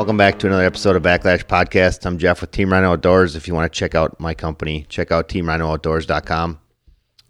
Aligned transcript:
Welcome 0.00 0.16
back 0.16 0.38
to 0.38 0.46
another 0.46 0.64
episode 0.64 0.96
of 0.96 1.02
Backlash 1.02 1.44
Podcast. 1.44 2.06
I'm 2.06 2.16
Jeff 2.16 2.40
with 2.40 2.52
Team 2.52 2.72
Rhino 2.72 2.94
Outdoors. 2.94 3.36
If 3.36 3.46
you 3.46 3.54
want 3.54 3.70
to 3.70 3.78
check 3.78 3.94
out 3.94 4.18
my 4.18 4.32
company, 4.32 4.86
check 4.88 5.12
out 5.12 5.28
teamrhinooutdoors.com. 5.28 6.58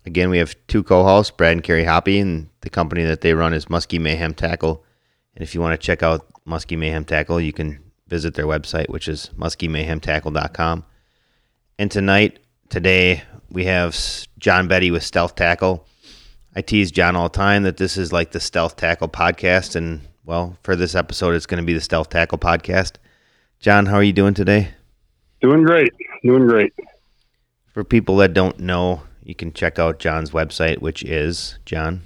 Again, 0.07 0.31
we 0.31 0.39
have 0.39 0.55
two 0.69 0.85
co-hosts, 0.85 1.33
Brad 1.33 1.51
and 1.51 1.65
Carrie 1.65 1.83
Hoppy, 1.83 2.21
and 2.21 2.49
the 2.61 2.71
company 2.71 3.03
that 3.03 3.23
they 3.23 3.35
run 3.35 3.55
is 3.55 3.67
Muskie 3.67 4.01
Mayhem 4.01 4.35
Tackle. 4.35 4.85
And 5.35 5.43
if 5.43 5.53
you 5.53 5.61
want 5.61 5.73
to 5.73 5.85
check 5.85 6.05
out 6.05 6.33
Muskie 6.47 6.79
Mayhem 6.79 7.05
Tackle, 7.05 7.41
you 7.41 7.53
can 7.53 7.81
visit 8.07 8.35
their 8.35 8.47
website, 8.47 8.89
which 8.89 9.09
is 9.09 9.33
muskiemayhemtackle.com. 9.37 10.85
And 11.77 11.91
tonight, 11.91 12.39
today, 12.69 13.25
we 13.51 13.65
have 13.65 13.99
John 14.39 14.69
Betty 14.69 14.93
with 14.93 15.03
Stealth 15.03 15.35
Tackle. 15.35 15.89
I 16.55 16.63
tease 16.63 16.93
John 16.93 17.17
all 17.17 17.31
the 17.31 17.37
time 17.37 17.65
that 17.65 17.79
this 17.79 17.97
is 17.97 18.13
like 18.13 18.31
the 18.31 18.39
Stealth 18.39 18.77
Tackle 18.77 19.09
podcast, 19.09 19.75
and 19.75 20.03
well, 20.25 20.57
for 20.63 20.77
this 20.77 20.95
episode, 20.95 21.35
it's 21.35 21.47
going 21.47 21.63
to 21.63 21.67
be 21.67 21.75
the 21.75 21.81
Stealth 21.81 22.11
Tackle 22.11 22.39
podcast. 22.39 22.97
John, 23.59 23.87
how 23.87 23.97
are 23.97 24.03
you 24.03 24.13
doing 24.13 24.35
today? 24.35 24.71
Doing 25.41 25.63
great. 25.63 25.93
Doing 26.23 26.47
great. 26.47 26.73
For 27.73 27.85
people 27.85 28.17
that 28.17 28.35
don't 28.35 28.59
know, 28.59 29.03
you 29.23 29.35
can 29.35 29.53
check 29.53 29.79
out 29.79 29.99
John's 29.99 30.31
website, 30.31 30.79
which 30.79 31.03
is 31.03 31.59
John 31.65 32.03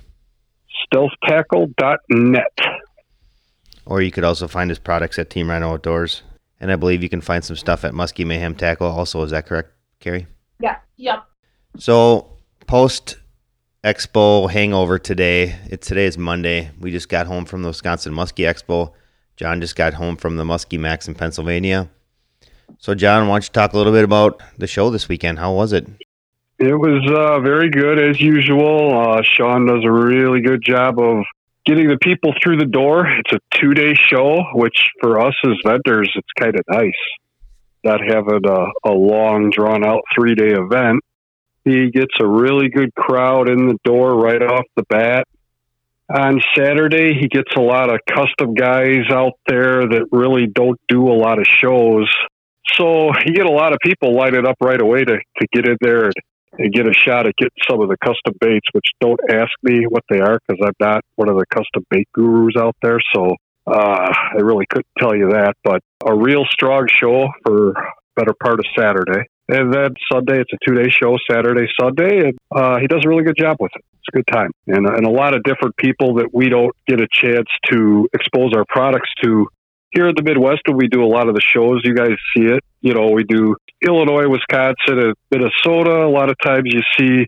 stealthtackle.net. 0.93 2.59
Or 3.87 4.01
you 4.01 4.11
could 4.11 4.25
also 4.25 4.49
find 4.49 4.71
his 4.71 4.79
products 4.79 5.19
at 5.19 5.31
Team 5.31 5.51
Rhino 5.51 5.73
Outdoors. 5.73 6.23
And 6.61 6.73
I 6.73 6.77
believe 6.77 7.03
you 7.03 7.09
can 7.09 7.21
find 7.21 7.45
some 7.45 7.57
stuff 7.57 7.85
at 7.85 7.93
Muskie 7.93 8.27
Mayhem 8.27 8.55
Tackle 8.55 8.87
also. 8.87 9.23
Is 9.23 9.31
that 9.33 9.47
correct, 9.47 9.71
Carrie? 10.01 10.27
Yeah. 10.61 10.77
Yep. 10.97 11.25
So, 11.77 12.39
post 12.67 13.17
Expo 13.85 14.51
hangover 14.51 14.99
today. 14.99 15.57
It 15.69 15.83
today 15.83 16.07
is 16.07 16.17
Monday. 16.17 16.71
We 16.81 16.91
just 16.91 17.11
got 17.11 17.27
home 17.27 17.45
from 17.45 17.61
the 17.61 17.69
Wisconsin 17.69 18.15
Muskie 18.15 18.51
Expo. 18.51 18.93
John 19.37 19.61
just 19.61 19.77
got 19.77 19.93
home 19.93 20.17
from 20.17 20.37
the 20.37 20.43
Muskie 20.43 20.81
Max 20.81 21.07
in 21.07 21.15
Pennsylvania. 21.15 21.91
So, 22.79 22.95
John, 22.95 23.29
why 23.29 23.35
don't 23.35 23.45
you 23.45 23.53
talk 23.53 23.75
a 23.75 23.77
little 23.77 23.93
bit 23.93 24.03
about 24.03 24.43
the 24.57 24.67
show 24.67 24.89
this 24.89 25.07
weekend? 25.07 25.39
How 25.39 25.53
was 25.53 25.75
it? 25.75 25.87
It 26.59 26.73
was 26.73 27.07
uh, 27.15 27.41
very 27.41 27.69
good 27.69 27.99
as 27.99 28.19
usual. 28.23 28.99
Uh, 28.99 29.21
Sean 29.23 29.67
does 29.67 29.85
a 29.85 29.93
really 29.93 30.41
good 30.41 30.63
job 30.63 30.99
of 30.99 31.23
getting 31.67 31.89
the 31.89 31.99
people 31.99 32.33
through 32.43 32.57
the 32.57 32.65
door. 32.65 33.07
It's 33.07 33.33
a 33.33 33.59
two 33.61 33.75
day 33.75 33.93
show, 34.09 34.45
which 34.55 34.79
for 35.03 35.21
us 35.21 35.35
as 35.45 35.57
vendors, 35.63 36.11
it's 36.15 36.33
kind 36.41 36.57
of 36.57 36.63
nice. 36.71 36.93
Not 37.85 38.01
having 38.01 38.47
a, 38.47 38.91
a 38.91 38.95
long, 38.95 39.51
drawn 39.51 39.85
out 39.85 40.01
three 40.17 40.35
day 40.35 40.53
event. 40.53 41.03
He 41.65 41.91
gets 41.91 42.15
a 42.21 42.27
really 42.27 42.69
good 42.69 42.95
crowd 42.95 43.49
in 43.49 43.69
the 43.69 43.79
door 43.85 44.15
right 44.17 44.43
off 44.43 44.65
the 44.77 44.85
bat. 44.89 45.27
On 46.15 46.39
Saturday, 46.57 47.15
he 47.19 47.29
gets 47.29 47.51
a 47.57 47.61
lot 47.61 47.89
of 47.89 47.99
custom 48.07 48.53
guys 48.55 49.11
out 49.11 49.33
there 49.47 49.81
that 49.81 50.07
really 50.13 50.47
don't 50.47 50.79
do 50.87 51.09
a 51.09 51.17
lot 51.17 51.39
of 51.39 51.47
shows. 51.63 52.11
So 52.75 53.11
you 53.25 53.35
get 53.35 53.47
a 53.47 53.53
lot 53.53 53.73
of 53.73 53.79
people 53.83 54.15
lining 54.15 54.47
up 54.47 54.57
right 54.61 54.81
away 54.81 55.05
to, 55.05 55.17
to 55.17 55.47
get 55.53 55.67
in 55.67 55.79
there 55.81 56.05
and, 56.05 56.15
and 56.59 56.73
get 56.73 56.87
a 56.87 56.93
shot 56.93 57.27
at 57.27 57.35
getting 57.37 57.57
some 57.69 57.81
of 57.81 57.89
the 57.89 57.97
custom 58.05 58.35
baits, 58.39 58.67
which 58.73 58.85
don't 59.01 59.21
ask 59.31 59.51
me 59.63 59.87
what 59.89 60.03
they 60.11 60.21
are 60.21 60.39
because 60.47 60.63
I'm 60.63 60.77
not 60.79 61.03
one 61.17 61.31
of 61.31 61.37
the 61.37 61.47
custom 61.47 61.87
bait 61.89 62.09
gurus 62.13 62.57
out 62.59 62.77
there. 62.83 62.99
So 63.15 63.35
uh, 63.67 64.13
I 64.37 64.41
really 64.41 64.67
couldn't 64.69 64.87
tell 64.99 65.17
you 65.17 65.31
that. 65.31 65.55
But 65.65 65.81
a 66.07 66.15
real 66.15 66.45
strong 66.51 66.87
show 67.01 67.29
for 67.47 67.73
better 68.15 68.35
part 68.43 68.61
of 68.61 68.67
Saturday. 68.79 69.27
And 69.49 69.73
then 69.73 69.95
Sunday, 70.11 70.41
it's 70.41 70.53
a 70.53 70.59
two 70.67 70.75
day 70.75 70.89
show, 70.91 71.19
Saturday, 71.31 71.67
Sunday, 71.79 72.29
and 72.29 72.39
uh, 72.55 72.79
he 72.79 72.87
does 72.87 73.03
a 73.05 73.09
really 73.09 73.25
good 73.25 73.37
job 73.37 73.59
with 73.61 73.73
it. 73.75 73.85
It's 73.93 74.09
a 74.13 74.17
good 74.17 74.27
time. 74.33 74.51
And, 74.67 74.87
and 74.87 75.07
a 75.07 75.11
lot 75.11 75.35
of 75.35 75.43
different 75.43 75.77
people 75.77 76.15
that 76.15 76.33
we 76.33 76.49
don't 76.49 76.75
get 76.87 77.01
a 77.01 77.09
chance 77.13 77.49
to 77.71 78.09
expose 78.15 78.53
our 78.55 78.65
products 78.69 79.11
to. 79.23 79.47
Here 79.91 80.09
in 80.09 80.15
the 80.17 80.25
Midwest, 80.25 80.63
we 80.75 80.89
do 80.89 81.05
a 81.05 81.07
lot 81.07 81.29
of 81.29 81.37
the 81.37 81.41
shows, 81.41 81.83
you 81.85 81.95
guys 81.95 82.17
see 82.37 82.47
it. 82.47 82.65
You 82.81 82.95
know, 82.95 83.11
we 83.13 83.23
do 83.23 83.55
Illinois, 83.81 84.29
Wisconsin, 84.29 84.99
and 84.99 85.15
Minnesota. 85.31 86.05
A 86.05 86.11
lot 86.11 86.31
of 86.31 86.37
times 86.43 86.65
you 86.65 86.81
see 86.99 87.27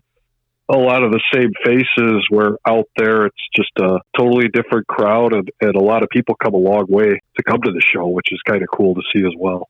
a 0.67 0.77
lot 0.77 1.01
of 1.01 1.13
the 1.13 1.21
same 1.33 1.51
faces 1.63 2.27
where 2.29 2.57
out 2.67 2.89
there 2.97 3.25
it's 3.27 3.47
just 3.55 3.71
a 3.79 3.99
totally 4.17 4.49
different 4.49 4.85
crowd 4.87 5.33
and, 5.33 5.49
and 5.61 5.75
a 5.77 5.81
lot 5.81 6.03
of 6.03 6.09
people 6.09 6.35
come 6.43 6.55
a 6.55 6.57
long 6.57 6.85
way 6.89 7.21
to 7.37 7.43
come 7.43 7.61
to 7.61 7.71
the 7.71 7.81
show, 7.81 8.05
which 8.07 8.33
is 8.33 8.41
kind 8.45 8.61
of 8.61 8.67
cool 8.75 8.93
to 8.95 9.01
see 9.15 9.25
as 9.25 9.33
well 9.37 9.69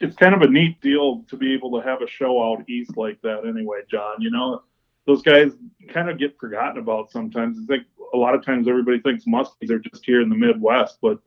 it's 0.00 0.16
kind 0.16 0.34
of 0.34 0.42
a 0.42 0.48
neat 0.48 0.80
deal 0.80 1.24
to 1.28 1.36
be 1.36 1.54
able 1.54 1.80
to 1.80 1.86
have 1.86 2.02
a 2.02 2.08
show 2.08 2.42
out 2.42 2.68
east 2.68 2.96
like 2.96 3.20
that 3.22 3.46
anyway 3.46 3.80
john 3.90 4.16
you 4.20 4.30
know? 4.30 4.62
Those 5.06 5.22
guys 5.22 5.52
kind 5.88 6.10
of 6.10 6.18
get 6.18 6.36
forgotten 6.36 6.78
about 6.82 7.12
sometimes. 7.12 7.58
I 7.62 7.66
think 7.66 7.86
a 8.12 8.16
lot 8.16 8.34
of 8.34 8.44
times 8.44 8.66
everybody 8.66 8.98
thinks 8.98 9.24
muskies 9.24 9.70
are 9.70 9.78
just 9.78 10.04
here 10.04 10.20
in 10.20 10.28
the 10.28 10.36
midwest 10.36 10.98
but 11.00 11.18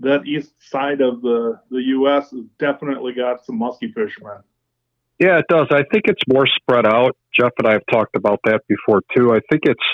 that 0.00 0.26
east 0.26 0.52
side 0.60 1.00
of 1.00 1.22
the 1.22 1.60
the 1.70 1.80
us 1.80 2.30
has 2.30 2.44
definitely 2.58 3.12
got 3.14 3.44
some 3.44 3.58
muskie 3.58 3.92
fishermen. 3.94 4.42
Yeah 5.18 5.38
it 5.38 5.46
does. 5.48 5.68
I 5.70 5.84
think 5.90 6.04
it's 6.06 6.22
more 6.28 6.46
spread 6.46 6.86
out. 6.86 7.16
Jeff 7.32 7.52
and 7.58 7.66
i 7.68 7.72
have 7.72 7.86
talked 7.90 8.16
about 8.16 8.40
that 8.44 8.62
before 8.68 9.02
too. 9.16 9.32
I 9.32 9.40
think 9.50 9.62
it's 9.64 9.84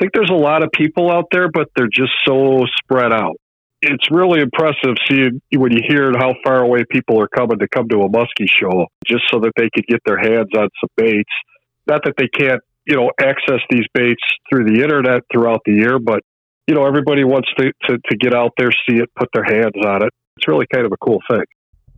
I 0.00 0.04
think 0.04 0.12
there's 0.14 0.30
a 0.30 0.34
lot 0.34 0.62
of 0.62 0.70
people 0.72 1.10
out 1.10 1.26
there, 1.32 1.48
but 1.50 1.68
they're 1.74 1.88
just 1.92 2.12
so 2.24 2.64
spread 2.82 3.12
out 3.12 3.36
it's 3.82 4.10
really 4.10 4.40
impressive 4.40 4.96
seeing 5.08 5.40
when 5.52 5.72
you 5.72 5.82
hear 5.86 6.12
how 6.18 6.34
far 6.44 6.62
away 6.62 6.84
people 6.90 7.20
are 7.20 7.28
coming 7.28 7.58
to 7.58 7.68
come 7.68 7.88
to 7.88 8.00
a 8.00 8.08
muskie 8.08 8.48
show 8.48 8.86
just 9.06 9.24
so 9.30 9.40
that 9.40 9.52
they 9.56 9.70
could 9.72 9.86
get 9.86 10.00
their 10.04 10.18
hands 10.18 10.48
on 10.56 10.68
some 10.80 10.90
baits. 10.96 11.30
Not 11.86 12.02
that 12.04 12.14
they 12.16 12.28
can't, 12.28 12.60
you 12.86 12.96
know, 12.96 13.10
access 13.20 13.60
these 13.70 13.86
baits 13.94 14.22
through 14.50 14.64
the 14.64 14.82
internet 14.82 15.22
throughout 15.32 15.60
the 15.64 15.72
year, 15.72 15.98
but 15.98 16.22
you 16.66 16.74
know, 16.74 16.86
everybody 16.86 17.24
wants 17.24 17.48
to, 17.56 17.72
to, 17.86 17.98
to 17.98 18.16
get 18.16 18.34
out 18.34 18.52
there, 18.58 18.70
see 18.88 18.96
it, 18.96 19.08
put 19.16 19.30
their 19.32 19.44
hands 19.44 19.72
on 19.82 20.02
it. 20.02 20.12
It's 20.36 20.46
really 20.46 20.66
kind 20.72 20.84
of 20.84 20.92
a 20.92 20.98
cool 20.98 21.18
thing. 21.30 21.44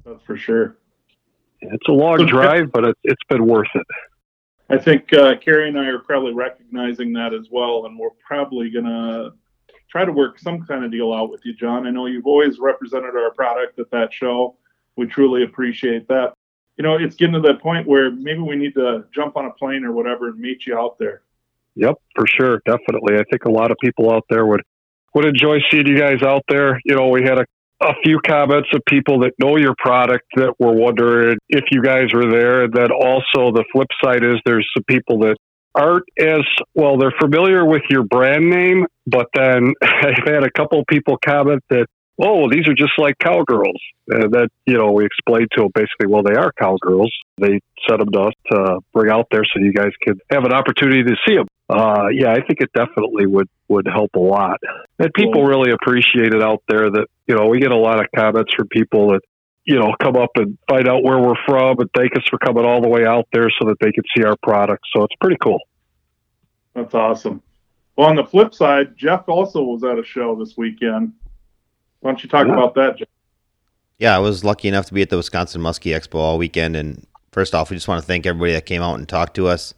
That's 0.06 0.22
for 0.24 0.36
sure. 0.36 0.76
It's 1.60 1.88
a 1.88 1.92
long 1.92 2.24
drive, 2.26 2.70
but 2.72 2.84
it, 2.84 2.96
it's 3.02 3.22
been 3.28 3.46
worth 3.46 3.68
it. 3.74 3.86
I 4.70 4.78
think 4.78 5.12
uh, 5.12 5.34
Carrie 5.44 5.68
and 5.68 5.78
I 5.78 5.86
are 5.86 5.98
probably 5.98 6.32
recognizing 6.32 7.12
that 7.14 7.34
as 7.34 7.48
well, 7.50 7.86
and 7.86 7.98
we're 7.98 8.10
probably 8.24 8.70
going 8.70 8.84
to 8.84 9.32
try 9.90 10.04
to 10.04 10.12
work 10.12 10.38
some 10.38 10.64
kind 10.66 10.84
of 10.84 10.90
deal 10.90 11.12
out 11.12 11.30
with 11.30 11.44
you, 11.44 11.54
John. 11.54 11.86
I 11.86 11.90
know 11.90 12.06
you've 12.06 12.26
always 12.26 12.58
represented 12.58 13.16
our 13.16 13.32
product 13.32 13.78
at 13.78 13.90
that 13.90 14.12
show. 14.12 14.56
We 14.96 15.06
truly 15.06 15.42
appreciate 15.42 16.08
that. 16.08 16.34
You 16.76 16.84
know, 16.84 16.96
it's 16.96 17.16
getting 17.16 17.34
to 17.34 17.40
that 17.40 17.60
point 17.60 17.86
where 17.86 18.10
maybe 18.10 18.40
we 18.40 18.56
need 18.56 18.74
to 18.74 19.04
jump 19.14 19.36
on 19.36 19.46
a 19.46 19.50
plane 19.50 19.84
or 19.84 19.92
whatever 19.92 20.28
and 20.28 20.38
meet 20.38 20.66
you 20.66 20.78
out 20.78 20.98
there. 20.98 21.22
Yep, 21.74 21.96
for 22.14 22.26
sure, 22.26 22.62
definitely. 22.64 23.16
I 23.16 23.24
think 23.30 23.44
a 23.44 23.50
lot 23.50 23.70
of 23.70 23.76
people 23.82 24.12
out 24.12 24.24
there 24.30 24.46
would 24.46 24.62
would 25.14 25.24
enjoy 25.24 25.58
seeing 25.70 25.86
you 25.86 25.98
guys 25.98 26.22
out 26.22 26.42
there. 26.48 26.80
You 26.84 26.94
know, 26.94 27.08
we 27.08 27.22
had 27.22 27.38
a 27.38 27.44
a 27.82 27.94
few 28.04 28.20
comments 28.26 28.68
of 28.74 28.82
people 28.86 29.20
that 29.20 29.32
know 29.38 29.56
your 29.56 29.74
product 29.78 30.26
that 30.36 30.54
were 30.58 30.72
wondering 30.72 31.38
if 31.48 31.64
you 31.70 31.82
guys 31.82 32.12
were 32.12 32.30
there. 32.30 32.64
And 32.64 32.72
then 32.72 32.90
also 32.92 33.52
the 33.52 33.64
flip 33.72 33.88
side 34.04 34.22
is 34.24 34.34
there's 34.44 34.68
some 34.76 34.84
people 34.84 35.18
that 35.20 35.36
aren't 35.74 36.04
as 36.18 36.44
well, 36.74 36.98
they're 36.98 37.14
familiar 37.20 37.64
with 37.64 37.82
your 37.90 38.02
brand 38.02 38.50
name, 38.50 38.86
but 39.06 39.26
then 39.34 39.74
I've 39.82 40.24
had 40.24 40.44
a 40.44 40.50
couple 40.50 40.82
people 40.88 41.18
comment 41.24 41.62
that, 41.70 41.86
oh, 42.22 42.50
these 42.50 42.68
are 42.68 42.74
just 42.74 42.92
like 42.98 43.18
cowgirls. 43.18 43.80
And 44.08 44.32
that, 44.32 44.48
you 44.66 44.76
know, 44.76 44.92
we 44.92 45.06
explained 45.06 45.48
to 45.52 45.62
them 45.62 45.70
basically, 45.74 46.08
well, 46.08 46.22
they 46.22 46.34
are 46.34 46.52
cowgirls. 46.52 47.12
They 47.38 47.60
sent 47.88 48.00
them 48.00 48.10
to 48.12 48.20
us 48.20 48.34
to 48.50 48.80
bring 48.92 49.10
out 49.10 49.26
there 49.30 49.42
so 49.44 49.60
you 49.60 49.72
guys 49.72 49.92
could 50.02 50.20
have 50.30 50.44
an 50.44 50.52
opportunity 50.52 51.02
to 51.02 51.16
see 51.26 51.36
them. 51.36 51.46
Uh, 51.68 52.08
yeah, 52.12 52.32
I 52.32 52.44
think 52.44 52.60
it 52.60 52.70
definitely 52.74 53.26
would, 53.26 53.48
would 53.68 53.86
help 53.86 54.10
a 54.16 54.20
lot. 54.20 54.58
And 54.98 55.14
people 55.14 55.44
really 55.44 55.70
appreciate 55.70 56.34
it 56.34 56.42
out 56.42 56.62
there 56.68 56.90
that, 56.90 57.06
you 57.26 57.36
know, 57.36 57.46
we 57.46 57.60
get 57.60 57.70
a 57.70 57.76
lot 57.76 58.00
of 58.00 58.06
comments 58.14 58.52
from 58.56 58.66
people 58.68 59.12
that, 59.12 59.20
you 59.70 59.78
know, 59.78 59.94
come 60.02 60.16
up 60.16 60.30
and 60.34 60.58
find 60.68 60.88
out 60.88 61.04
where 61.04 61.20
we're 61.20 61.40
from 61.46 61.78
and 61.78 61.88
thank 61.94 62.16
us 62.16 62.24
for 62.28 62.38
coming 62.38 62.64
all 62.64 62.82
the 62.82 62.88
way 62.88 63.06
out 63.06 63.28
there 63.32 63.48
so 63.50 63.68
that 63.68 63.78
they 63.78 63.92
could 63.92 64.04
see 64.16 64.24
our 64.24 64.36
products. 64.42 64.88
So 64.92 65.04
it's 65.04 65.14
pretty 65.20 65.36
cool. 65.40 65.60
That's 66.74 66.92
awesome. 66.92 67.40
Well, 67.94 68.08
on 68.08 68.16
the 68.16 68.24
flip 68.24 68.52
side, 68.52 68.96
Jeff 68.96 69.28
also 69.28 69.62
was 69.62 69.84
at 69.84 69.96
a 69.96 70.02
show 70.04 70.34
this 70.34 70.56
weekend. 70.56 71.12
Why 72.00 72.10
don't 72.10 72.20
you 72.20 72.28
talk 72.28 72.48
yeah. 72.48 72.54
about 72.54 72.74
that, 72.74 72.98
Jeff? 72.98 73.06
Yeah, 74.00 74.16
I 74.16 74.18
was 74.18 74.42
lucky 74.42 74.66
enough 74.66 74.86
to 74.86 74.94
be 74.94 75.02
at 75.02 75.10
the 75.10 75.16
Wisconsin 75.16 75.62
Muskie 75.62 75.96
Expo 75.96 76.16
all 76.16 76.36
weekend. 76.36 76.74
And 76.74 77.06
first 77.30 77.54
off, 77.54 77.70
we 77.70 77.76
just 77.76 77.86
want 77.86 78.00
to 78.00 78.06
thank 78.06 78.26
everybody 78.26 78.54
that 78.54 78.66
came 78.66 78.82
out 78.82 78.98
and 78.98 79.08
talked 79.08 79.36
to 79.36 79.46
us. 79.46 79.72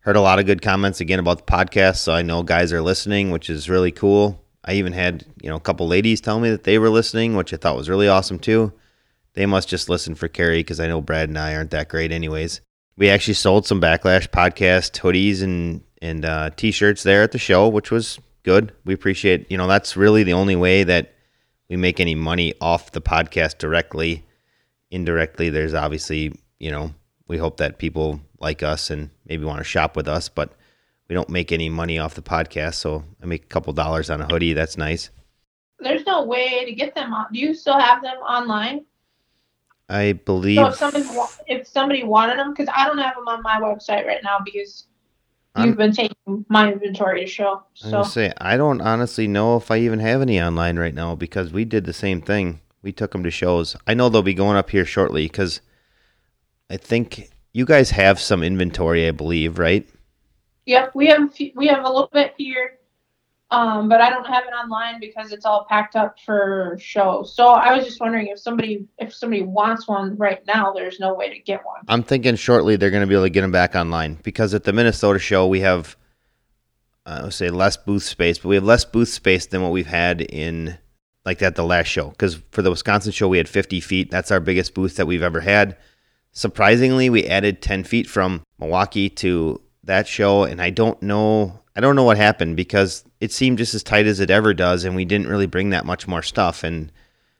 Heard 0.00 0.14
a 0.14 0.20
lot 0.20 0.38
of 0.38 0.46
good 0.46 0.62
comments 0.62 1.00
again 1.00 1.18
about 1.18 1.38
the 1.38 1.52
podcast, 1.52 1.96
so 1.96 2.12
I 2.12 2.22
know 2.22 2.44
guys 2.44 2.72
are 2.72 2.80
listening, 2.80 3.32
which 3.32 3.50
is 3.50 3.68
really 3.68 3.90
cool. 3.90 4.40
I 4.64 4.74
even 4.74 4.92
had 4.92 5.24
you 5.42 5.50
know 5.50 5.56
a 5.56 5.60
couple 5.60 5.88
ladies 5.88 6.20
tell 6.20 6.38
me 6.38 6.48
that 6.50 6.62
they 6.62 6.78
were 6.78 6.90
listening, 6.90 7.34
which 7.34 7.52
I 7.52 7.56
thought 7.56 7.76
was 7.76 7.88
really 7.88 8.06
awesome 8.06 8.38
too. 8.38 8.72
They 9.36 9.46
must 9.46 9.68
just 9.68 9.90
listen 9.90 10.14
for 10.14 10.28
Carrie 10.28 10.60
because 10.60 10.80
I 10.80 10.88
know 10.88 11.02
Brad 11.02 11.28
and 11.28 11.38
I 11.38 11.54
aren't 11.54 11.70
that 11.70 11.90
great, 11.90 12.10
anyways. 12.10 12.62
We 12.96 13.10
actually 13.10 13.34
sold 13.34 13.66
some 13.66 13.80
Backlash 13.80 14.28
podcast 14.28 14.98
hoodies 14.98 15.42
and 15.42 15.82
and 16.02 16.24
uh, 16.24 16.50
t-shirts 16.56 17.02
there 17.02 17.22
at 17.22 17.32
the 17.32 17.38
show, 17.38 17.68
which 17.68 17.90
was 17.90 18.18
good. 18.42 18.72
We 18.84 18.94
appreciate, 18.94 19.50
you 19.50 19.58
know, 19.58 19.66
that's 19.66 19.96
really 19.96 20.22
the 20.22 20.32
only 20.32 20.56
way 20.56 20.84
that 20.84 21.14
we 21.68 21.76
make 21.76 22.00
any 22.00 22.14
money 22.14 22.54
off 22.60 22.92
the 22.92 23.00
podcast 23.00 23.58
directly. 23.58 24.24
Indirectly, 24.90 25.50
there's 25.50 25.74
obviously, 25.74 26.32
you 26.58 26.70
know, 26.70 26.94
we 27.28 27.38
hope 27.38 27.58
that 27.58 27.78
people 27.78 28.20
like 28.38 28.62
us 28.62 28.90
and 28.90 29.10
maybe 29.26 29.44
want 29.44 29.58
to 29.58 29.64
shop 29.64 29.96
with 29.96 30.08
us, 30.08 30.28
but 30.28 30.52
we 31.08 31.14
don't 31.14 31.28
make 31.28 31.52
any 31.52 31.68
money 31.68 31.98
off 31.98 32.14
the 32.14 32.22
podcast. 32.22 32.74
So 32.74 33.04
I 33.22 33.26
make 33.26 33.44
a 33.44 33.48
couple 33.48 33.72
dollars 33.72 34.10
on 34.10 34.20
a 34.20 34.26
hoodie. 34.26 34.52
That's 34.52 34.78
nice. 34.78 35.10
There's 35.78 36.06
no 36.06 36.24
way 36.24 36.64
to 36.64 36.72
get 36.72 36.94
them 36.94 37.12
on? 37.12 37.26
Do 37.32 37.38
you 37.38 37.52
still 37.52 37.78
have 37.78 38.02
them 38.02 38.18
online? 38.18 38.84
I 39.88 40.12
believe. 40.12 40.58
So 40.58 40.66
if 40.66 40.76
somebody 40.76 41.04
if 41.46 41.66
somebody 41.66 42.02
wanted 42.02 42.38
them, 42.38 42.52
because 42.52 42.68
I 42.74 42.86
don't 42.86 42.98
have 42.98 43.14
them 43.14 43.28
on 43.28 43.42
my 43.42 43.60
website 43.60 44.06
right 44.06 44.22
now 44.22 44.38
because 44.44 44.86
I'm- 45.54 45.68
you've 45.68 45.76
been 45.76 45.92
taking 45.92 46.44
my 46.48 46.72
inventory 46.72 47.20
to 47.20 47.26
show. 47.26 47.62
I 47.62 47.62
So 47.74 47.90
gonna 47.90 48.04
say 48.04 48.32
I 48.38 48.56
don't 48.56 48.80
honestly 48.80 49.28
know 49.28 49.56
if 49.56 49.70
I 49.70 49.78
even 49.78 50.00
have 50.00 50.22
any 50.22 50.40
online 50.40 50.78
right 50.78 50.94
now 50.94 51.14
because 51.14 51.52
we 51.52 51.64
did 51.64 51.84
the 51.84 51.92
same 51.92 52.20
thing. 52.20 52.60
We 52.82 52.92
took 52.92 53.12
them 53.12 53.22
to 53.22 53.30
shows. 53.30 53.76
I 53.86 53.94
know 53.94 54.08
they'll 54.08 54.22
be 54.22 54.34
going 54.34 54.56
up 54.56 54.70
here 54.70 54.84
shortly 54.84 55.24
because 55.24 55.60
I 56.68 56.76
think 56.76 57.30
you 57.52 57.64
guys 57.64 57.90
have 57.90 58.20
some 58.20 58.42
inventory. 58.42 59.06
I 59.06 59.12
believe, 59.12 59.58
right? 59.58 59.88
yep, 60.66 60.90
we 60.94 61.06
have 61.06 61.32
we 61.54 61.68
have 61.68 61.84
a 61.84 61.88
little 61.88 62.10
bit 62.12 62.34
here, 62.36 62.75
um, 63.56 63.88
but 63.88 64.02
I 64.02 64.10
don't 64.10 64.26
have 64.26 64.44
it 64.44 64.50
online 64.50 65.00
because 65.00 65.32
it's 65.32 65.46
all 65.46 65.64
packed 65.66 65.96
up 65.96 66.20
for 66.20 66.76
show. 66.78 67.22
So 67.22 67.48
I 67.48 67.74
was 67.74 67.86
just 67.86 68.00
wondering 68.00 68.26
if 68.26 68.38
somebody 68.38 68.86
if 68.98 69.14
somebody 69.14 69.44
wants 69.44 69.88
one 69.88 70.14
right 70.18 70.44
now, 70.46 70.74
there's 70.74 71.00
no 71.00 71.14
way 71.14 71.30
to 71.30 71.38
get 71.38 71.64
one. 71.64 71.80
I'm 71.88 72.02
thinking 72.02 72.36
shortly 72.36 72.76
they're 72.76 72.90
going 72.90 73.00
to 73.00 73.06
be 73.06 73.14
able 73.14 73.24
to 73.24 73.30
get 73.30 73.40
them 73.40 73.52
back 73.52 73.74
online 73.74 74.18
because 74.22 74.52
at 74.52 74.64
the 74.64 74.74
Minnesota 74.74 75.18
show 75.18 75.46
we 75.46 75.60
have, 75.60 75.96
I 77.06 77.22
would 77.22 77.32
say 77.32 77.48
less 77.48 77.78
booth 77.78 78.02
space, 78.02 78.38
but 78.38 78.50
we 78.50 78.56
have 78.56 78.64
less 78.64 78.84
booth 78.84 79.08
space 79.08 79.46
than 79.46 79.62
what 79.62 79.72
we've 79.72 79.86
had 79.86 80.20
in 80.20 80.76
like 81.24 81.38
that 81.38 81.54
the 81.54 81.64
last 81.64 81.86
show. 81.86 82.10
Because 82.10 82.34
for 82.50 82.60
the 82.60 82.70
Wisconsin 82.70 83.10
show 83.10 83.26
we 83.26 83.38
had 83.38 83.48
50 83.48 83.80
feet. 83.80 84.10
That's 84.10 84.30
our 84.30 84.40
biggest 84.40 84.74
booth 84.74 84.96
that 84.96 85.06
we've 85.06 85.22
ever 85.22 85.40
had. 85.40 85.78
Surprisingly, 86.32 87.08
we 87.08 87.24
added 87.26 87.62
10 87.62 87.84
feet 87.84 88.06
from 88.06 88.42
Milwaukee 88.58 89.08
to 89.08 89.62
that 89.84 90.06
show, 90.06 90.44
and 90.44 90.60
I 90.60 90.68
don't 90.68 91.02
know. 91.02 91.62
I 91.74 91.80
don't 91.80 91.96
know 91.96 92.04
what 92.04 92.18
happened 92.18 92.56
because 92.58 93.05
it 93.20 93.32
seemed 93.32 93.58
just 93.58 93.74
as 93.74 93.82
tight 93.82 94.06
as 94.06 94.20
it 94.20 94.30
ever 94.30 94.52
does, 94.54 94.84
and 94.84 94.94
we 94.96 95.04
didn't 95.04 95.28
really 95.28 95.46
bring 95.46 95.70
that 95.70 95.86
much 95.86 96.06
more 96.06 96.22
stuff. 96.22 96.64
And 96.64 96.92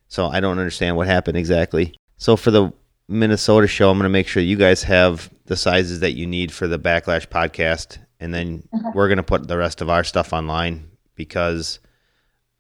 so 0.08 0.26
I 0.26 0.40
don't 0.40 0.58
understand 0.58 0.96
what 0.96 1.06
happened 1.06 1.37
exactly. 1.37 1.94
So 2.17 2.37
for 2.37 2.50
the 2.50 2.73
Minnesota 3.08 3.67
show, 3.67 3.90
I'm 3.90 3.99
going 3.99 4.05
to 4.05 4.08
make 4.08 4.26
sure 4.28 4.43
you 4.43 4.56
guys 4.56 4.82
have 4.84 5.31
the 5.46 5.56
sizes 5.56 6.00
that 6.00 6.12
you 6.12 6.26
need 6.26 6.50
for 6.52 6.67
the 6.67 6.78
Backlash 6.78 7.26
podcast, 7.28 7.99
and 8.20 8.32
then 8.32 8.62
Okay. 8.75 8.88
we're 8.94 9.08
going 9.08 9.19
to 9.19 9.23
put 9.23 9.46
the 9.49 9.58
rest 9.58 9.81
of 9.81 9.90
our 9.90 10.02
stuff 10.05 10.32
online 10.32 10.90
because 11.14 11.79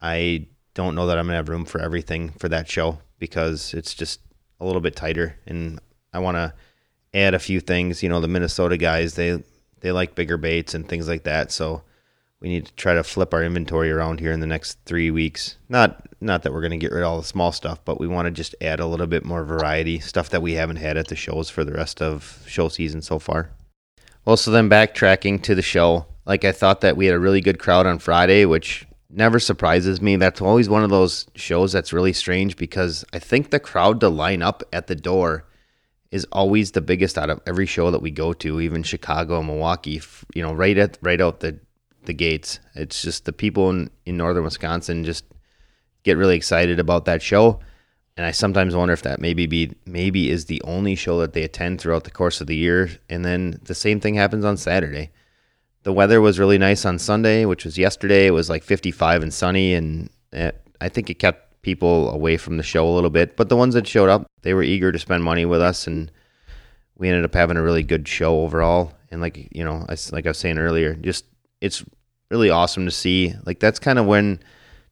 I 0.00 0.46
don't 0.74 0.94
know 0.94 1.06
that 1.06 1.18
I'm 1.18 1.24
going 1.26 1.32
to 1.32 1.36
have 1.38 1.48
room 1.48 1.64
for 1.64 1.80
everything 1.80 2.30
for 2.38 2.48
that 2.50 2.68
show 2.68 2.98
because 3.18 3.72
it's 3.74 3.94
just 3.94 4.20
a 4.60 4.64
little 4.66 4.80
bit 4.80 4.94
tighter, 4.94 5.36
and 5.46 5.80
I 6.12 6.18
want 6.18 6.36
to 6.36 6.52
add 7.14 7.34
a 7.34 7.38
few 7.38 7.60
things. 7.60 8.02
You 8.02 8.08
know, 8.08 8.20
the 8.20 8.28
Minnesota 8.28 8.76
guys 8.76 9.14
they 9.14 9.42
they 9.80 9.92
like 9.92 10.14
bigger 10.14 10.36
baits 10.36 10.74
and 10.74 10.86
things 10.88 11.08
like 11.08 11.24
that, 11.24 11.50
so 11.50 11.82
we 12.40 12.48
need 12.48 12.66
to 12.66 12.74
try 12.74 12.94
to 12.94 13.02
flip 13.02 13.32
our 13.32 13.42
inventory 13.42 13.90
around 13.90 14.20
here 14.20 14.32
in 14.32 14.40
the 14.40 14.46
next 14.46 14.78
three 14.84 15.10
weeks. 15.10 15.56
Not 15.68 16.06
not 16.20 16.42
that 16.42 16.52
we're 16.52 16.60
going 16.60 16.72
to 16.72 16.76
get 16.76 16.92
rid 16.92 17.02
of 17.02 17.08
all 17.08 17.20
the 17.20 17.26
small 17.26 17.52
stuff, 17.52 17.84
but 17.84 18.00
we 18.00 18.06
want 18.06 18.26
to 18.26 18.30
just 18.30 18.54
add 18.60 18.80
a 18.80 18.86
little 18.86 19.06
bit 19.06 19.24
more 19.24 19.44
variety, 19.44 20.00
stuff 20.00 20.30
that 20.30 20.42
we 20.42 20.54
haven't 20.54 20.76
had 20.76 20.96
at 20.96 21.08
the 21.08 21.16
shows 21.16 21.50
for 21.50 21.64
the 21.64 21.72
rest 21.72 22.00
of 22.00 22.42
show 22.46 22.68
season 22.68 23.02
so 23.02 23.18
far. 23.18 23.50
Well, 24.24 24.36
so 24.36 24.50
then 24.50 24.68
backtracking 24.68 25.42
to 25.42 25.54
the 25.54 25.62
show, 25.62 26.06
like 26.24 26.44
I 26.44 26.52
thought 26.52 26.80
that 26.80 26.96
we 26.96 27.06
had 27.06 27.14
a 27.14 27.20
really 27.20 27.40
good 27.40 27.58
crowd 27.58 27.86
on 27.86 27.98
Friday, 27.98 28.44
which 28.44 28.86
never 29.08 29.38
surprises 29.38 30.02
me. 30.02 30.16
That's 30.16 30.40
always 30.40 30.68
one 30.68 30.84
of 30.84 30.90
those 30.90 31.26
shows 31.34 31.72
that's 31.72 31.92
really 31.92 32.12
strange 32.12 32.56
because 32.56 33.04
I 33.12 33.18
think 33.18 33.50
the 33.50 33.60
crowd 33.60 34.00
to 34.00 34.08
line 34.08 34.42
up 34.42 34.62
at 34.72 34.88
the 34.88 34.96
door 34.96 35.44
is 36.10 36.26
always 36.32 36.72
the 36.72 36.80
biggest 36.80 37.18
out 37.18 37.30
of 37.30 37.40
every 37.46 37.66
show 37.66 37.90
that 37.90 38.02
we 38.02 38.10
go 38.10 38.32
to, 38.32 38.60
even 38.60 38.82
Chicago 38.82 39.38
and 39.38 39.46
Milwaukee. 39.46 40.00
You 40.34 40.42
know, 40.42 40.52
right 40.52 40.76
at 40.76 40.98
right 41.02 41.20
out 41.20 41.40
the 41.40 41.58
the 42.06 42.14
gates. 42.14 42.60
It's 42.74 43.02
just 43.02 43.24
the 43.24 43.32
people 43.32 43.70
in, 43.70 43.90
in 44.04 44.16
northern 44.16 44.44
Wisconsin 44.44 45.04
just 45.04 45.24
get 46.02 46.16
really 46.16 46.36
excited 46.36 46.78
about 46.78 47.04
that 47.06 47.22
show. 47.22 47.60
And 48.16 48.24
I 48.24 48.30
sometimes 48.30 48.74
wonder 48.74 48.94
if 48.94 49.02
that 49.02 49.20
maybe 49.20 49.46
be 49.46 49.72
maybe 49.84 50.30
is 50.30 50.46
the 50.46 50.62
only 50.62 50.94
show 50.94 51.20
that 51.20 51.34
they 51.34 51.42
attend 51.42 51.80
throughout 51.80 52.04
the 52.04 52.10
course 52.10 52.40
of 52.40 52.46
the 52.46 52.56
year. 52.56 52.88
And 53.10 53.24
then 53.24 53.60
the 53.64 53.74
same 53.74 54.00
thing 54.00 54.14
happens 54.14 54.44
on 54.44 54.56
Saturday. 54.56 55.10
The 55.82 55.92
weather 55.92 56.20
was 56.20 56.38
really 56.38 56.58
nice 56.58 56.84
on 56.84 56.98
Sunday, 56.98 57.44
which 57.44 57.64
was 57.64 57.76
yesterday. 57.76 58.26
It 58.26 58.32
was 58.32 58.48
like 58.48 58.64
55 58.64 59.22
and 59.22 59.32
sunny, 59.32 59.74
and 59.74 60.10
it, 60.32 60.60
I 60.80 60.88
think 60.88 61.10
it 61.10 61.20
kept 61.20 61.62
people 61.62 62.10
away 62.10 62.36
from 62.38 62.56
the 62.56 62.62
show 62.62 62.88
a 62.88 62.94
little 62.94 63.10
bit. 63.10 63.36
But 63.36 63.50
the 63.50 63.56
ones 63.56 63.74
that 63.74 63.86
showed 63.86 64.08
up, 64.08 64.26
they 64.42 64.54
were 64.54 64.62
eager 64.62 64.90
to 64.90 64.98
spend 64.98 65.22
money 65.22 65.44
with 65.44 65.60
us, 65.60 65.86
and 65.86 66.10
we 66.96 67.08
ended 67.08 67.24
up 67.24 67.34
having 67.34 67.56
a 67.56 67.62
really 67.62 67.82
good 67.82 68.08
show 68.08 68.40
overall. 68.40 68.94
And 69.10 69.20
like 69.20 69.48
you 69.52 69.62
know, 69.62 69.84
like 70.10 70.26
I 70.26 70.30
was 70.30 70.38
saying 70.38 70.58
earlier, 70.58 70.94
just 70.94 71.24
it's 71.60 71.84
really 72.30 72.50
awesome 72.50 72.84
to 72.84 72.90
see. 72.90 73.34
Like 73.44 73.60
that's 73.60 73.78
kind 73.78 73.98
of 73.98 74.06
when 74.06 74.40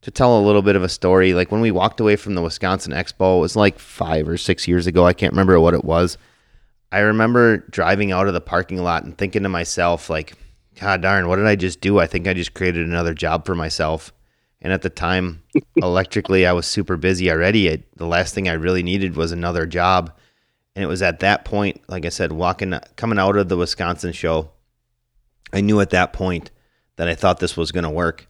to 0.03 0.11
tell 0.11 0.39
a 0.39 0.43
little 0.43 0.63
bit 0.63 0.77
of 0.77 0.83
a 0.83 0.89
story. 0.89 1.33
Like 1.33 1.51
when 1.51 1.61
we 1.61 1.71
walked 1.71 2.01
away 2.01 2.17
from 2.17 2.35
the 2.35 2.43
Wisconsin 2.43 2.93
Expo, 2.93 3.39
it 3.39 3.41
was 3.41 3.57
like 3.57 3.79
five 3.79 4.29
or 4.29 4.37
six 4.37 4.69
years 4.69 4.87
ago. 4.87 5.07
I 5.07 5.15
can't 5.15 5.33
remember 5.33 5.59
what 5.59 5.75
it 5.75 5.85
was. 5.85 6.19
I 6.93 7.01
remember 7.01 7.59
driving 7.71 8.13
out 8.13 8.29
of 8.29 8.35
the 8.35 8.41
parking 8.41 8.83
lot 8.83 9.05
and 9.05 9.17
thinking 9.17 9.43
to 9.43 9.49
myself, 9.49 10.09
like, 10.09 10.35
God 10.79 11.03
darn, 11.03 11.27
what 11.27 11.37
did 11.37 11.47
I 11.47 11.57
just 11.57 11.81
do? 11.81 11.99
I 11.99 12.07
think 12.07 12.29
I 12.29 12.35
just 12.35 12.55
created 12.55 12.87
another 12.87 13.15
job 13.15 13.47
for 13.47 13.55
myself. 13.55 14.13
And 14.61 14.73
at 14.73 14.83
the 14.83 14.91
time, 14.91 15.43
electrically, 15.77 16.47
I 16.47 16.53
was 16.53 16.67
super 16.67 16.97
busy 16.97 17.31
already. 17.31 17.71
I, 17.71 17.83
the 17.97 18.07
last 18.07 18.35
thing 18.35 18.49
I 18.49 18.53
really 18.53 18.83
needed 18.83 19.17
was 19.17 19.33
another 19.33 19.67
job. 19.67 20.13
And 20.77 20.85
it 20.85 20.87
was 20.87 21.03
at 21.03 21.21
that 21.21 21.45
point, 21.45 21.81
like 21.89 22.05
I 22.05 22.11
said, 22.11 22.31
walking, 22.31 22.79
coming 22.97 23.19
out 23.19 23.37
of 23.37 23.49
the 23.49 23.57
Wisconsin 23.57 24.13
show, 24.13 24.51
I 25.53 25.63
knew 25.63 25.81
at 25.81 25.91
that 25.91 26.13
point 26.13 26.51
that 26.97 27.09
I 27.09 27.15
thought 27.15 27.41
this 27.41 27.57
was 27.57 27.73
going 27.73 27.85
to 27.85 27.91
work. 27.91 28.29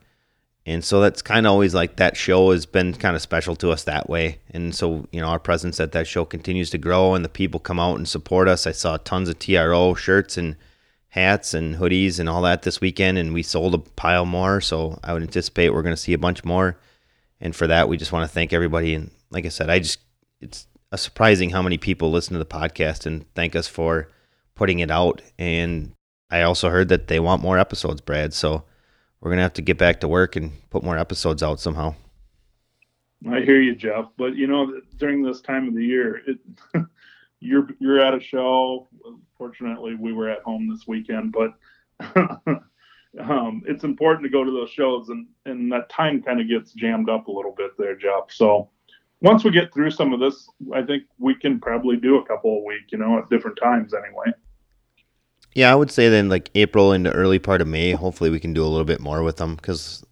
And 0.67 0.83
so 0.83 1.01
that's 1.01 1.21
kind 1.21 1.47
of 1.47 1.53
always 1.53 1.75
like 1.75 1.97
that 1.97 2.17
show 2.17 2.53
has 2.53 2.65
been 2.65 2.95
kind 2.95 3.15
of 3.15 3.21
special 3.21 3.55
to 3.57 3.71
us 3.71 3.85
that 3.85 4.09
way. 4.09 4.39
And 4.51 4.75
so, 4.75 5.07
you 5.13 5.21
know, 5.21 5.27
our 5.27 5.39
presence 5.39 5.79
at 5.79 5.93
that 5.93 6.07
show 6.07 6.25
continues 6.25 6.71
to 6.71 6.79
grow 6.79 7.15
and 7.15 7.23
the 7.25 7.29
people 7.29 7.61
come 7.61 7.79
out 7.79 7.97
and 7.97 8.09
support 8.09 8.49
us. 8.49 8.67
I 8.67 8.73
saw 8.73 8.97
tons 8.97 9.29
of 9.29 9.39
TRO 9.39 9.95
shirts 9.95 10.39
and 10.39 10.57
hats 11.15 11.53
and 11.55 11.77
hoodies 11.77 12.19
and 12.19 12.29
all 12.29 12.43
that 12.43 12.63
this 12.63 12.81
weekend, 12.81 13.19
and 13.19 13.33
we 13.33 13.43
sold 13.43 13.75
a 13.75 13.79
pile 13.79 14.25
more. 14.25 14.61
So 14.61 14.99
I 15.05 15.13
would 15.13 15.23
anticipate 15.23 15.71
we're 15.71 15.83
going 15.83 15.95
to 15.95 16.01
see 16.01 16.15
a 16.15 16.19
bunch 16.19 16.45
more. 16.45 16.79
And 17.41 17.55
for 17.55 17.67
that, 17.67 17.89
we 17.89 17.99
just 17.99 18.11
want 18.11 18.29
to 18.29 18.35
thank 18.35 18.53
everybody. 18.53 18.95
And 18.95 19.11
like 19.31 19.45
I 19.45 19.51
said, 19.51 19.69
I 19.69 19.81
just, 19.81 20.01
it's 20.41 20.67
surprising 20.97 21.51
how 21.51 21.61
many 21.61 21.77
people 21.77 22.11
listen 22.11 22.33
to 22.33 22.39
the 22.39 22.47
podcast 22.47 23.05
and 23.05 23.27
thank 23.35 23.55
us 23.55 23.69
for 23.69 24.09
putting 24.55 24.79
it 24.79 24.91
out. 24.91 25.21
And 25.39 25.93
I 26.35 26.43
also 26.43 26.69
heard 26.69 26.89
that 26.89 27.07
they 27.07 27.21
want 27.21 27.43
more 27.43 27.61
episodes, 27.61 28.01
Brad. 28.01 28.35
So 28.35 28.65
we're 29.21 29.37
to 29.37 29.43
have 29.43 29.53
to 29.53 29.63
get 29.63 29.79
back 29.79 30.01
to 30.01 30.09
work 30.09 30.35
and 30.35 30.51
put 30.69 30.83
more 30.83 30.99
episodes 30.99 31.45
out 31.45 31.61
somehow. 31.61 31.95
I 33.31 33.41
hear 33.43 33.63
you, 33.63 33.77
Jeff. 33.77 34.07
But 34.19 34.35
you 34.35 34.49
know, 34.49 34.81
during 34.97 35.23
this 35.23 35.41
time 35.41 35.69
of 35.69 35.77
the 35.77 35.85
year, 35.85 36.23
it, 36.27 36.39
you're 37.41 37.69
you're 37.79 38.01
at 38.01 38.15
a 38.15 38.21
show. 38.21 38.89
Fortunately, 39.39 39.95
we 39.95 40.13
were 40.13 40.29
at 40.29 40.43
home 40.43 40.69
this 40.69 40.89
weekend, 40.89 41.33
but 41.33 41.55
um, 43.21 43.63
it's 43.69 43.85
important 43.85 44.25
to 44.25 44.29
go 44.29 44.43
to 44.43 44.51
those 44.51 44.71
shows, 44.71 45.11
and 45.11 45.29
and 45.47 45.71
that 45.71 45.89
time 45.89 46.21
kind 46.21 46.41
of 46.41 46.49
gets 46.49 46.73
jammed 46.73 47.09
up 47.09 47.29
a 47.29 47.33
little 47.33 47.55
bit 47.57 47.79
there, 47.79 47.95
Jeff. 47.95 48.25
So 48.31 48.71
once 49.21 49.45
we 49.45 49.53
get 49.53 49.73
through 49.73 49.93
some 49.93 50.13
of 50.13 50.19
this, 50.19 50.49
I 50.75 50.83
think 50.83 51.05
we 51.21 51.37
can 51.37 51.61
probably 51.61 51.97
do 51.97 52.19
a 52.19 52.27
couple 52.27 52.59
a 52.59 52.65
week, 52.65 52.91
you 52.91 52.99
know, 52.99 53.19
at 53.19 53.31
different 53.31 53.57
times 53.63 53.95
anyway. 53.95 54.35
Yeah, 55.55 55.71
I 55.71 55.75
would 55.75 55.91
say 55.91 56.09
then 56.09 56.29
like 56.29 56.51
April 56.55 56.93
into 56.93 57.13
early 57.13 57.39
part 57.39 57.61
of 57.61 57.69
May, 57.69 57.93
hopefully 57.93 58.31
we 58.31 58.41
can 58.41 58.53
do 58.53 58.65
a 58.65 58.67
little 58.67 58.85
bit 58.85 59.01
more 59.01 59.23
with 59.23 59.37
them 59.37 59.55
because, 59.55 60.05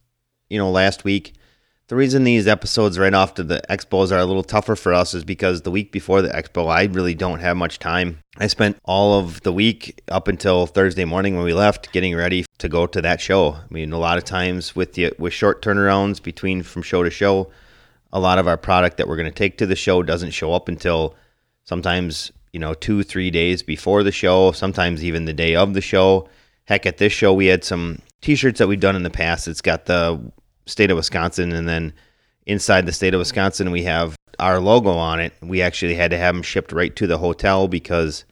you 0.48 0.58
know, 0.58 0.70
last 0.70 1.04
week, 1.04 1.34
the 1.88 1.96
reason 1.96 2.24
these 2.24 2.46
episodes 2.46 2.98
right 2.98 3.12
off 3.12 3.34
to 3.34 3.42
the 3.42 3.60
expos 3.68 4.12
are 4.12 4.18
a 4.18 4.24
little 4.24 4.44
tougher 4.44 4.76
for 4.76 4.94
us 4.94 5.12
is 5.14 5.24
because 5.24 5.62
the 5.62 5.70
week 5.70 5.92
before 5.92 6.22
the 6.22 6.30
expo, 6.30 6.70
I 6.70 6.84
really 6.84 7.14
don't 7.14 7.40
have 7.40 7.56
much 7.56 7.80
time. 7.80 8.20
I 8.38 8.46
spent 8.46 8.78
all 8.84 9.18
of 9.18 9.42
the 9.42 9.52
week 9.52 10.00
up 10.08 10.28
until 10.28 10.66
Thursday 10.66 11.04
morning 11.04 11.36
when 11.36 11.44
we 11.44 11.52
left 11.52 11.92
getting 11.92 12.14
ready 12.14 12.46
to 12.58 12.68
go 12.68 12.86
to 12.86 13.02
that 13.02 13.20
show. 13.20 13.52
I 13.54 13.64
mean, 13.68 13.92
a 13.92 13.98
lot 13.98 14.16
of 14.16 14.24
times 14.24 14.74
with 14.74 14.94
the 14.94 15.12
with 15.18 15.34
short 15.34 15.60
turnarounds 15.60 16.22
between 16.22 16.62
from 16.62 16.82
show 16.82 17.02
to 17.02 17.10
show, 17.10 17.50
a 18.12 18.20
lot 18.20 18.38
of 18.38 18.46
our 18.46 18.56
product 18.56 18.96
that 18.96 19.08
we're 19.08 19.16
going 19.16 19.30
to 19.30 19.32
take 19.32 19.58
to 19.58 19.66
the 19.66 19.76
show 19.76 20.02
doesn't 20.02 20.30
show 20.30 20.54
up 20.54 20.68
until 20.68 21.14
sometimes 21.64 22.32
you 22.52 22.60
know 22.60 22.74
two 22.74 23.02
three 23.02 23.30
days 23.30 23.62
before 23.62 24.02
the 24.02 24.12
show 24.12 24.52
sometimes 24.52 25.04
even 25.04 25.24
the 25.24 25.32
day 25.32 25.54
of 25.54 25.74
the 25.74 25.80
show. 25.80 26.28
Heck 26.64 26.86
at 26.86 26.98
this 26.98 27.12
show 27.12 27.32
we 27.32 27.46
had 27.46 27.64
some 27.64 27.98
t-shirts 28.20 28.58
that 28.58 28.68
we've 28.68 28.80
done 28.80 28.96
in 28.96 29.02
the 29.02 29.10
past. 29.10 29.48
It's 29.48 29.60
got 29.60 29.86
the 29.86 30.32
state 30.66 30.90
of 30.90 30.96
wisconsin 30.96 31.52
and 31.52 31.68
then 31.68 31.92
inside 32.46 32.86
the 32.86 32.92
state 32.92 33.14
of 33.14 33.18
wisconsin 33.18 33.70
we 33.70 33.84
have 33.84 34.16
our 34.38 34.60
logo 34.60 34.90
on 34.90 35.20
it. 35.20 35.32
We 35.42 35.62
actually 35.62 35.94
had 35.94 36.10
to 36.12 36.18
have 36.18 36.34
them 36.34 36.42
shipped 36.42 36.72
right 36.72 36.94
to 36.96 37.06
the 37.06 37.18
hotel 37.18 37.68
because 37.68 38.24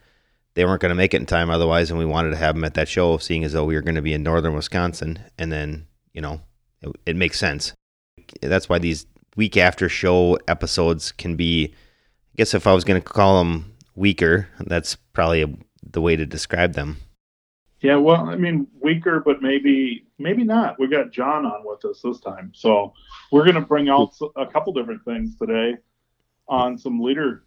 they 0.55 0.65
weren't 0.65 0.81
going 0.81 0.91
to 0.91 0.97
make 0.97 1.15
it 1.15 1.19
in 1.21 1.27
time 1.27 1.51
otherwise 1.51 1.91
and 1.91 1.99
we 1.99 2.05
wanted 2.05 2.31
to 2.31 2.37
have 2.37 2.55
them 2.55 2.65
at 2.65 2.75
that 2.75 2.89
show 2.89 3.19
seeing 3.19 3.45
as 3.45 3.53
though 3.53 3.65
we 3.65 3.75
were 3.75 3.83
going 3.83 3.95
to 3.95 4.03
be 4.03 4.15
in 4.15 4.23
northern 4.23 4.55
wisconsin. 4.55 5.19
And 5.39 5.51
then 5.51 5.87
you 6.13 6.21
know 6.21 6.41
it, 6.83 6.95
it 7.07 7.17
makes 7.17 7.39
sense. 7.39 7.73
That's 8.43 8.69
why 8.69 8.79
these 8.79 9.07
week 9.37 9.57
after 9.57 9.89
show 9.89 10.39
episodes 10.49 11.13
can 11.13 11.37
be 11.37 11.67
i 11.67 12.37
guess 12.37 12.53
if 12.53 12.67
i 12.67 12.75
was 12.75 12.85
going 12.85 13.01
to 13.01 13.09
call 13.09 13.39
them 13.39 13.70
weaker 14.01 14.49
that's 14.67 14.97
probably 15.13 15.43
a, 15.43 15.49
the 15.93 16.01
way 16.01 16.17
to 16.17 16.27
describe 16.27 16.73
them 16.73 16.97
Yeah, 17.81 17.97
well, 17.97 18.29
I 18.29 18.37
mean, 18.37 18.67
weaker, 18.81 19.21
but 19.21 19.41
maybe 19.41 20.07
maybe 20.19 20.45
not. 20.45 20.79
We 20.79 20.87
got 20.89 21.13
John 21.13 21.47
on 21.47 21.65
with 21.65 21.85
us 21.85 22.01
this 22.03 22.21
time, 22.21 22.53
so 22.55 22.93
we're 23.33 23.45
going 23.45 23.55
to 23.55 23.63
bring 23.63 23.89
out 23.89 24.13
a 24.37 24.47
couple 24.47 24.73
different 24.75 25.03
things 25.05 25.37
today 25.39 25.77
on 26.47 26.77
some 26.77 27.01
leader 27.01 27.45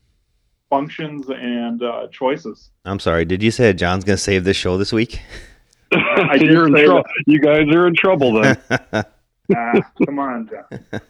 functions 0.69 1.29
and 1.29 1.83
uh, 1.83 2.07
choices. 2.11 2.71
I'm 2.83 2.99
sorry. 2.99 3.25
Did 3.25 3.43
you 3.43 3.51
say 3.51 3.71
John's 3.73 4.03
going 4.03 4.17
to 4.17 4.23
save 4.23 4.43
this 4.43 4.57
show 4.57 4.75
this 4.77 4.91
week? 4.91 5.21
I 5.93 6.37
did 6.39 6.49
You're 6.51 6.67
in 6.67 6.75
say 6.75 6.85
trouble. 6.85 7.03
You 7.27 7.39
guys 7.39 7.67
are 7.75 7.87
in 7.87 7.95
trouble 7.95 8.41
then. 8.41 8.57
Ah, 9.53 9.73
come 10.05 10.19
on, 10.19 10.49
John. 10.49 11.01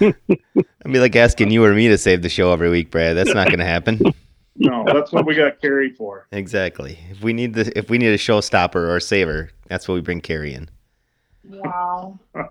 I'd 0.00 0.90
be 0.90 0.98
like 0.98 1.14
asking 1.14 1.50
you 1.50 1.62
or 1.62 1.74
me 1.74 1.88
to 1.88 1.98
save 1.98 2.22
the 2.22 2.30
show 2.30 2.50
every 2.50 2.70
week, 2.70 2.90
Brad. 2.90 3.14
That's 3.14 3.34
not 3.34 3.48
going 3.48 3.58
to 3.58 3.66
happen. 3.66 4.00
No, 4.58 4.84
that's 4.92 5.12
what 5.12 5.24
we 5.26 5.34
got 5.34 5.60
Carrie 5.60 5.90
for. 5.90 6.26
exactly. 6.32 6.98
If 7.10 7.22
we 7.22 7.32
need 7.32 7.54
the 7.54 7.76
if 7.78 7.88
we 7.90 7.98
need 7.98 8.08
a 8.08 8.18
showstopper 8.18 8.74
or 8.76 8.96
a 8.96 9.00
saver, 9.00 9.50
that's 9.68 9.86
what 9.88 9.94
we 9.94 10.00
bring 10.00 10.20
Carrie 10.20 10.54
in. 10.54 10.68
Wow. 11.48 12.18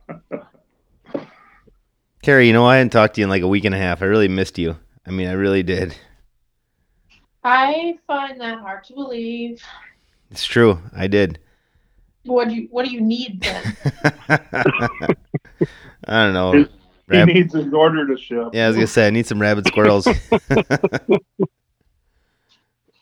Carrie, 2.23 2.47
you 2.47 2.53
know 2.53 2.65
I 2.65 2.77
hadn't 2.77 2.89
talked 2.91 3.15
to 3.15 3.21
you 3.21 3.25
in 3.25 3.29
like 3.29 3.43
a 3.43 3.47
week 3.47 3.65
and 3.65 3.75
a 3.75 3.77
half. 3.77 4.01
I 4.01 4.05
really 4.05 4.27
missed 4.27 4.57
you. 4.57 4.77
I 5.05 5.11
mean, 5.11 5.27
I 5.27 5.33
really 5.33 5.63
did. 5.63 5.95
I 7.43 7.97
find 8.07 8.39
that 8.41 8.59
hard 8.59 8.83
to 8.85 8.93
believe. 8.93 9.61
It's 10.31 10.45
true. 10.45 10.79
I 10.95 11.07
did. 11.07 11.39
What 12.23 12.49
do 12.49 12.55
you 12.55 12.67
What 12.71 12.85
do 12.85 12.91
you 12.91 12.99
need 13.01 13.41
then? 13.41 13.77
I 16.05 16.23
don't 16.25 16.33
know. 16.33 16.51
He- 16.53 16.59
He 17.09 17.15
Rab- 17.17 17.27
needs 17.29 17.53
his 17.53 17.71
order 17.73 18.05
to 18.05 18.17
ship. 18.21 18.49
yeah, 18.51 18.65
I 18.65 18.67
was 18.67 18.75
gonna 18.75 18.87
say 18.87 19.07
I 19.07 19.11
need 19.11 19.25
some 19.25 19.39
rabbit 19.41 19.65
squirrels. 19.67 20.05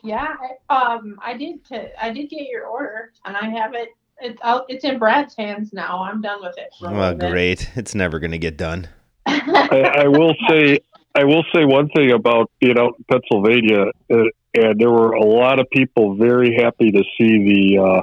Yeah, 0.05 0.35
I, 0.69 0.93
um, 0.93 1.19
I 1.23 1.35
did. 1.35 1.65
T- 1.65 1.89
I 1.99 2.11
did 2.11 2.29
get 2.29 2.47
your 2.47 2.65
order, 2.65 3.11
and 3.25 3.35
I 3.35 3.49
have 3.49 3.73
it. 3.73 3.89
It's 4.19 4.39
out. 4.43 4.65
It's 4.69 4.83
in 4.85 4.99
Brad's 4.99 5.35
hands 5.35 5.73
now. 5.73 6.03
I'm 6.03 6.21
done 6.21 6.41
with 6.41 6.57
it. 6.57 6.69
for 6.79 6.91
well, 6.91 7.13
great. 7.13 7.69
It's 7.75 7.95
never 7.95 8.19
gonna 8.19 8.37
get 8.37 8.57
done. 8.57 8.87
I, 9.25 10.03
I 10.03 10.07
will 10.07 10.35
say, 10.47 10.79
I 11.15 11.23
will 11.23 11.43
say 11.53 11.65
one 11.65 11.89
thing 11.89 12.11
about 12.11 12.51
being 12.59 12.77
out 12.77 12.93
in 12.97 13.05
Pennsylvania, 13.09 13.85
uh, 14.13 14.23
and 14.53 14.79
there 14.79 14.91
were 14.91 15.13
a 15.13 15.25
lot 15.25 15.59
of 15.59 15.67
people 15.71 16.15
very 16.15 16.55
happy 16.55 16.91
to 16.91 17.03
see 17.17 17.73
the 17.73 17.83
uh, 17.83 18.01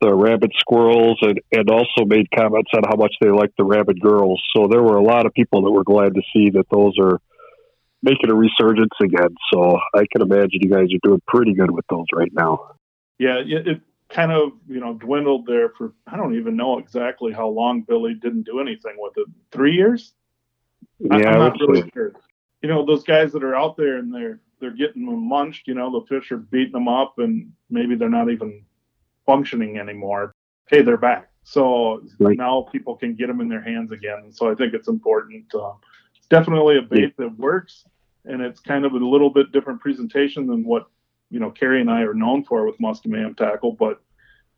the 0.00 0.14
rabbit 0.14 0.52
squirrels, 0.58 1.18
and 1.22 1.40
and 1.50 1.68
also 1.68 2.04
made 2.06 2.28
comments 2.30 2.70
on 2.74 2.82
how 2.88 2.96
much 2.96 3.14
they 3.20 3.30
liked 3.30 3.56
the 3.56 3.64
rabbit 3.64 4.00
girls. 4.00 4.40
So 4.56 4.68
there 4.68 4.82
were 4.82 4.96
a 4.96 5.02
lot 5.02 5.26
of 5.26 5.34
people 5.34 5.62
that 5.62 5.70
were 5.70 5.84
glad 5.84 6.14
to 6.14 6.22
see 6.32 6.50
that 6.50 6.66
those 6.70 6.94
are 6.98 7.20
making 8.02 8.30
a 8.30 8.34
resurgence 8.34 8.94
again. 9.00 9.34
So 9.52 9.78
I 9.94 10.04
can 10.10 10.22
imagine 10.22 10.60
you 10.60 10.70
guys 10.70 10.88
are 10.92 11.08
doing 11.08 11.22
pretty 11.26 11.54
good 11.54 11.70
with 11.70 11.84
those 11.88 12.06
right 12.14 12.32
now. 12.32 12.72
Yeah, 13.18 13.38
it, 13.38 13.68
it 13.68 13.80
kind 14.08 14.32
of 14.32 14.52
you 14.68 14.80
know 14.80 14.94
dwindled 14.94 15.46
there 15.46 15.70
for 15.70 15.94
I 16.06 16.16
don't 16.16 16.36
even 16.36 16.56
know 16.56 16.78
exactly 16.78 17.32
how 17.32 17.48
long 17.48 17.82
Billy 17.82 18.14
didn't 18.14 18.42
do 18.42 18.60
anything 18.60 18.96
with 18.98 19.14
it. 19.16 19.26
Three 19.50 19.74
years? 19.74 20.14
Yeah, 20.98 21.28
I'm 21.28 21.38
not 21.38 21.60
really 21.60 21.88
sure. 21.94 22.12
You 22.62 22.68
know, 22.68 22.84
those 22.86 23.02
guys 23.02 23.32
that 23.32 23.42
are 23.42 23.56
out 23.56 23.76
there 23.76 23.96
and 23.96 24.14
they're 24.14 24.40
they're 24.60 24.70
getting 24.70 25.06
them 25.06 25.28
munched. 25.28 25.66
You 25.66 25.74
know, 25.74 25.90
the 25.90 26.06
fish 26.06 26.30
are 26.32 26.38
beating 26.38 26.72
them 26.72 26.88
up, 26.88 27.18
and 27.18 27.52
maybe 27.70 27.94
they're 27.94 28.08
not 28.08 28.30
even 28.30 28.64
functioning 29.26 29.78
anymore. 29.78 30.32
Hey, 30.68 30.82
they're 30.82 30.96
back. 30.96 31.28
So 31.44 32.02
Right. 32.20 32.38
now 32.38 32.68
people 32.72 32.96
can 32.96 33.14
get 33.14 33.26
them 33.26 33.40
in 33.40 33.48
their 33.48 33.62
hands 33.62 33.90
again. 33.90 34.30
So 34.30 34.50
I 34.50 34.54
think 34.54 34.74
it's 34.74 34.88
important. 34.88 35.44
It's 35.44 35.54
definitely 36.32 36.78
a 36.78 36.82
bait 36.82 37.14
that 37.18 37.38
works, 37.38 37.84
and 38.24 38.40
it's 38.40 38.58
kind 38.58 38.86
of 38.86 38.94
a 38.94 38.96
little 38.96 39.28
bit 39.28 39.52
different 39.52 39.82
presentation 39.82 40.46
than 40.46 40.64
what 40.64 40.88
you 41.30 41.38
know 41.38 41.50
Carrie 41.50 41.82
and 41.82 41.90
I 41.90 42.00
are 42.02 42.14
known 42.14 42.42
for 42.42 42.64
with 42.66 42.78
Muskie 42.78 43.06
Mayhem 43.06 43.34
tackle, 43.34 43.72
but 43.72 44.00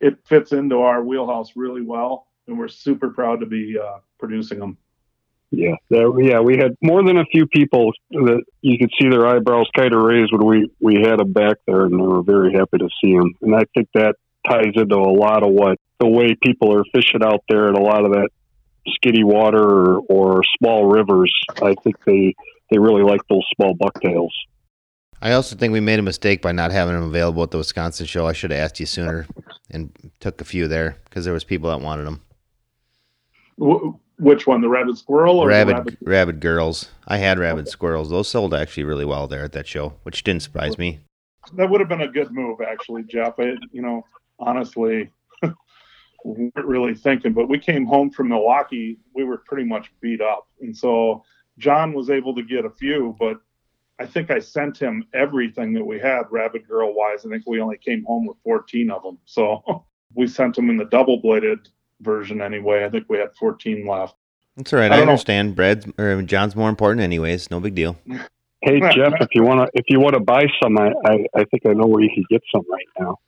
it 0.00 0.16
fits 0.24 0.52
into 0.52 0.78
our 0.78 1.02
wheelhouse 1.02 1.56
really 1.56 1.82
well, 1.82 2.28
and 2.46 2.56
we're 2.56 2.68
super 2.68 3.10
proud 3.10 3.40
to 3.40 3.46
be 3.46 3.76
uh, 3.76 3.98
producing 4.20 4.60
them. 4.60 4.78
Yeah, 5.50 5.74
there, 5.90 6.20
yeah, 6.20 6.40
we 6.40 6.56
had 6.56 6.76
more 6.80 7.04
than 7.04 7.18
a 7.18 7.24
few 7.26 7.46
people 7.46 7.92
that 8.10 8.42
you 8.60 8.78
could 8.78 8.90
see 9.00 9.08
their 9.08 9.26
eyebrows 9.26 9.68
kind 9.76 9.92
of 9.94 10.02
raised 10.02 10.32
when 10.32 10.46
we 10.46 10.70
we 10.80 11.02
had 11.02 11.18
them 11.18 11.32
back 11.32 11.56
there, 11.66 11.86
and 11.86 11.92
they 11.92 12.06
were 12.06 12.22
very 12.22 12.52
happy 12.52 12.78
to 12.78 12.88
see 13.02 13.16
them. 13.16 13.34
And 13.42 13.54
I 13.54 13.64
think 13.74 13.88
that 13.94 14.14
ties 14.48 14.74
into 14.76 14.96
a 14.96 15.12
lot 15.12 15.42
of 15.42 15.50
what 15.50 15.78
the 15.98 16.08
way 16.08 16.36
people 16.40 16.72
are 16.76 16.84
fishing 16.94 17.24
out 17.24 17.42
there, 17.48 17.66
and 17.66 17.76
a 17.76 17.82
lot 17.82 18.04
of 18.04 18.12
that 18.12 18.28
skinny 18.88 19.24
water 19.24 19.62
or, 19.62 20.00
or 20.08 20.42
small 20.58 20.86
rivers. 20.86 21.32
I 21.62 21.74
think 21.82 22.02
they 22.04 22.34
they 22.70 22.78
really 22.78 23.02
like 23.02 23.20
those 23.28 23.44
small 23.56 23.74
bucktails. 23.74 24.34
I 25.22 25.32
also 25.32 25.56
think 25.56 25.72
we 25.72 25.80
made 25.80 25.98
a 25.98 26.02
mistake 26.02 26.42
by 26.42 26.52
not 26.52 26.70
having 26.70 26.94
them 26.94 27.04
available 27.04 27.42
at 27.42 27.50
the 27.50 27.58
Wisconsin 27.58 28.04
show. 28.06 28.26
I 28.26 28.32
should 28.32 28.50
have 28.50 28.60
asked 28.60 28.80
you 28.80 28.86
sooner 28.86 29.26
and 29.70 29.90
took 30.20 30.40
a 30.40 30.44
few 30.44 30.68
there 30.68 30.98
because 31.04 31.24
there 31.24 31.32
was 31.32 31.44
people 31.44 31.70
that 31.70 31.80
wanted 31.80 32.04
them. 32.04 32.20
Wh- 33.62 33.94
which 34.20 34.46
one, 34.46 34.60
the 34.60 34.68
rabbit 34.68 34.96
squirrel 34.98 35.38
or 35.38 35.46
the 35.48 35.54
Rabid, 35.54 35.74
rabbit? 35.76 35.98
rabid 36.02 36.40
girls. 36.40 36.90
I 37.06 37.16
had 37.18 37.38
rabid 37.38 37.68
squirrels. 37.68 38.10
Those 38.10 38.28
sold 38.28 38.54
actually 38.54 38.84
really 38.84 39.04
well 39.04 39.26
there 39.26 39.44
at 39.44 39.52
that 39.52 39.66
show, 39.66 39.94
which 40.02 40.22
didn't 40.24 40.42
surprise 40.42 40.78
me. 40.78 41.00
That 41.54 41.68
would 41.70 41.80
have 41.80 41.88
been 41.88 42.00
a 42.00 42.08
good 42.08 42.30
move, 42.30 42.60
actually, 42.60 43.02
Jeff. 43.04 43.34
I, 43.38 43.54
you 43.72 43.82
know, 43.82 44.04
honestly, 44.38 44.84
we 44.96 45.10
weren't 46.24 46.66
really 46.66 46.94
thinking, 46.94 47.32
but 47.32 47.48
we 47.48 47.58
came 47.58 47.86
home 47.86 48.10
from 48.10 48.28
Milwaukee. 48.28 48.98
We 49.14 49.24
were 49.24 49.38
pretty 49.38 49.64
much 49.64 49.92
beat 50.00 50.20
up, 50.20 50.48
and 50.60 50.76
so 50.76 51.22
John 51.58 51.92
was 51.92 52.10
able 52.10 52.34
to 52.34 52.42
get 52.42 52.64
a 52.64 52.70
few, 52.70 53.14
but 53.18 53.38
I 54.00 54.06
think 54.06 54.30
I 54.30 54.40
sent 54.40 54.76
him 54.78 55.06
everything 55.14 55.72
that 55.74 55.84
we 55.84 56.00
had, 56.00 56.22
rabbit 56.30 56.66
girl 56.66 56.94
wise. 56.94 57.24
I 57.24 57.28
think 57.28 57.44
we 57.46 57.60
only 57.60 57.78
came 57.78 58.04
home 58.04 58.26
with 58.26 58.36
14 58.42 58.90
of 58.90 59.02
them, 59.02 59.18
so 59.24 59.84
we 60.14 60.26
sent 60.26 60.56
them 60.56 60.70
in 60.70 60.76
the 60.76 60.86
double 60.86 61.20
bladed 61.20 61.68
version 62.00 62.40
anyway. 62.40 62.84
I 62.84 62.90
think 62.90 63.06
we 63.08 63.18
had 63.18 63.34
14 63.38 63.86
left. 63.86 64.16
That's 64.56 64.72
all 64.72 64.78
right. 64.80 64.90
I 64.90 64.94
I, 64.94 64.98
don't 64.98 65.06
know. 65.06 65.12
understand. 65.12 65.56
Brad's 65.56 65.86
or 65.98 66.22
John's 66.22 66.56
more 66.56 66.68
important, 66.68 67.02
anyways. 67.02 67.50
No 67.50 67.60
big 67.60 67.74
deal. 67.74 67.96
Hey 68.64 68.80
Jeff, 68.80 69.12
if 69.20 69.28
you 69.34 69.42
wanna 69.42 69.66
if 69.74 69.84
you 69.88 70.00
wanna 70.00 70.20
buy 70.20 70.46
some, 70.62 70.78
I, 70.78 70.90
I, 71.04 71.26
I 71.34 71.44
think 71.44 71.66
I 71.66 71.74
know 71.74 71.84
where 71.84 72.02
you 72.02 72.08
can 72.14 72.24
get 72.30 72.40
some 72.50 72.62
right 72.70 72.86
now. 72.98 73.18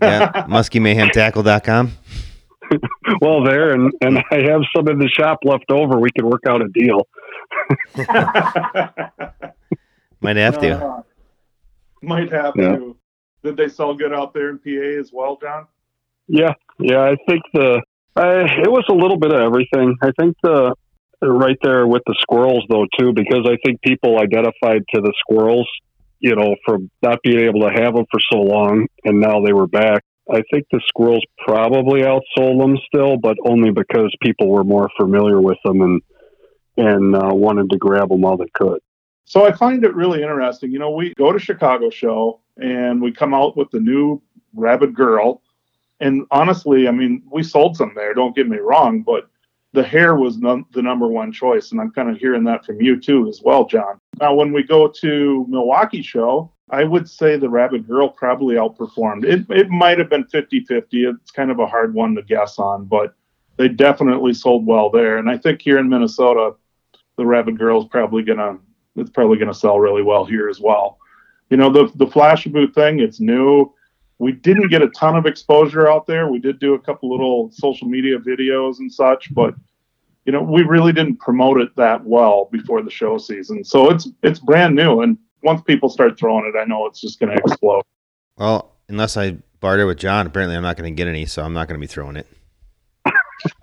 Yeah, 0.00 0.30
MuskieMayhemTackle.com. 0.48 1.92
Well, 3.20 3.42
there, 3.42 3.70
and 3.72 3.90
and 4.02 4.18
I 4.30 4.42
have 4.50 4.60
some 4.76 4.86
in 4.88 4.98
the 4.98 5.08
shop 5.08 5.38
left 5.44 5.70
over. 5.70 5.98
We 5.98 6.10
could 6.14 6.24
work 6.26 6.42
out 6.48 6.60
a 6.62 6.68
deal. 6.68 7.06
Might 10.20 10.36
have 10.36 10.60
to. 10.60 10.86
Uh, 10.86 11.02
might 12.02 12.32
have 12.32 12.54
Yeah. 12.56 12.76
to. 12.76 12.96
Did 13.42 13.56
they 13.56 13.68
sell 13.68 13.94
good 13.94 14.12
out 14.12 14.34
there 14.34 14.50
in 14.50 14.58
PA 14.58 15.00
as 15.00 15.12
well, 15.12 15.38
John? 15.40 15.66
Yeah, 16.26 16.54
yeah. 16.78 17.00
I 17.02 17.16
think 17.28 17.42
the 17.54 17.80
I, 18.16 18.40
it 18.62 18.70
was 18.70 18.84
a 18.88 18.92
little 18.94 19.16
bit 19.16 19.32
of 19.32 19.40
everything. 19.40 19.96
I 20.02 20.10
think 20.18 20.36
the 20.42 20.74
right 21.22 21.56
there 21.62 21.86
with 21.86 22.02
the 22.06 22.16
squirrels 22.20 22.64
though 22.68 22.86
too, 22.98 23.12
because 23.12 23.46
I 23.48 23.56
think 23.64 23.80
people 23.82 24.18
identified 24.18 24.82
to 24.94 25.00
the 25.00 25.12
squirrels, 25.20 25.68
you 26.18 26.34
know, 26.34 26.56
from 26.64 26.90
not 27.02 27.20
being 27.22 27.40
able 27.40 27.60
to 27.60 27.70
have 27.70 27.94
them 27.94 28.06
for 28.10 28.20
so 28.32 28.38
long, 28.40 28.86
and 29.04 29.20
now 29.20 29.40
they 29.40 29.52
were 29.52 29.68
back. 29.68 30.02
I 30.30 30.42
think 30.50 30.66
the 30.70 30.80
squirrels 30.86 31.24
probably 31.38 32.02
outsold 32.02 32.60
them 32.60 32.76
still, 32.86 33.16
but 33.16 33.36
only 33.46 33.70
because 33.70 34.14
people 34.20 34.48
were 34.48 34.64
more 34.64 34.90
familiar 34.96 35.40
with 35.40 35.58
them 35.64 35.80
and 35.80 36.02
and 36.76 37.16
uh, 37.16 37.34
wanted 37.34 37.70
to 37.70 37.76
grab 37.76 38.08
them 38.08 38.20
while 38.20 38.36
they 38.36 38.48
could. 38.54 38.80
So 39.24 39.44
I 39.44 39.52
find 39.52 39.84
it 39.84 39.94
really 39.94 40.22
interesting. 40.22 40.70
You 40.70 40.78
know, 40.78 40.90
we 40.90 41.12
go 41.14 41.32
to 41.32 41.38
Chicago 41.38 41.90
show 41.90 42.40
and 42.56 43.02
we 43.02 43.12
come 43.12 43.34
out 43.34 43.56
with 43.56 43.70
the 43.70 43.80
new 43.80 44.22
Rabbit 44.54 44.94
Girl. 44.94 45.42
And 46.00 46.24
honestly, 46.30 46.86
I 46.86 46.92
mean, 46.92 47.22
we 47.30 47.42
sold 47.42 47.76
some 47.76 47.92
there, 47.94 48.14
don't 48.14 48.36
get 48.36 48.48
me 48.48 48.58
wrong, 48.58 49.02
but 49.02 49.28
the 49.72 49.82
hair 49.82 50.14
was 50.14 50.38
none, 50.38 50.64
the 50.72 50.80
number 50.80 51.08
one 51.08 51.32
choice. 51.32 51.72
And 51.72 51.80
I'm 51.80 51.90
kind 51.90 52.08
of 52.08 52.16
hearing 52.16 52.44
that 52.44 52.64
from 52.64 52.80
you 52.80 52.98
too, 52.98 53.28
as 53.28 53.42
well, 53.42 53.66
John. 53.66 54.00
Now, 54.20 54.34
when 54.34 54.52
we 54.52 54.62
go 54.62 54.88
to 54.88 55.46
Milwaukee 55.48 56.02
show, 56.02 56.52
I 56.70 56.84
would 56.84 57.08
say 57.08 57.36
the 57.36 57.48
Rabbit 57.48 57.86
Girl 57.86 58.08
probably 58.08 58.56
outperformed. 58.56 59.24
It, 59.24 59.46
it 59.50 59.68
might 59.70 59.98
have 59.98 60.10
been 60.10 60.24
50 60.24 60.60
50. 60.60 61.04
It's 61.04 61.30
kind 61.30 61.50
of 61.50 61.58
a 61.58 61.66
hard 61.66 61.94
one 61.94 62.14
to 62.14 62.22
guess 62.22 62.58
on, 62.58 62.84
but 62.84 63.14
they 63.56 63.68
definitely 63.68 64.34
sold 64.34 64.66
well 64.66 64.90
there. 64.90 65.18
And 65.18 65.30
I 65.30 65.38
think 65.38 65.62
here 65.62 65.78
in 65.78 65.88
Minnesota, 65.88 66.54
the 67.16 67.26
Rabbit 67.26 67.58
Girl 67.58 67.82
is 67.82 67.88
probably 67.88 68.22
going 68.22 68.38
to 68.38 68.58
it's 68.96 69.10
probably 69.10 69.38
going 69.38 69.52
to 69.52 69.58
sell 69.58 69.78
really 69.78 70.02
well 70.02 70.24
here 70.24 70.48
as 70.48 70.60
well. 70.60 70.98
You 71.50 71.56
know, 71.56 71.70
the 71.70 71.90
the 71.96 72.06
flash 72.06 72.44
boot 72.46 72.74
thing, 72.74 73.00
it's 73.00 73.20
new. 73.20 73.72
We 74.18 74.32
didn't 74.32 74.68
get 74.68 74.82
a 74.82 74.88
ton 74.88 75.16
of 75.16 75.26
exposure 75.26 75.88
out 75.88 76.06
there. 76.06 76.28
We 76.28 76.40
did 76.40 76.58
do 76.58 76.74
a 76.74 76.78
couple 76.78 77.10
little 77.10 77.50
social 77.52 77.88
media 77.88 78.18
videos 78.18 78.80
and 78.80 78.92
such, 78.92 79.32
but 79.32 79.54
you 80.24 80.32
know, 80.32 80.42
we 80.42 80.62
really 80.62 80.92
didn't 80.92 81.20
promote 81.20 81.60
it 81.60 81.74
that 81.76 82.04
well 82.04 82.48
before 82.50 82.82
the 82.82 82.90
show 82.90 83.16
season. 83.16 83.64
So 83.64 83.90
it's 83.90 84.08
it's 84.22 84.40
brand 84.40 84.74
new, 84.74 85.00
and 85.00 85.16
once 85.42 85.62
people 85.62 85.88
start 85.88 86.18
throwing 86.18 86.52
it, 86.52 86.58
I 86.58 86.64
know 86.64 86.86
it's 86.86 87.00
just 87.00 87.20
going 87.20 87.36
to 87.36 87.42
explode. 87.44 87.82
Well, 88.36 88.72
unless 88.88 89.16
I 89.16 89.38
barter 89.60 89.86
with 89.86 89.98
John, 89.98 90.26
apparently 90.26 90.56
I'm 90.56 90.62
not 90.62 90.76
going 90.76 90.92
to 90.92 90.96
get 90.96 91.08
any, 91.08 91.26
so 91.26 91.42
I'm 91.42 91.52
not 91.52 91.68
going 91.68 91.78
to 91.78 91.80
be 91.80 91.86
throwing 91.86 92.16
it. 92.16 92.26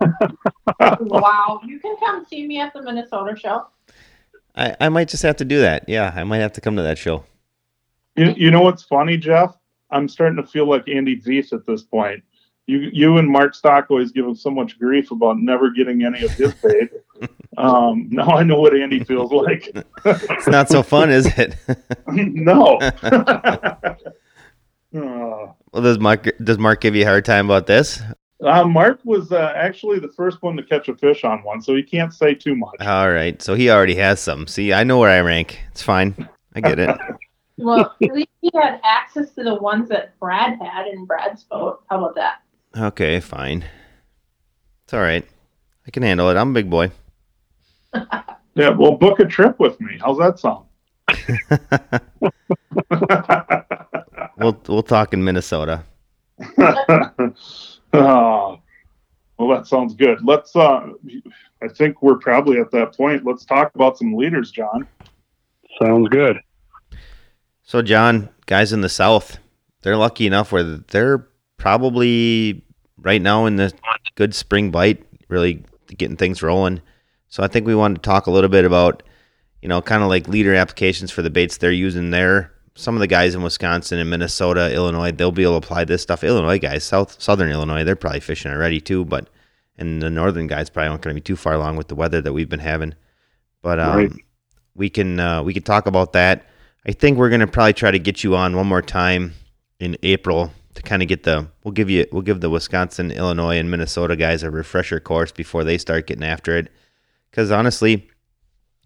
wow. 0.80 1.60
You 1.64 1.78
can 1.78 1.96
come 1.98 2.24
see 2.24 2.46
me 2.46 2.60
at 2.60 2.72
the 2.72 2.82
Minnesota 2.82 3.36
show. 3.36 3.66
I, 4.54 4.74
I 4.80 4.88
might 4.88 5.08
just 5.08 5.22
have 5.22 5.36
to 5.36 5.44
do 5.44 5.60
that. 5.60 5.88
Yeah, 5.88 6.12
I 6.14 6.24
might 6.24 6.38
have 6.38 6.52
to 6.54 6.60
come 6.60 6.76
to 6.76 6.82
that 6.82 6.98
show. 6.98 7.24
You, 8.16 8.32
you 8.36 8.50
know 8.50 8.62
what's 8.62 8.82
funny, 8.82 9.16
Jeff? 9.16 9.56
I'm 9.90 10.08
starting 10.08 10.36
to 10.36 10.46
feel 10.46 10.68
like 10.68 10.88
Andy 10.88 11.20
Veith 11.20 11.52
at 11.52 11.66
this 11.66 11.82
point. 11.82 12.22
You 12.66 12.90
you 12.92 13.18
and 13.18 13.28
Mark 13.28 13.54
Stock 13.54 13.86
always 13.90 14.10
give 14.10 14.26
him 14.26 14.34
so 14.34 14.50
much 14.50 14.76
grief 14.78 15.12
about 15.12 15.38
never 15.38 15.70
getting 15.70 16.04
any 16.04 16.24
of 16.24 16.32
his 16.32 16.52
bait. 16.62 16.90
Um, 17.56 18.08
now 18.10 18.28
I 18.28 18.42
know 18.42 18.60
what 18.60 18.74
Andy 18.76 19.02
feels 19.04 19.32
like. 19.32 19.70
it's 20.04 20.46
not 20.46 20.68
so 20.68 20.82
fun, 20.82 21.10
is 21.10 21.26
it? 21.36 21.56
no. 22.08 22.78
Uh, 24.94 25.52
well, 25.72 25.82
does 25.82 25.98
Mark 25.98 26.26
does 26.42 26.56
Mark 26.56 26.80
give 26.80 26.96
you 26.96 27.02
a 27.02 27.06
hard 27.06 27.22
time 27.22 27.44
about 27.44 27.66
this? 27.66 28.00
Uh, 28.42 28.64
Mark 28.64 28.98
was 29.04 29.30
uh, 29.30 29.52
actually 29.54 29.98
the 29.98 30.08
first 30.08 30.40
one 30.40 30.56
to 30.56 30.62
catch 30.62 30.88
a 30.88 30.96
fish 30.96 31.22
on 31.22 31.42
one, 31.42 31.60
so 31.60 31.74
he 31.74 31.82
can't 31.82 32.14
say 32.14 32.32
too 32.32 32.56
much. 32.56 32.76
All 32.80 33.10
right, 33.10 33.42
so 33.42 33.54
he 33.54 33.68
already 33.68 33.96
has 33.96 34.20
some. 34.20 34.46
See, 34.46 34.72
I 34.72 34.84
know 34.84 34.98
where 34.98 35.10
I 35.10 35.20
rank. 35.20 35.60
It's 35.70 35.82
fine. 35.82 36.28
I 36.54 36.60
get 36.62 36.78
it. 36.78 36.96
well, 37.58 37.94
at 38.02 38.12
least 38.12 38.30
he 38.40 38.50
had 38.54 38.80
access 38.84 39.32
to 39.34 39.42
the 39.42 39.56
ones 39.56 39.90
that 39.90 40.18
Brad 40.18 40.58
had 40.62 40.86
in 40.86 41.04
Brad's 41.04 41.44
boat. 41.44 41.82
How 41.90 41.98
about 41.98 42.14
that? 42.14 42.40
Okay, 42.74 43.20
fine. 43.20 43.66
It's 44.84 44.94
all 44.94 45.00
right. 45.00 45.26
I 45.86 45.90
can 45.90 46.02
handle 46.02 46.30
it. 46.30 46.36
I'm 46.36 46.50
a 46.50 46.54
big 46.54 46.70
boy. 46.70 46.90
yeah, 48.54 48.70
well, 48.70 48.92
book 48.92 49.20
a 49.20 49.24
trip 49.24 49.58
with 49.58 49.80
me. 49.80 49.98
How's 50.00 50.18
that 50.18 50.38
sound? 50.38 50.66
we'll 54.38 54.60
we'll 54.68 54.82
talk 54.82 55.12
in 55.12 55.24
Minnesota. 55.24 55.84
oh, 57.92 58.58
well, 59.38 59.48
that 59.48 59.66
sounds 59.66 59.94
good. 59.94 60.18
Let's. 60.24 60.54
Uh, 60.54 60.90
I 61.62 61.68
think 61.68 62.02
we're 62.02 62.18
probably 62.18 62.58
at 62.58 62.70
that 62.72 62.96
point. 62.96 63.24
Let's 63.24 63.44
talk 63.44 63.74
about 63.74 63.98
some 63.98 64.14
leaders, 64.14 64.50
John. 64.50 64.86
Sounds 65.82 66.08
good. 66.08 66.38
So, 67.62 67.82
John, 67.82 68.28
guys 68.46 68.72
in 68.72 68.80
the 68.80 68.88
South, 68.88 69.38
they're 69.82 69.96
lucky 69.96 70.26
enough 70.26 70.52
where 70.52 70.62
they're 70.62 71.26
probably 71.56 72.64
right 72.98 73.20
now 73.20 73.46
in 73.46 73.56
the 73.56 73.72
good 74.14 74.34
spring 74.34 74.70
bite, 74.70 75.04
really 75.28 75.64
getting 75.96 76.16
things 76.16 76.42
rolling. 76.42 76.80
So, 77.28 77.42
I 77.42 77.48
think 77.48 77.66
we 77.66 77.74
wanted 77.74 77.96
to 77.96 78.02
talk 78.02 78.26
a 78.26 78.30
little 78.30 78.50
bit 78.50 78.64
about, 78.64 79.02
you 79.62 79.68
know, 79.68 79.82
kind 79.82 80.02
of 80.02 80.08
like 80.08 80.28
leader 80.28 80.54
applications 80.54 81.10
for 81.10 81.22
the 81.22 81.30
baits 81.30 81.56
they're 81.56 81.72
using 81.72 82.10
there 82.10 82.52
some 82.76 82.94
of 82.94 83.00
the 83.00 83.06
guys 83.06 83.34
in 83.34 83.42
Wisconsin 83.42 83.98
and 83.98 84.08
Minnesota, 84.10 84.72
Illinois, 84.72 85.10
they'll 85.10 85.32
be 85.32 85.42
able 85.42 85.58
to 85.58 85.66
apply 85.66 85.84
this 85.84 86.02
stuff. 86.02 86.22
Illinois 86.22 86.58
guys, 86.58 86.84
South 86.84 87.20
Southern 87.20 87.50
Illinois, 87.50 87.82
they're 87.82 87.96
probably 87.96 88.20
fishing 88.20 88.52
already 88.52 88.80
too, 88.80 89.04
but 89.04 89.28
and 89.78 90.00
the 90.00 90.10
northern 90.10 90.46
guys 90.46 90.70
probably 90.70 90.90
aren't 90.90 91.02
going 91.02 91.16
to 91.16 91.20
be 91.20 91.24
too 91.24 91.36
far 91.36 91.54
along 91.54 91.76
with 91.76 91.88
the 91.88 91.94
weather 91.94 92.20
that 92.20 92.32
we've 92.32 92.48
been 92.48 92.60
having. 92.60 92.94
But 93.62 93.80
um, 93.80 93.96
right. 93.96 94.12
we 94.74 94.90
can 94.90 95.18
uh, 95.18 95.42
we 95.42 95.54
can 95.54 95.62
talk 95.62 95.86
about 95.86 96.12
that. 96.12 96.46
I 96.86 96.92
think 96.92 97.18
we're 97.18 97.30
going 97.30 97.40
to 97.40 97.46
probably 97.46 97.72
try 97.72 97.90
to 97.90 97.98
get 97.98 98.22
you 98.22 98.36
on 98.36 98.54
one 98.54 98.66
more 98.66 98.82
time 98.82 99.32
in 99.80 99.96
April 100.02 100.52
to 100.74 100.82
kind 100.82 101.02
of 101.02 101.08
get 101.08 101.24
the 101.24 101.48
we'll 101.64 101.72
give 101.72 101.88
you 101.88 102.06
we'll 102.12 102.22
give 102.22 102.42
the 102.42 102.50
Wisconsin, 102.50 103.10
Illinois, 103.10 103.56
and 103.56 103.70
Minnesota 103.70 104.16
guys 104.16 104.42
a 104.42 104.50
refresher 104.50 105.00
course 105.00 105.32
before 105.32 105.64
they 105.64 105.78
start 105.78 106.06
getting 106.06 106.24
after 106.24 106.56
it. 106.56 106.70
Because 107.36 107.50
honestly, 107.50 108.08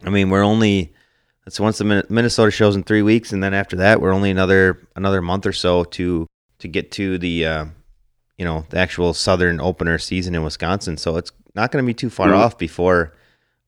I 0.02 0.10
mean 0.10 0.28
we're 0.28 0.42
only 0.42 0.92
so 1.48 1.62
once 1.62 1.78
the 1.78 2.04
Minnesota 2.10 2.50
shows 2.50 2.74
in 2.74 2.82
three 2.82 3.02
weeks, 3.02 3.32
and 3.32 3.42
then 3.42 3.54
after 3.54 3.76
that, 3.76 4.00
we're 4.00 4.12
only 4.12 4.28
another 4.28 4.88
another 4.96 5.22
month 5.22 5.46
or 5.46 5.52
so 5.52 5.84
to 5.84 6.26
to 6.58 6.66
get 6.66 6.90
to 6.92 7.16
the 7.16 7.46
uh, 7.46 7.66
you 8.38 8.44
know 8.44 8.66
the 8.70 8.78
actual 8.78 9.14
Southern 9.14 9.60
opener 9.60 9.98
season 9.98 10.34
in 10.34 10.42
Wisconsin. 10.42 10.96
So 10.96 11.16
it's 11.16 11.30
not 11.54 11.70
going 11.70 11.84
to 11.84 11.86
be 11.86 11.94
too 11.94 12.10
far 12.10 12.26
mm-hmm. 12.26 12.38
off 12.38 12.58
before 12.58 13.14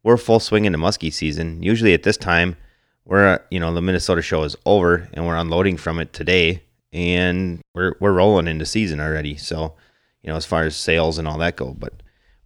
we're 0.03 0.17
full 0.17 0.41
swing 0.41 0.65
into 0.65 0.79
muskie 0.79 1.13
season. 1.13 1.63
Usually 1.63 1.95
at 1.95 2.03
this 2.03 2.17
time, 2.17 2.57
we're 3.05 3.39
you 3.53 3.61
know 3.61 3.73
the 3.73 3.83
Minnesota 3.83 4.21
show 4.21 4.43
is 4.43 4.57
over 4.67 5.09
and 5.13 5.29
we're 5.29 5.37
unloading 5.37 5.77
from 5.77 6.01
it 6.01 6.13
today, 6.13 6.65
and 6.93 7.61
we're 7.73 7.95
we're 8.01 8.13
rolling 8.13 8.49
into 8.49 8.67
season 8.67 8.99
already. 8.99 9.37
So 9.37 9.77
you 10.25 10.31
know 10.31 10.37
as 10.37 10.45
far 10.45 10.65
as 10.65 10.75
sales 10.75 11.19
and 11.19 11.29
all 11.29 11.39
that 11.39 11.55
go, 11.55 11.73
but 11.73 12.03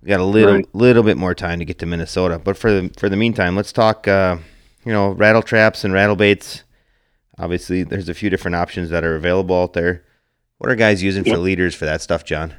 we 0.07 0.11
got 0.11 0.21
a 0.21 0.25
little 0.25 0.55
right. 0.55 0.69
little 0.73 1.03
bit 1.03 1.17
more 1.17 1.35
time 1.35 1.59
to 1.59 1.65
get 1.65 1.81
to 1.81 1.87
Minnesota. 1.87 2.39
But 2.39 2.57
for 2.57 2.71
the 2.71 2.91
for 2.97 3.09
the 3.09 3.17
meantime, 3.17 3.57
let's 3.57 3.73
talk. 3.73 4.07
Uh, 4.07 4.39
you 4.85 4.93
know, 4.93 5.11
rattle 5.11 5.43
traps 5.43 5.83
and 5.83 5.93
rattle 5.93 6.15
baits. 6.15 6.63
Obviously, 7.39 7.83
there's 7.83 8.09
a 8.09 8.15
few 8.15 8.31
different 8.31 8.55
options 8.55 8.89
that 8.91 9.03
are 9.03 9.17
available 9.17 9.61
out 9.61 9.73
there. 9.73 10.05
What 10.59 10.71
are 10.71 10.77
guys 10.77 11.03
using 11.03 11.25
for 11.25 11.37
leaders 11.37 11.75
for 11.75 11.87
that 11.87 12.03
stuff, 12.03 12.25
John? 12.25 12.55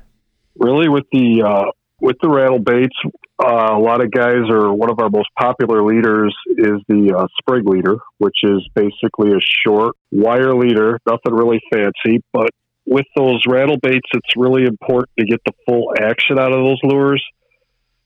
Really, 0.59 0.89
with 0.89 1.05
the 1.13 1.41
uh, 1.41 1.71
with 2.01 2.17
the 2.21 2.29
rattle 2.29 2.59
baits, 2.59 2.97
uh, 3.41 3.69
a 3.71 3.79
lot 3.79 4.03
of 4.03 4.11
guys 4.11 4.49
are 4.49 4.73
one 4.73 4.91
of 4.91 4.99
our 4.99 5.09
most 5.09 5.29
popular 5.39 5.81
leaders 5.83 6.35
is 6.49 6.81
the 6.89 7.15
uh, 7.17 7.27
sprig 7.39 7.65
leader, 7.65 7.95
which 8.17 8.35
is 8.43 8.67
basically 8.75 9.31
a 9.31 9.39
short 9.65 9.95
wire 10.11 10.53
leader, 10.53 10.99
nothing 11.07 11.33
really 11.33 11.61
fancy. 11.71 12.21
But 12.33 12.49
with 12.85 13.05
those 13.15 13.41
rattle 13.47 13.77
baits, 13.81 14.09
it's 14.11 14.35
really 14.35 14.65
important 14.65 15.11
to 15.17 15.25
get 15.25 15.39
the 15.45 15.53
full 15.65 15.93
action 15.97 16.37
out 16.37 16.51
of 16.51 16.65
those 16.65 16.79
lures. 16.83 17.23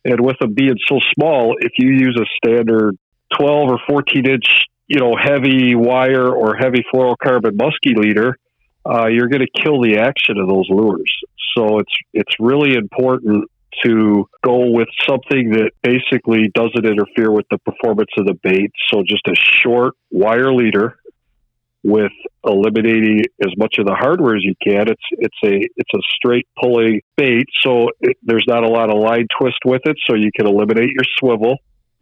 And 0.04 0.20
with 0.20 0.38
them 0.40 0.54
being 0.54 0.78
so 0.88 1.00
small, 1.14 1.56
if 1.60 1.74
you 1.78 1.90
use 1.90 2.20
a 2.20 2.26
standard 2.38 2.98
12 3.38 3.70
or 3.72 3.80
14 3.88 4.26
inch, 4.28 4.46
you 4.88 5.00
know, 5.00 5.16
heavy 5.16 5.76
wire 5.76 6.28
or 6.28 6.56
heavy 6.56 6.84
fluorocarbon 6.94 7.56
musky 7.56 7.94
leader, 7.96 8.38
uh, 8.86 9.08
you're 9.08 9.28
going 9.28 9.46
to 9.46 9.62
kill 9.62 9.82
the 9.82 10.00
action 10.00 10.38
of 10.38 10.48
those 10.48 10.68
lures. 10.70 11.12
So 11.56 11.80
it's 11.80 11.94
it's 12.14 12.34
really 12.40 12.76
important 12.76 13.50
to 13.84 14.28
go 14.44 14.70
with 14.72 14.88
something 15.08 15.52
that 15.52 15.72
basically 15.82 16.50
doesn't 16.54 16.86
interfere 16.86 17.32
with 17.32 17.46
the 17.50 17.58
performance 17.60 18.10
of 18.18 18.26
the 18.26 18.34
bait. 18.34 18.72
So 18.92 19.04
just 19.08 19.26
a 19.28 19.36
short 19.64 19.96
wire 20.10 20.54
leader 20.54 20.98
with 21.84 22.12
eliminating 22.46 23.22
as 23.42 23.52
much 23.58 23.76
of 23.80 23.86
the 23.86 23.96
hardware 23.96 24.36
as 24.36 24.44
you 24.44 24.54
can. 24.62 24.88
It's 24.88 25.04
it's 25.12 25.38
a 25.44 25.68
it's 25.76 25.94
a 25.96 26.02
straight 26.16 26.48
pulley 26.62 27.04
bait, 27.18 27.46
so 27.62 27.90
it, 28.00 28.18
there's 28.24 28.46
not 28.48 28.64
a 28.64 28.70
lot 28.70 28.90
of 28.90 29.00
line 29.00 29.28
twist 29.40 29.60
with 29.66 29.82
it. 29.86 29.98
So 30.10 30.16
you 30.16 30.32
can 30.36 30.48
eliminate 30.48 30.90
your 30.90 31.06
swivel 31.18 31.58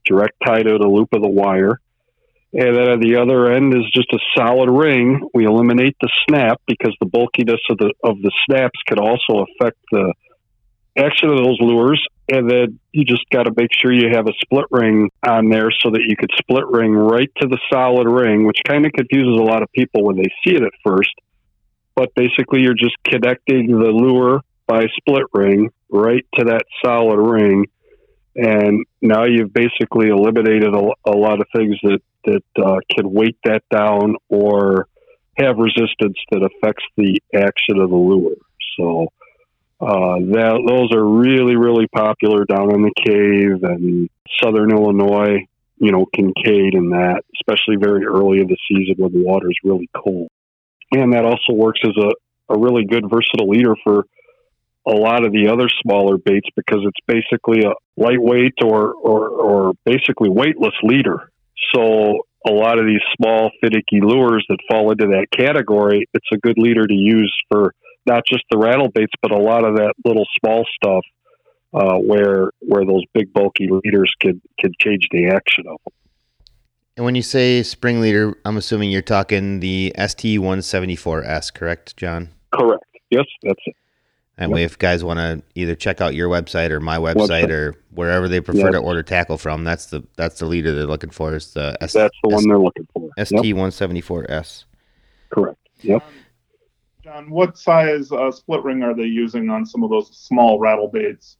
direct 0.06 0.36
tie 0.46 0.63
to 0.63 0.78
the 0.78 0.88
loop 0.88 1.10
of 1.13 1.22
the 1.22 1.30
wire. 1.30 1.80
And 2.52 2.76
then 2.76 2.89
at 2.89 3.00
the 3.00 3.18
other 3.18 3.52
end 3.52 3.76
is 3.76 3.84
just 3.94 4.12
a 4.12 4.20
solid 4.36 4.72
ring. 4.72 5.30
We 5.36 5.46
eliminate 5.46 5.96
the 6.02 6.10
snap 6.28 6.60
because 6.65 6.96
the 7.00 7.06
bulkiness 7.06 7.62
of 7.70 7.78
the 7.78 7.94
of 8.04 8.18
the 8.22 8.32
snaps 8.46 8.80
can 8.88 8.98
also 8.98 9.46
affect 9.46 9.78
the 9.92 10.13
action 10.98 11.30
of 11.30 11.38
those 11.38 11.58
lures. 11.62 12.04
And 12.32 12.50
then 12.50 12.80
you 12.92 13.06
just 13.06 13.24
got 13.32 13.44
to 13.44 13.54
make 13.56 13.70
sure 13.82 13.92
you 13.92 14.10
have 14.13 14.28
a 14.28 14.34
split 14.44 14.65
ring 14.70 15.10
on 15.28 15.50
there 15.50 15.72
so 15.72 15.89
that 15.92 16.04
you 16.08 16.15
could 16.15 16.30
split 16.38 16.68
ring 16.68 16.94
right 16.94 17.30
to 17.42 17.48
the 17.48 17.58
solid 17.72 18.08
ring, 18.08 18.46
which 18.46 18.60
kind 18.68 18.86
of 18.86 18.92
confuses 18.92 19.39
a 19.39 19.44
lot 19.44 19.63
of 19.63 19.72
people 19.72 20.04
when 20.04 20.18
they 20.18 20.30
see 20.44 20.56
it 20.56 20.62
at 20.62 20.72
first. 20.86 21.13
But 21.96 22.13
basically, 22.15 22.62
you're 22.62 22.76
just 22.76 22.96
connecting 23.04 23.68
the 23.68 23.92
lure 23.92 24.42
by 24.68 24.86
split 24.98 25.26
ring 25.34 25.70
right 25.89 26.26
to 26.36 26.46
that 26.46 26.63
solid 26.84 27.18
ring 27.18 27.65
and 28.36 28.86
now 29.02 29.26
you've 29.26 29.54
basically 29.54 30.10
eliminated 30.10 30.74
a, 30.74 31.10
a 31.10 31.15
lot 31.15 31.42
of 31.42 31.48
things 31.56 31.76
that 31.84 32.00
that 32.26 32.44
uh, 32.63 32.78
can 32.96 33.12
weight 33.12 33.38
that 33.44 33.63
down 33.72 34.15
or 34.28 34.88
have 35.38 35.58
resistance 35.58 36.18
that 36.32 36.44
affects 36.44 36.84
the 36.98 37.18
action 37.34 37.80
of 37.80 37.89
the 37.89 37.96
lure. 37.96 38.36
So 38.78 39.08
uh, 39.82 40.20
that 40.36 40.62
those 40.68 40.92
are 40.92 41.04
really 41.04 41.56
really 41.56 41.88
popular 41.88 42.46
down 42.46 42.74
in 42.74 42.82
the 42.82 42.94
cave 43.04 43.63
and 43.63 44.10
southern 44.42 44.72
Illinois. 44.72 45.46
You 45.82 45.94
know, 45.94 46.06
Kincaid 46.13 46.74
and 46.74 46.92
that, 46.92 47.24
especially 47.39 47.78
very 47.78 48.06
early 48.06 48.42
in 48.42 48.48
the 48.48 48.58
season 48.68 48.96
when 48.98 49.13
the 49.13 49.26
water 49.26 49.50
is 49.50 49.56
really 49.63 49.89
cold. 49.96 50.30
And 50.92 51.13
that 51.13 51.24
also 51.24 51.54
works 51.54 51.80
as 51.86 51.96
a, 51.96 52.54
a 52.54 52.60
really 52.60 52.84
good 52.84 53.06
versatile 53.10 53.48
leader 53.48 53.76
for 53.84 54.06
a 54.86 54.92
lot 54.92 55.26
of 55.26 55.32
the 55.32 55.50
other 55.50 55.70
smaller 55.82 56.18
baits 56.18 56.50
because 56.56 56.80
it's 56.84 57.00
basically 57.08 57.63
a 57.63 57.74
lightweight 57.96 58.56
or, 58.63 58.94
or, 58.94 59.30
or 59.30 59.74
basically 59.86 60.30
weightless 60.30 60.74
leader. 60.84 61.32
So 61.74 62.26
a 62.46 62.52
lot 62.52 62.80
of 62.80 62.86
these 62.86 63.02
small 63.18 63.52
finicky 63.62 64.02
lures 64.02 64.46
that 64.50 64.58
fall 64.70 64.92
into 64.92 65.08
that 65.08 65.28
category, 65.32 66.08
it's 66.13 66.28
a 66.34 66.38
good 66.38 66.58
leader 66.58 66.88
to 66.88 66.94
use 66.94 67.34
for 67.52 67.74
not 68.10 68.24
just 68.26 68.43
the 68.52 68.58
rattle 68.58 68.89
baits, 68.89 69.13
but 69.22 69.32
a 69.32 69.38
lot 69.38 69.63
of 69.63 69.76
that 69.76 69.93
little 70.04 70.26
small 70.39 70.65
stuff 70.76 71.04
uh, 71.74 71.98
where 71.98 72.52
where 72.60 72.84
those 72.86 73.04
big 73.13 73.32
bulky 73.32 73.69
leaders 73.69 74.13
could 74.19 74.41
could 74.60 74.78
change 74.80 75.08
the 75.12 75.28
action 75.28 75.65
of 75.67 75.78
them. 75.86 75.93
And 76.98 77.06
when 77.06 77.15
you 77.15 77.22
say 77.22 77.63
spring 77.63 78.02
leader, 78.02 78.38
I'm 78.43 78.58
assuming 78.58 78.91
you're 78.91 79.02
talking 79.02 79.62
the 79.62 79.93
ST174S, 79.98 81.54
correct, 81.54 81.95
John? 81.95 82.30
Correct. 82.54 82.84
Yes, 83.10 83.24
that's 83.41 83.62
it. 83.65 83.76
That 84.36 84.50
yep. 84.50 84.56
way, 84.56 84.63
if 84.63 84.78
guys 84.78 85.04
want 85.04 85.19
to 85.19 85.41
either 85.56 85.76
check 85.76 86.02
out 86.02 86.13
your 86.13 86.30
website 86.30 86.72
or 86.72 86.80
my 86.80 86.98
website, 86.98 87.45
website. 87.45 87.50
or 87.52 87.76
wherever 87.91 88.28
they 88.28 88.41
prefer 88.41 88.65
yep. 88.65 88.72
to 88.72 88.80
order 88.80 89.04
tackle 89.04 89.38
from, 89.38 89.63
that's 89.63 89.88
the 89.88 90.04
that's 90.17 90.39
the 90.39 90.45
leader 90.45 90.74
they're 90.74 90.88
looking 90.88 91.10
for. 91.10 91.36
Is 91.36 91.54
the 91.54 91.78
S- 91.82 91.93
that's 91.93 92.17
the 92.24 92.30
S- 92.30 92.36
one 92.36 92.48
they're 92.48 92.60
looking 92.60 92.88
for. 92.93 93.10
ST 93.24 93.56
one 93.56 93.72
seventy 93.72 94.02
four 94.02 94.30
S. 94.30 94.65
Correct. 95.30 95.60
Yep. 95.82 96.04
John, 97.10 97.32
what 97.32 97.58
size 97.58 98.12
uh, 98.12 98.30
split 98.30 98.63
ring 98.63 98.84
are 98.84 98.93
they 98.93 99.06
using 99.06 99.50
on 99.50 99.65
some 99.65 99.84
of 99.84 99.89
those 99.89 100.15
small 100.15 100.60
rattle 100.60 100.88
baits? 100.88 101.38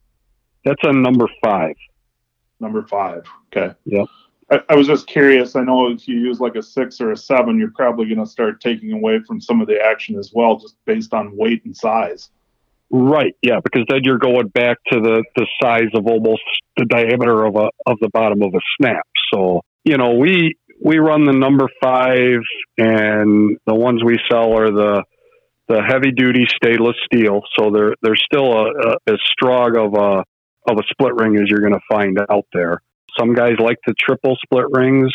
That's 0.64 0.80
a 0.82 0.92
number 0.92 1.28
five. 1.44 1.76
Number 2.58 2.84
five. 2.88 3.24
Okay. 3.46 3.72
Yep. 3.84 4.06
I, 4.50 4.60
I 4.70 4.74
was 4.74 4.88
just 4.88 5.06
curious. 5.06 5.54
I 5.54 5.62
know 5.62 5.88
if 5.92 6.08
you 6.08 6.18
use 6.18 6.40
like 6.40 6.56
a 6.56 6.62
six 6.62 7.00
or 7.00 7.12
a 7.12 7.16
seven, 7.16 7.56
you're 7.56 7.70
probably 7.70 8.06
going 8.06 8.18
to 8.18 8.26
start 8.26 8.60
taking 8.60 8.92
away 8.92 9.20
from 9.20 9.40
some 9.40 9.60
of 9.60 9.68
the 9.68 9.80
action 9.80 10.18
as 10.18 10.32
well, 10.34 10.56
just 10.58 10.74
based 10.86 11.14
on 11.14 11.36
weight 11.36 11.64
and 11.64 11.76
size. 11.76 12.30
Right. 12.90 13.36
Yeah, 13.40 13.60
because 13.62 13.84
then 13.88 14.00
you're 14.02 14.18
going 14.18 14.48
back 14.48 14.78
to 14.90 15.00
the 15.00 15.22
the 15.36 15.46
size 15.62 15.90
of 15.94 16.08
almost 16.08 16.42
the 16.78 16.84
diameter 16.86 17.44
of 17.44 17.54
a 17.54 17.70
of 17.86 17.96
the 18.00 18.08
bottom 18.08 18.42
of 18.42 18.52
a 18.54 18.60
snap. 18.76 19.06
So 19.32 19.60
you 19.84 19.96
know 19.96 20.14
we 20.14 20.56
we 20.82 20.98
run 20.98 21.26
the 21.26 21.32
number 21.32 21.68
five, 21.80 22.40
and 22.76 23.56
the 23.66 23.74
ones 23.76 24.02
we 24.02 24.18
sell 24.28 24.58
are 24.58 24.72
the 24.72 25.04
the 25.70 25.80
heavy 25.82 26.10
duty 26.10 26.46
stainless 26.56 26.96
steel. 27.06 27.42
So 27.56 27.70
they're 27.70 27.94
they're 28.02 28.16
still 28.16 28.52
a, 28.52 28.64
a, 28.66 28.96
as 29.06 29.18
strong 29.32 29.76
of 29.76 29.94
a 29.94 30.24
of 30.70 30.78
a 30.78 30.82
split 30.90 31.14
ring 31.14 31.36
as 31.36 31.44
you're 31.46 31.60
going 31.60 31.72
to 31.72 31.80
find 31.90 32.18
out 32.28 32.46
there. 32.52 32.82
Some 33.18 33.34
guys 33.34 33.54
like 33.58 33.78
the 33.86 33.94
triple 33.98 34.36
split 34.42 34.66
rings. 34.70 35.12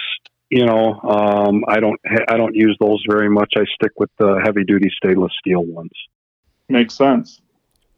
You 0.50 0.66
know, 0.66 1.00
um, 1.02 1.66
I 1.68 1.80
don't 1.80 2.00
I 2.30 2.38
don't 2.38 2.56
use 2.56 2.78
those 2.80 3.04
very 3.08 3.30
much. 3.30 3.54
I 3.58 3.66
stick 3.76 3.92
with 3.98 4.10
the 4.18 4.42
heavy 4.44 4.64
duty 4.64 4.90
stainless 4.96 5.34
steel 5.40 5.66
ones. 5.66 5.92
Makes 6.70 6.96
sense. 6.96 7.42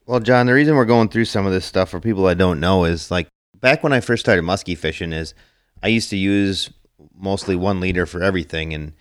Well, 0.08 0.20
John, 0.20 0.48
the 0.48 0.54
reason 0.54 0.76
we're 0.76 0.86
going 0.86 1.10
through 1.10 1.26
some 1.26 1.46
of 1.46 1.52
this 1.52 1.65
stuff 1.65 1.89
for 1.89 2.00
people 2.00 2.24
that 2.24 2.38
don't 2.38 2.60
know 2.60 2.86
is 2.86 3.12
like 3.12 3.28
back 3.60 3.84
when 3.84 3.93
I 3.93 4.00
first 4.00 4.22
started 4.22 4.43
muskie 4.43 4.78
fishing 4.78 5.13
is 5.13 5.36
I 5.84 5.89
used 5.89 6.10
to 6.10 6.17
use 6.17 6.72
mostly 7.15 7.56
one 7.56 7.80
leader 7.80 8.06
for 8.06 8.24
everything 8.24 8.74
and 8.74 8.93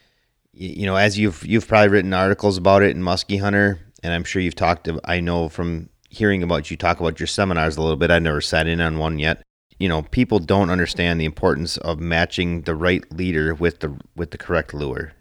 you 0.56 0.86
know 0.86 0.96
as 0.96 1.18
you've 1.18 1.44
you've 1.44 1.68
probably 1.68 1.88
written 1.88 2.12
articles 2.12 2.56
about 2.56 2.82
it 2.82 2.96
in 2.96 3.02
Musky 3.02 3.36
Hunter 3.36 3.80
and 4.02 4.12
I'm 4.12 4.24
sure 4.24 4.40
you've 4.40 4.54
talked 4.54 4.88
I 5.04 5.20
know 5.20 5.48
from 5.48 5.90
hearing 6.08 6.42
about 6.42 6.70
you 6.70 6.76
talk 6.76 7.00
about 7.00 7.20
your 7.20 7.26
seminars 7.26 7.76
a 7.76 7.82
little 7.82 7.96
bit. 7.96 8.10
I've 8.10 8.22
never 8.22 8.40
sat 8.40 8.66
in 8.66 8.80
on 8.80 8.98
one 8.98 9.18
yet. 9.18 9.42
You 9.78 9.88
know, 9.88 10.02
people 10.02 10.38
don't 10.38 10.70
understand 10.70 11.20
the 11.20 11.26
importance 11.26 11.76
of 11.78 12.00
matching 12.00 12.62
the 12.62 12.74
right 12.74 13.04
leader 13.12 13.54
with 13.54 13.80
the 13.80 13.98
with 14.14 14.30
the 14.30 14.38
correct 14.38 14.72
lure. 14.72 15.12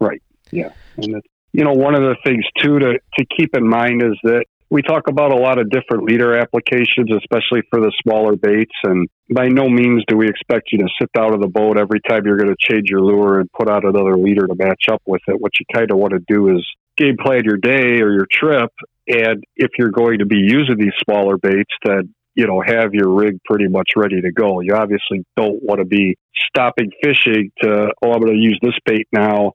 Right. 0.00 0.22
Yeah. 0.50 0.70
And 0.96 1.22
you 1.52 1.64
know, 1.64 1.72
one 1.72 1.94
of 1.94 2.02
the 2.02 2.16
things 2.24 2.44
too 2.60 2.78
to 2.78 2.94
to 2.94 3.26
keep 3.36 3.56
in 3.56 3.66
mind 3.66 4.02
is 4.02 4.18
that 4.24 4.44
we 4.70 4.82
talk 4.82 5.08
about 5.08 5.32
a 5.32 5.36
lot 5.36 5.58
of 5.58 5.70
different 5.70 6.04
leader 6.04 6.36
applications, 6.36 7.10
especially 7.10 7.62
for 7.70 7.80
the 7.80 7.92
smaller 8.02 8.36
baits. 8.36 8.74
And 8.84 9.08
by 9.32 9.48
no 9.48 9.68
means 9.68 10.02
do 10.08 10.16
we 10.16 10.28
expect 10.28 10.72
you 10.72 10.78
to 10.78 10.88
sit 11.00 11.10
out 11.16 11.32
of 11.32 11.40
the 11.40 11.48
boat 11.48 11.78
every 11.78 12.00
time 12.08 12.22
you're 12.24 12.36
going 12.36 12.54
to 12.54 12.72
change 12.72 12.88
your 12.88 13.00
lure 13.00 13.40
and 13.40 13.50
put 13.52 13.70
out 13.70 13.84
another 13.84 14.16
leader 14.16 14.46
to 14.46 14.54
match 14.56 14.84
up 14.90 15.02
with 15.06 15.22
it. 15.28 15.40
What 15.40 15.52
you 15.60 15.66
kind 15.72 15.90
of 15.90 15.98
want 15.98 16.14
to 16.14 16.20
do 16.26 16.56
is 16.56 16.66
game 16.96 17.16
plan 17.22 17.44
your 17.44 17.58
day 17.58 18.00
or 18.00 18.12
your 18.12 18.26
trip 18.30 18.70
and 19.08 19.44
if 19.56 19.70
you're 19.78 19.90
going 19.90 20.18
to 20.18 20.26
be 20.26 20.36
using 20.36 20.76
these 20.78 20.92
smaller 21.04 21.38
baits, 21.38 21.70
then 21.84 22.14
you 22.34 22.46
know 22.46 22.60
have 22.64 22.92
your 22.92 23.10
rig 23.10 23.38
pretty 23.44 23.68
much 23.68 23.90
ready 23.96 24.20
to 24.20 24.32
go. 24.32 24.60
You 24.60 24.74
obviously 24.74 25.24
don't 25.36 25.62
want 25.62 25.78
to 25.78 25.84
be 25.84 26.16
stopping 26.48 26.90
fishing 27.02 27.50
to 27.62 27.88
oh 28.02 28.12
I'm 28.12 28.20
going 28.20 28.34
to 28.34 28.38
use 28.38 28.58
this 28.62 28.74
bait 28.84 29.06
now, 29.12 29.52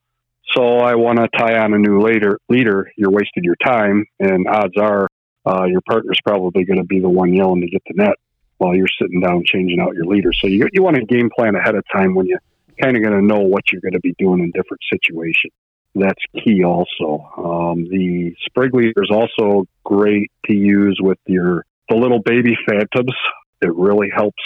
so 0.53 0.79
I 0.79 0.95
want 0.95 1.19
to 1.19 1.27
tie 1.37 1.57
on 1.59 1.73
a 1.73 1.77
new 1.77 2.01
leader. 2.01 2.39
Leader, 2.49 2.91
you're 2.97 3.11
wasting 3.11 3.43
your 3.43 3.55
time, 3.63 4.05
and 4.19 4.47
odds 4.47 4.77
are 4.77 5.07
uh, 5.45 5.65
your 5.65 5.81
partner's 5.81 6.19
probably 6.23 6.65
going 6.65 6.79
to 6.79 6.85
be 6.85 6.99
the 6.99 7.09
one 7.09 7.33
yelling 7.33 7.61
to 7.61 7.67
get 7.67 7.81
the 7.87 7.93
net 7.95 8.15
while 8.57 8.75
you're 8.75 8.87
sitting 9.01 9.21
down 9.21 9.43
changing 9.45 9.79
out 9.79 9.95
your 9.95 10.05
leader. 10.05 10.31
So 10.33 10.47
you 10.47 10.67
you 10.71 10.83
want 10.83 10.97
to 10.97 11.05
game 11.05 11.29
plan 11.35 11.55
ahead 11.55 11.75
of 11.75 11.83
time 11.91 12.15
when 12.15 12.27
you 12.27 12.37
kind 12.81 12.95
of 12.95 13.03
going 13.03 13.19
to 13.19 13.25
know 13.25 13.41
what 13.41 13.71
you're 13.71 13.81
going 13.81 13.93
to 13.93 13.99
be 13.99 14.13
doing 14.17 14.39
in 14.39 14.51
different 14.51 14.81
situations 14.91 15.53
that's 15.95 16.23
key 16.43 16.63
also. 16.63 17.29
Um, 17.37 17.83
the 17.89 18.33
sprig 18.45 18.73
leader 18.73 19.03
is 19.03 19.11
also 19.11 19.65
great 19.83 20.31
to 20.45 20.55
use 20.55 20.97
with 21.01 21.19
your 21.25 21.65
the 21.89 21.95
little 21.95 22.21
baby 22.21 22.55
phantoms. 22.67 23.13
It 23.61 23.75
really 23.75 24.09
helps 24.13 24.41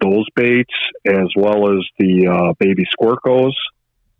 those 0.00 0.26
baits 0.34 0.74
as 1.06 1.28
well 1.36 1.70
as 1.70 1.84
the 1.98 2.26
uh, 2.26 2.52
baby 2.58 2.84
squircos, 3.00 3.52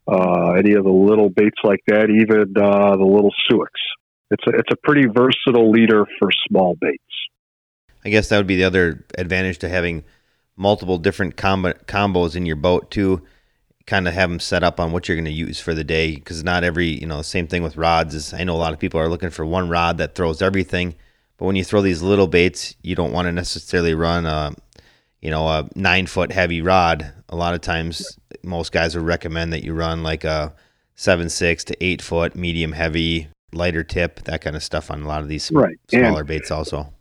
uh, 0.08 0.52
any 0.52 0.72
of 0.72 0.84
the 0.84 0.90
little 0.90 1.28
baits 1.28 1.58
like 1.62 1.80
that, 1.86 2.08
even 2.10 2.54
uh, 2.56 2.96
the 2.96 3.04
little 3.04 3.32
Suicks. 3.48 3.80
It's 4.30 4.44
a, 4.46 4.50
it's 4.50 4.70
a 4.72 4.76
pretty 4.82 5.06
versatile 5.06 5.70
leader 5.70 6.04
for 6.18 6.30
small 6.48 6.76
baits. 6.80 7.02
I 8.04 8.10
guess 8.10 8.28
that 8.28 8.38
would 8.38 8.46
be 8.46 8.56
the 8.56 8.64
other 8.64 9.04
advantage 9.16 9.58
to 9.58 9.68
having 9.68 10.04
multiple 10.56 10.98
different 10.98 11.36
combo- 11.36 11.74
combos 11.86 12.36
in 12.36 12.46
your 12.46 12.56
boat 12.56 12.90
too 12.90 13.22
kind 13.88 14.06
of 14.06 14.12
have 14.12 14.28
them 14.28 14.38
set 14.38 14.62
up 14.62 14.78
on 14.78 14.92
what 14.92 15.08
you're 15.08 15.16
going 15.16 15.24
to 15.24 15.30
use 15.30 15.58
for 15.58 15.72
the 15.72 15.82
day 15.82 16.14
because 16.14 16.44
not 16.44 16.62
every 16.62 16.88
you 16.88 17.06
know 17.06 17.22
same 17.22 17.46
thing 17.46 17.62
with 17.62 17.76
rods 17.78 18.14
is 18.14 18.34
i 18.34 18.44
know 18.44 18.54
a 18.54 18.58
lot 18.58 18.74
of 18.74 18.78
people 18.78 19.00
are 19.00 19.08
looking 19.08 19.30
for 19.30 19.46
one 19.46 19.70
rod 19.70 19.96
that 19.96 20.14
throws 20.14 20.42
everything 20.42 20.94
but 21.38 21.46
when 21.46 21.56
you 21.56 21.64
throw 21.64 21.80
these 21.80 22.02
little 22.02 22.26
baits 22.26 22.74
you 22.82 22.94
don't 22.94 23.12
want 23.12 23.24
to 23.24 23.32
necessarily 23.32 23.94
run 23.94 24.26
a 24.26 24.52
you 25.22 25.30
know 25.30 25.48
a 25.48 25.66
nine 25.74 26.06
foot 26.06 26.30
heavy 26.30 26.60
rod 26.60 27.14
a 27.28 27.36
lot 27.36 27.54
of 27.54 27.60
times 27.60 28.18
most 28.42 28.72
guys 28.72 28.96
would 28.96 29.04
recommend 29.04 29.52
that 29.52 29.64
you 29.64 29.74
run 29.74 30.02
like 30.02 30.24
a 30.24 30.54
seven 30.94 31.28
six 31.28 31.64
to 31.64 31.84
eight 31.84 32.02
foot 32.02 32.34
medium 32.34 32.72
heavy 32.72 33.28
lighter 33.52 33.84
tip 33.84 34.20
that 34.24 34.40
kind 34.40 34.56
of 34.56 34.62
stuff 34.62 34.90
on 34.90 35.02
a 35.02 35.06
lot 35.08 35.22
of 35.22 35.28
these 35.28 35.50
right. 35.52 35.78
smaller 35.88 36.20
and, 36.20 36.28
baits 36.28 36.50
also 36.50 36.92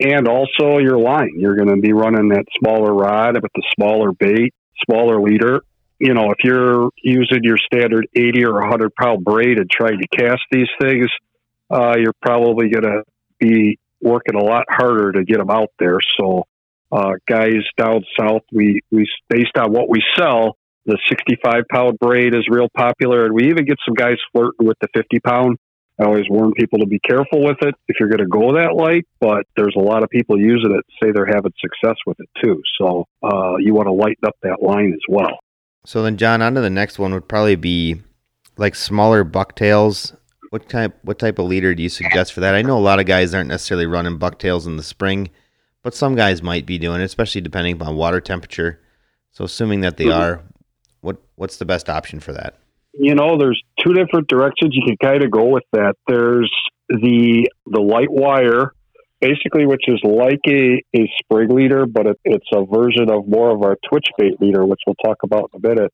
and 0.00 0.26
also 0.26 0.78
your 0.78 0.98
line 0.98 1.32
you're 1.36 1.54
going 1.54 1.68
to 1.68 1.80
be 1.80 1.92
running 1.92 2.28
that 2.28 2.44
smaller 2.58 2.92
rod 2.92 3.34
with 3.34 3.52
the 3.54 3.62
smaller 3.76 4.12
bait 4.12 4.52
smaller 4.84 5.20
leader 5.20 5.62
you 5.98 6.12
know, 6.12 6.30
if 6.30 6.38
you're 6.44 6.90
using 7.02 7.40
your 7.42 7.56
standard 7.56 8.06
80 8.14 8.44
or 8.44 8.60
100 8.60 8.94
pound 8.94 9.24
braid 9.24 9.58
and 9.58 9.70
trying 9.70 9.98
to 9.98 10.08
cast 10.08 10.42
these 10.50 10.68
things, 10.80 11.06
uh, 11.70 11.96
you're 11.98 12.14
probably 12.22 12.68
going 12.68 12.84
to 12.84 13.02
be 13.38 13.78
working 14.00 14.34
a 14.34 14.44
lot 14.44 14.64
harder 14.68 15.12
to 15.12 15.24
get 15.24 15.38
them 15.38 15.50
out 15.50 15.70
there. 15.78 15.98
So, 16.18 16.44
uh, 16.92 17.12
guys 17.28 17.62
down 17.76 18.04
south, 18.18 18.42
we, 18.52 18.80
we, 18.90 19.08
based 19.28 19.56
on 19.58 19.72
what 19.72 19.88
we 19.88 20.02
sell, 20.16 20.56
the 20.86 20.98
65 21.08 21.64
pound 21.70 21.98
braid 21.98 22.34
is 22.34 22.46
real 22.48 22.68
popular. 22.76 23.26
And 23.26 23.34
we 23.34 23.48
even 23.48 23.64
get 23.64 23.78
some 23.84 23.94
guys 23.94 24.16
flirting 24.32 24.66
with 24.66 24.78
the 24.80 24.88
50 24.94 25.20
pound. 25.20 25.58
I 26.00 26.04
always 26.04 26.26
warn 26.28 26.52
people 26.52 26.80
to 26.80 26.86
be 26.86 27.00
careful 27.00 27.42
with 27.42 27.56
it 27.62 27.74
if 27.88 27.96
you're 27.98 28.10
going 28.10 28.18
to 28.18 28.26
go 28.26 28.52
that 28.54 28.74
light, 28.76 29.06
but 29.18 29.44
there's 29.56 29.74
a 29.76 29.80
lot 29.80 30.02
of 30.02 30.10
people 30.10 30.38
using 30.38 30.72
it 30.72 30.74
and 30.74 30.82
say 31.02 31.10
they're 31.10 31.24
having 31.24 31.52
success 31.58 31.96
with 32.06 32.18
it 32.20 32.28
too. 32.44 32.60
So, 32.78 33.06
uh, 33.22 33.56
you 33.56 33.72
want 33.72 33.86
to 33.86 33.92
lighten 33.92 34.26
up 34.26 34.36
that 34.42 34.62
line 34.62 34.92
as 34.92 35.00
well. 35.08 35.38
So 35.86 36.02
then, 36.02 36.18
John, 36.18 36.42
on 36.42 36.54
to 36.54 36.60
the 36.60 36.68
next 36.68 36.98
one 36.98 37.14
would 37.14 37.28
probably 37.28 37.56
be 37.56 38.02
like 38.58 38.74
smaller 38.74 39.24
bucktails. 39.24 40.14
What 40.50 40.68
type 40.68 40.98
what 41.02 41.18
type 41.18 41.38
of 41.38 41.46
leader 41.46 41.74
do 41.74 41.82
you 41.82 41.88
suggest 41.88 42.32
for 42.32 42.40
that? 42.40 42.54
I 42.54 42.62
know 42.62 42.78
a 42.78 42.80
lot 42.80 43.00
of 43.00 43.06
guys 43.06 43.32
aren't 43.32 43.48
necessarily 43.48 43.86
running 43.86 44.18
bucktails 44.18 44.66
in 44.66 44.76
the 44.76 44.82
spring, 44.82 45.30
but 45.86 45.94
some 45.94 46.16
guys 46.16 46.42
might 46.42 46.66
be 46.66 46.78
doing 46.78 47.00
it, 47.00 47.04
especially 47.04 47.40
depending 47.40 47.74
upon 47.74 47.94
water 47.94 48.20
temperature. 48.20 48.80
So 49.30 49.44
assuming 49.44 49.82
that 49.82 49.96
they 49.96 50.06
mm-hmm. 50.06 50.20
are, 50.20 50.42
what 51.00 51.18
what's 51.36 51.58
the 51.58 51.64
best 51.64 51.88
option 51.88 52.18
for 52.18 52.32
that? 52.32 52.58
You 52.92 53.14
know, 53.14 53.38
there's 53.38 53.62
two 53.84 53.94
different 53.94 54.26
directions 54.26 54.74
you 54.74 54.82
can 54.84 54.96
kind 54.96 55.22
of 55.22 55.30
go 55.30 55.44
with 55.44 55.62
that. 55.74 55.94
There's 56.08 56.52
the 56.88 57.48
the 57.66 57.80
light 57.80 58.10
wire 58.10 58.72
basically, 59.20 59.64
which 59.64 59.84
is 59.86 60.00
like 60.02 60.40
a, 60.48 60.82
a 60.96 61.08
sprig 61.22 61.52
leader, 61.52 61.86
but 61.86 62.06
it, 62.08 62.20
it's 62.24 62.48
a 62.52 62.64
version 62.64 63.08
of 63.08 63.28
more 63.28 63.54
of 63.54 63.62
our 63.62 63.76
twitch 63.88 64.06
bait 64.18 64.40
leader, 64.40 64.66
which 64.66 64.80
we'll 64.88 64.96
talk 65.04 65.18
about 65.22 65.50
in 65.54 65.64
a 65.64 65.68
minute. 65.68 65.92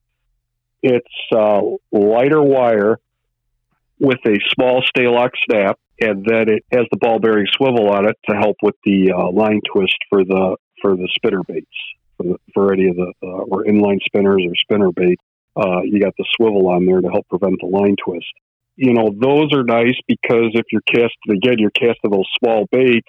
It's 0.82 1.36
uh, 1.36 1.60
lighter 1.92 2.40
wire 2.40 2.98
with 4.00 4.20
a 4.24 4.38
small 4.54 4.82
stay 4.88 5.06
lock 5.06 5.32
snap, 5.44 5.78
and 6.02 6.24
then 6.24 6.48
it 6.48 6.64
has 6.72 6.86
the 6.90 6.98
ball 6.98 7.18
bearing 7.18 7.46
swivel 7.56 7.90
on 7.90 8.08
it 8.08 8.16
to 8.28 8.36
help 8.36 8.56
with 8.62 8.74
the 8.84 9.12
uh, 9.12 9.30
line 9.30 9.60
twist 9.72 9.96
for 10.08 10.24
the 10.24 10.56
for 10.80 10.96
the 10.96 11.08
spinner 11.16 11.42
baits 11.46 11.66
for, 12.16 12.24
the, 12.24 12.36
for 12.52 12.72
any 12.72 12.88
of 12.88 12.96
the 12.96 13.12
uh, 13.22 13.26
or 13.26 13.64
inline 13.64 14.00
spinners 14.04 14.42
or 14.46 14.54
spinner 14.56 14.90
bait. 14.92 15.18
Uh, 15.54 15.82
you 15.82 16.00
got 16.00 16.14
the 16.16 16.24
swivel 16.36 16.68
on 16.68 16.86
there 16.86 17.00
to 17.00 17.08
help 17.08 17.28
prevent 17.28 17.56
the 17.60 17.66
line 17.66 17.96
twist 18.02 18.32
you 18.76 18.94
know, 18.94 19.10
those 19.20 19.52
are 19.52 19.64
nice 19.64 19.98
because 20.08 20.50
if 20.54 20.64
you're 20.72 20.82
casting 20.86 21.36
again, 21.36 21.56
you're 21.58 21.70
casting 21.70 22.10
those 22.10 22.28
small 22.38 22.66
baits. 22.70 23.06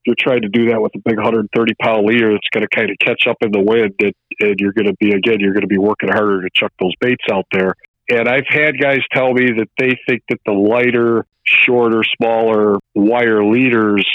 If 0.00 0.06
you're 0.06 0.16
trying 0.18 0.42
to 0.42 0.48
do 0.48 0.70
that 0.70 0.80
with 0.80 0.94
a 0.94 1.00
big 1.04 1.16
130 1.16 1.74
pound 1.82 2.06
leader, 2.06 2.30
it's 2.30 2.48
going 2.52 2.66
to 2.66 2.74
kind 2.74 2.90
of 2.90 2.96
catch 2.98 3.26
up 3.26 3.36
in 3.40 3.50
the 3.50 3.60
wind, 3.60 3.94
and, 4.00 4.14
and 4.40 4.54
you're 4.60 4.72
going 4.72 4.86
to 4.86 4.94
be 5.00 5.10
again, 5.10 5.40
you're 5.40 5.52
going 5.52 5.62
to 5.62 5.66
be 5.66 5.78
working 5.78 6.08
harder 6.08 6.42
to 6.42 6.48
chuck 6.54 6.72
those 6.80 6.94
baits 7.00 7.24
out 7.30 7.46
there. 7.52 7.74
And 8.08 8.28
I've 8.28 8.46
had 8.48 8.78
guys 8.80 9.00
tell 9.12 9.32
me 9.32 9.50
that 9.58 9.68
they 9.78 9.98
think 10.08 10.22
that 10.28 10.38
the 10.46 10.52
lighter, 10.52 11.26
shorter, 11.46 12.02
smaller 12.16 12.78
wire 12.94 13.44
leaders, 13.44 14.06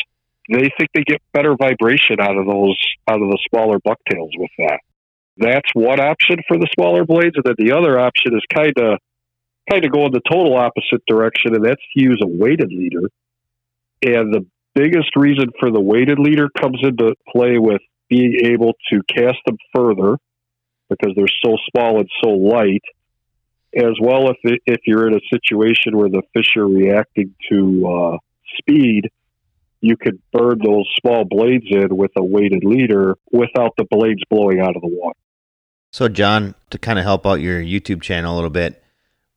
they 0.52 0.70
think 0.78 0.90
they 0.94 1.04
get 1.04 1.22
better 1.34 1.56
vibration 1.56 2.20
out 2.20 2.38
of 2.38 2.46
those 2.46 2.78
out 3.10 3.22
of 3.22 3.30
the 3.30 3.40
smaller 3.50 3.80
bucktails 3.84 4.32
with 4.38 4.52
that. 4.60 4.80
That's 5.38 5.70
one 5.74 6.00
option 6.00 6.38
for 6.48 6.58
the 6.58 6.68
smaller 6.78 7.06
blades, 7.06 7.36
and 7.36 7.44
then 7.46 7.56
the 7.58 7.76
other 7.76 8.00
option 8.00 8.36
is 8.36 8.44
kind 8.54 8.74
of 8.78 9.00
kind 9.70 9.86
of 9.86 9.92
go 9.92 10.06
in 10.06 10.12
the 10.12 10.22
total 10.30 10.58
opposite 10.58 11.04
direction, 11.08 11.56
and 11.56 11.64
that's 11.64 11.82
to 11.96 12.02
use 12.02 12.22
a 12.24 12.28
weighted 12.28 12.70
leader. 12.70 13.10
And 14.04 14.34
the 14.34 14.46
biggest 14.74 15.16
reason 15.16 15.52
for 15.60 15.72
the 15.72 15.80
weighted 15.80 16.20
leader 16.20 16.50
comes 16.60 16.80
into 16.82 17.16
play 17.32 17.58
with 17.58 17.82
being 18.10 18.36
able 18.44 18.74
to 18.92 19.02
cast 19.08 19.38
them 19.46 19.58
further 19.74 20.18
because 20.90 21.14
they're 21.16 21.26
so 21.44 21.56
small 21.72 22.00
and 22.00 22.10
so 22.22 22.30
light, 22.32 22.82
as 23.76 23.96
well 24.02 24.30
if 24.30 24.60
if 24.66 24.82
you're 24.86 25.08
in 25.08 25.16
a 25.16 25.22
situation 25.34 25.98
where 25.98 26.10
the 26.10 26.22
fish 26.34 26.56
are 26.58 26.68
reacting 26.68 27.34
to 27.50 27.88
uh, 27.88 28.18
speed, 28.58 29.10
you 29.80 29.98
could 29.98 30.22
burn 30.32 30.60
those 30.64 30.86
small 31.02 31.26
blades 31.26 31.66
in 31.70 31.96
with 31.96 32.12
a 32.18 32.24
weighted 32.24 32.64
leader 32.64 33.16
without 33.32 33.74
the 33.78 33.86
blades 33.90 34.22
blowing 34.30 34.60
out 34.60 34.76
of 34.76 34.82
the 34.82 34.90
water. 34.90 35.18
So, 35.92 36.08
John, 36.08 36.56
to 36.70 36.78
kind 36.78 37.00
of 37.00 37.06
help 37.06 37.26
out 37.26 37.42
your 37.42 37.62
YouTube 37.62 38.02
channel 38.02 38.34
a 38.34 38.36
little 38.36 38.50
bit, 38.50 38.82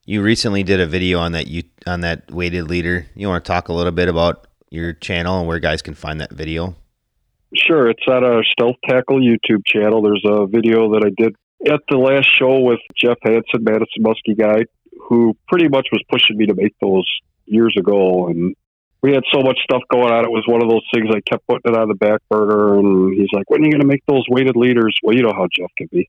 you 0.04 0.22
recently 0.22 0.62
did 0.62 0.80
a 0.80 0.86
video 0.86 1.18
on 1.18 1.32
that 1.32 1.46
you 1.46 1.64
on 1.86 2.00
that 2.02 2.30
weighted 2.30 2.68
leader. 2.68 3.06
You 3.14 3.28
want 3.28 3.44
to 3.44 3.48
talk 3.48 3.68
a 3.68 3.72
little 3.72 3.92
bit 3.92 4.08
about 4.08 4.46
your 4.70 4.92
channel 4.92 5.38
and 5.38 5.48
where 5.48 5.58
guys 5.58 5.82
can 5.82 5.94
find 5.94 6.20
that 6.20 6.32
video? 6.32 6.76
Sure, 7.56 7.88
it's 7.88 8.02
at 8.08 8.24
our 8.24 8.42
Stealth 8.44 8.76
Tackle 8.88 9.20
YouTube 9.20 9.64
channel. 9.64 10.02
There's 10.02 10.24
a 10.26 10.46
video 10.46 10.92
that 10.92 11.04
I 11.06 11.22
did 11.22 11.36
at 11.66 11.80
the 11.88 11.96
last 11.96 12.28
show 12.38 12.60
with 12.60 12.80
Jeff 12.96 13.18
Hanson, 13.22 13.62
Madison 13.62 14.02
Muskie 14.02 14.38
guy, 14.38 14.64
who 15.08 15.36
pretty 15.48 15.68
much 15.68 15.88
was 15.92 16.02
pushing 16.08 16.36
me 16.36 16.46
to 16.46 16.54
make 16.54 16.74
those 16.80 17.08
years 17.46 17.74
ago. 17.78 18.28
And 18.28 18.54
we 19.02 19.12
had 19.12 19.24
so 19.32 19.40
much 19.40 19.58
stuff 19.62 19.82
going 19.90 20.12
on. 20.12 20.24
It 20.24 20.30
was 20.30 20.44
one 20.46 20.62
of 20.62 20.68
those 20.68 20.86
things 20.92 21.08
I 21.10 21.20
kept 21.20 21.46
putting 21.46 21.72
it 21.72 21.78
on 21.78 21.88
the 21.88 21.94
back 21.94 22.20
burner. 22.30 22.78
And 22.78 23.14
he's 23.14 23.32
like, 23.32 23.48
when 23.50 23.62
are 23.62 23.64
you 23.64 23.72
going 23.72 23.82
to 23.82 23.86
make 23.86 24.04
those 24.06 24.24
weighted 24.28 24.56
leaders? 24.56 24.96
Well, 25.02 25.14
you 25.14 25.22
know 25.22 25.32
how 25.34 25.48
Jeff 25.56 25.70
can 25.76 25.88
be. 25.90 26.08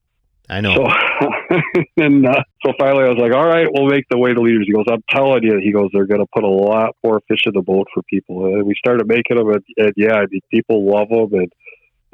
I 0.50 0.62
know. 0.62 0.76
So, 0.76 1.60
and 1.98 2.26
uh, 2.28 2.44
so 2.64 2.74
finally, 2.78 3.06
I 3.06 3.10
was 3.10 3.18
like, 3.18 3.34
"All 3.34 3.48
right, 3.48 3.68
we'll 3.72 3.88
make 3.88 4.06
the 4.10 4.18
weighted 4.18 4.38
leaders." 4.38 4.66
He 4.68 4.74
goes, 4.74 4.86
"I'm 4.90 5.04
telling 5.10 5.44
you," 5.44 5.60
he 5.60 5.72
goes, 5.72 5.90
"They're 5.92 6.06
going 6.06 6.22
to 6.22 6.28
put 6.34 6.44
a 6.44 6.48
lot 6.48 6.96
more 7.04 7.20
fish 7.28 7.42
in 7.46 7.54
the 7.54 7.62
boat 7.62 7.88
for 7.94 8.04
people." 8.04 8.46
And 8.46 8.64
we 8.64 8.76
started 8.76 9.08
making 9.08 9.38
them, 9.38 9.50
and, 9.50 9.64
and 9.78 9.94
yeah, 9.98 10.14
I 10.14 10.26
mean, 10.30 10.42
people 10.52 10.86
love 10.86 11.10
them, 11.10 11.40
and 11.40 11.52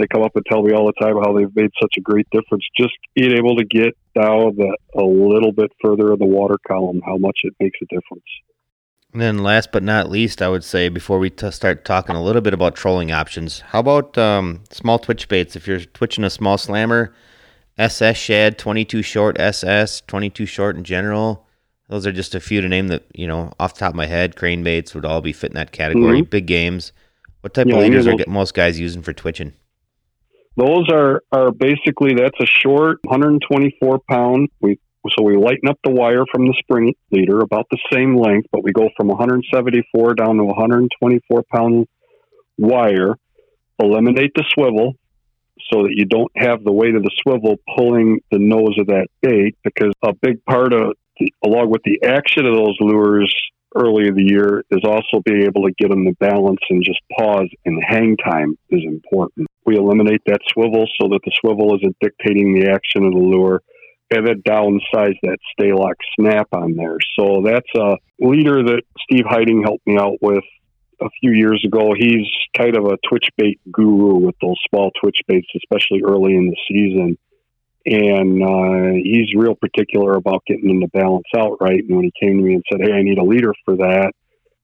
they 0.01 0.07
come 0.07 0.23
up 0.23 0.35
and 0.35 0.45
tell 0.45 0.63
me 0.63 0.73
all 0.73 0.85
the 0.85 1.05
time 1.05 1.15
how 1.17 1.33
they've 1.33 1.55
made 1.55 1.71
such 1.81 1.93
a 1.97 2.01
great 2.01 2.27
difference. 2.31 2.65
Just 2.79 2.93
being 3.15 3.33
able 3.37 3.55
to 3.55 3.65
get 3.65 3.95
down 4.15 4.55
the, 4.55 4.77
a 4.95 5.03
little 5.03 5.51
bit 5.51 5.71
further 5.83 6.13
in 6.13 6.19
the 6.19 6.25
water 6.25 6.57
column, 6.67 7.01
how 7.05 7.17
much 7.17 7.39
it 7.43 7.53
makes 7.59 7.77
a 7.81 7.85
difference. 7.85 8.25
And 9.13 9.21
then, 9.21 9.39
last 9.39 9.71
but 9.71 9.83
not 9.83 10.09
least, 10.09 10.41
I 10.41 10.47
would 10.47 10.63
say 10.63 10.87
before 10.87 11.19
we 11.19 11.29
t- 11.29 11.51
start 11.51 11.83
talking 11.83 12.15
a 12.15 12.23
little 12.23 12.41
bit 12.41 12.53
about 12.53 12.75
trolling 12.75 13.11
options, 13.11 13.59
how 13.59 13.79
about 13.79 14.17
um, 14.17 14.63
small 14.71 14.99
twitch 14.99 15.27
baits? 15.27 15.55
If 15.55 15.67
you're 15.67 15.81
twitching 15.81 16.23
a 16.23 16.29
small 16.29 16.57
slammer 16.57 17.13
SS 17.77 18.17
Shad, 18.17 18.57
22 18.57 19.01
short 19.01 19.39
SS, 19.39 20.01
22 20.07 20.45
short 20.45 20.77
in 20.77 20.83
general. 20.83 21.45
Those 21.89 22.07
are 22.07 22.13
just 22.13 22.35
a 22.35 22.39
few 22.39 22.61
to 22.61 22.69
name 22.69 22.87
that, 22.87 23.03
you 23.13 23.27
know, 23.27 23.51
off 23.59 23.73
the 23.73 23.81
top 23.81 23.89
of 23.89 23.95
my 23.95 24.05
head. 24.05 24.37
Crane 24.37 24.63
baits 24.63 24.95
would 24.95 25.03
all 25.03 25.19
be 25.19 25.33
fit 25.33 25.51
in 25.51 25.55
that 25.55 25.73
category. 25.73 26.21
Mm-hmm. 26.21 26.29
Big 26.29 26.45
games. 26.45 26.93
What 27.41 27.53
type 27.53 27.67
yeah, 27.67 27.75
of 27.75 27.81
leaders 27.81 28.07
are 28.07 28.15
most 28.27 28.53
guys 28.53 28.79
using 28.79 29.01
for 29.01 29.11
twitching? 29.11 29.53
Those 30.61 30.89
are, 30.91 31.23
are 31.31 31.51
basically, 31.51 32.13
that's 32.13 32.39
a 32.39 32.45
short 32.45 32.99
124 33.05 33.99
pound. 34.07 34.49
We 34.59 34.77
so 35.17 35.23
we 35.23 35.35
lighten 35.35 35.67
up 35.67 35.79
the 35.83 35.89
wire 35.89 36.23
from 36.31 36.45
the 36.45 36.53
spring 36.59 36.93
leader 37.09 37.39
about 37.39 37.65
the 37.71 37.79
same 37.91 38.15
length, 38.15 38.47
but 38.51 38.63
we 38.63 38.71
go 38.71 38.87
from 38.95 39.07
174 39.07 40.13
down 40.13 40.37
to 40.37 40.43
124 40.43 41.43
pound 41.51 41.87
wire, 42.59 43.15
eliminate 43.79 44.33
the 44.35 44.45
swivel, 44.53 44.93
so 45.71 45.81
that 45.81 45.93
you 45.95 46.05
don't 46.05 46.31
have 46.35 46.63
the 46.63 46.71
weight 46.71 46.93
of 46.93 47.01
the 47.01 47.11
swivel 47.23 47.55
pulling 47.75 48.19
the 48.29 48.37
nose 48.37 48.77
of 48.77 48.85
that 48.87 49.07
bait 49.23 49.57
because 49.63 49.91
a 50.03 50.13
big 50.13 50.45
part 50.45 50.73
of 50.73 50.93
the, 51.19 51.33
along 51.43 51.71
with 51.71 51.81
the 51.83 52.03
action 52.05 52.45
of 52.45 52.55
those 52.55 52.77
lures 52.79 53.33
early 53.75 54.07
in 54.07 54.15
the 54.15 54.23
year 54.23 54.63
is 54.71 54.81
also 54.83 55.21
being 55.23 55.43
able 55.43 55.63
to 55.63 55.73
get 55.77 55.89
them 55.89 56.05
the 56.05 56.15
balance 56.19 56.59
and 56.69 56.83
just 56.83 56.99
pause 57.17 57.49
and 57.65 57.81
hang 57.87 58.17
time 58.17 58.57
is 58.69 58.81
important. 58.85 59.47
We 59.65 59.77
eliminate 59.77 60.21
that 60.25 60.39
swivel 60.47 60.85
so 60.99 61.07
that 61.09 61.21
the 61.23 61.31
swivel 61.39 61.75
isn't 61.77 61.95
dictating 62.01 62.59
the 62.59 62.71
action 62.71 63.05
of 63.05 63.13
the 63.13 63.19
lure 63.19 63.61
and 64.13 64.27
then 64.27 64.41
downsize 64.45 65.15
that 65.23 65.37
stay 65.53 65.71
lock 65.71 65.95
snap 66.19 66.47
on 66.51 66.75
there. 66.75 66.97
So 67.17 67.43
that's 67.45 67.69
a 67.77 67.95
leader 68.19 68.61
that 68.63 68.81
Steve 69.03 69.25
Heiting 69.25 69.63
helped 69.63 69.87
me 69.87 69.97
out 69.97 70.17
with 70.21 70.43
a 71.01 71.09
few 71.21 71.31
years 71.31 71.63
ago. 71.65 71.93
He's 71.97 72.27
kind 72.55 72.75
of 72.75 72.85
a 72.85 72.97
twitch 73.07 73.27
bait 73.37 73.59
guru 73.71 74.17
with 74.17 74.35
those 74.41 74.57
small 74.69 74.91
twitch 75.01 75.17
baits, 75.27 75.47
especially 75.55 76.01
early 76.05 76.35
in 76.35 76.47
the 76.47 76.57
season. 76.67 77.17
And 77.85 78.43
uh, 78.43 78.93
he's 79.03 79.33
real 79.35 79.55
particular 79.55 80.15
about 80.15 80.43
getting 80.45 80.67
them 80.67 80.81
to 80.81 80.87
balance 80.87 81.27
out 81.35 81.57
right. 81.59 81.79
And 81.79 81.95
when 81.95 82.05
he 82.05 82.13
came 82.19 82.37
to 82.37 82.43
me 82.43 82.53
and 82.53 82.63
said, 82.71 82.81
Hey, 82.81 82.93
I 82.93 83.01
need 83.01 83.17
a 83.17 83.23
leader 83.23 83.53
for 83.65 83.75
that, 83.77 84.11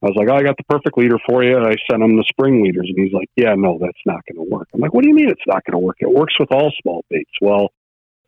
I 0.03 0.05
was 0.05 0.15
like, 0.15 0.29
oh, 0.29 0.35
I 0.35 0.43
got 0.43 0.57
the 0.57 0.63
perfect 0.69 0.95
leader 0.97 1.17
for 1.27 1.43
you. 1.43 1.57
I 1.57 1.75
sent 1.89 2.03
him 2.03 2.17
the 2.17 2.25
spring 2.29 2.63
leaders. 2.63 2.87
And 2.87 3.03
he's 3.03 3.13
like, 3.13 3.29
Yeah, 3.35 3.55
no, 3.55 3.79
that's 3.81 3.97
not 4.05 4.21
going 4.27 4.45
to 4.45 4.53
work. 4.53 4.67
I'm 4.73 4.81
like, 4.81 4.93
What 4.93 5.03
do 5.03 5.09
you 5.09 5.15
mean 5.15 5.29
it's 5.29 5.41
not 5.47 5.63
going 5.65 5.73
to 5.73 5.85
work? 5.85 5.97
It 5.99 6.11
works 6.11 6.35
with 6.39 6.51
all 6.51 6.71
small 6.81 7.03
baits. 7.09 7.31
Well, 7.41 7.69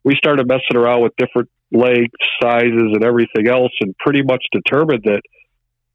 we 0.03 0.15
started 0.15 0.47
messing 0.47 0.75
around 0.75 1.03
with 1.03 1.15
different 1.17 1.49
lengths, 1.71 2.25
sizes, 2.41 2.93
and 2.93 3.03
everything 3.03 3.47
else, 3.47 3.71
and 3.81 3.95
pretty 3.97 4.23
much 4.23 4.43
determined 4.51 5.03
that 5.03 5.21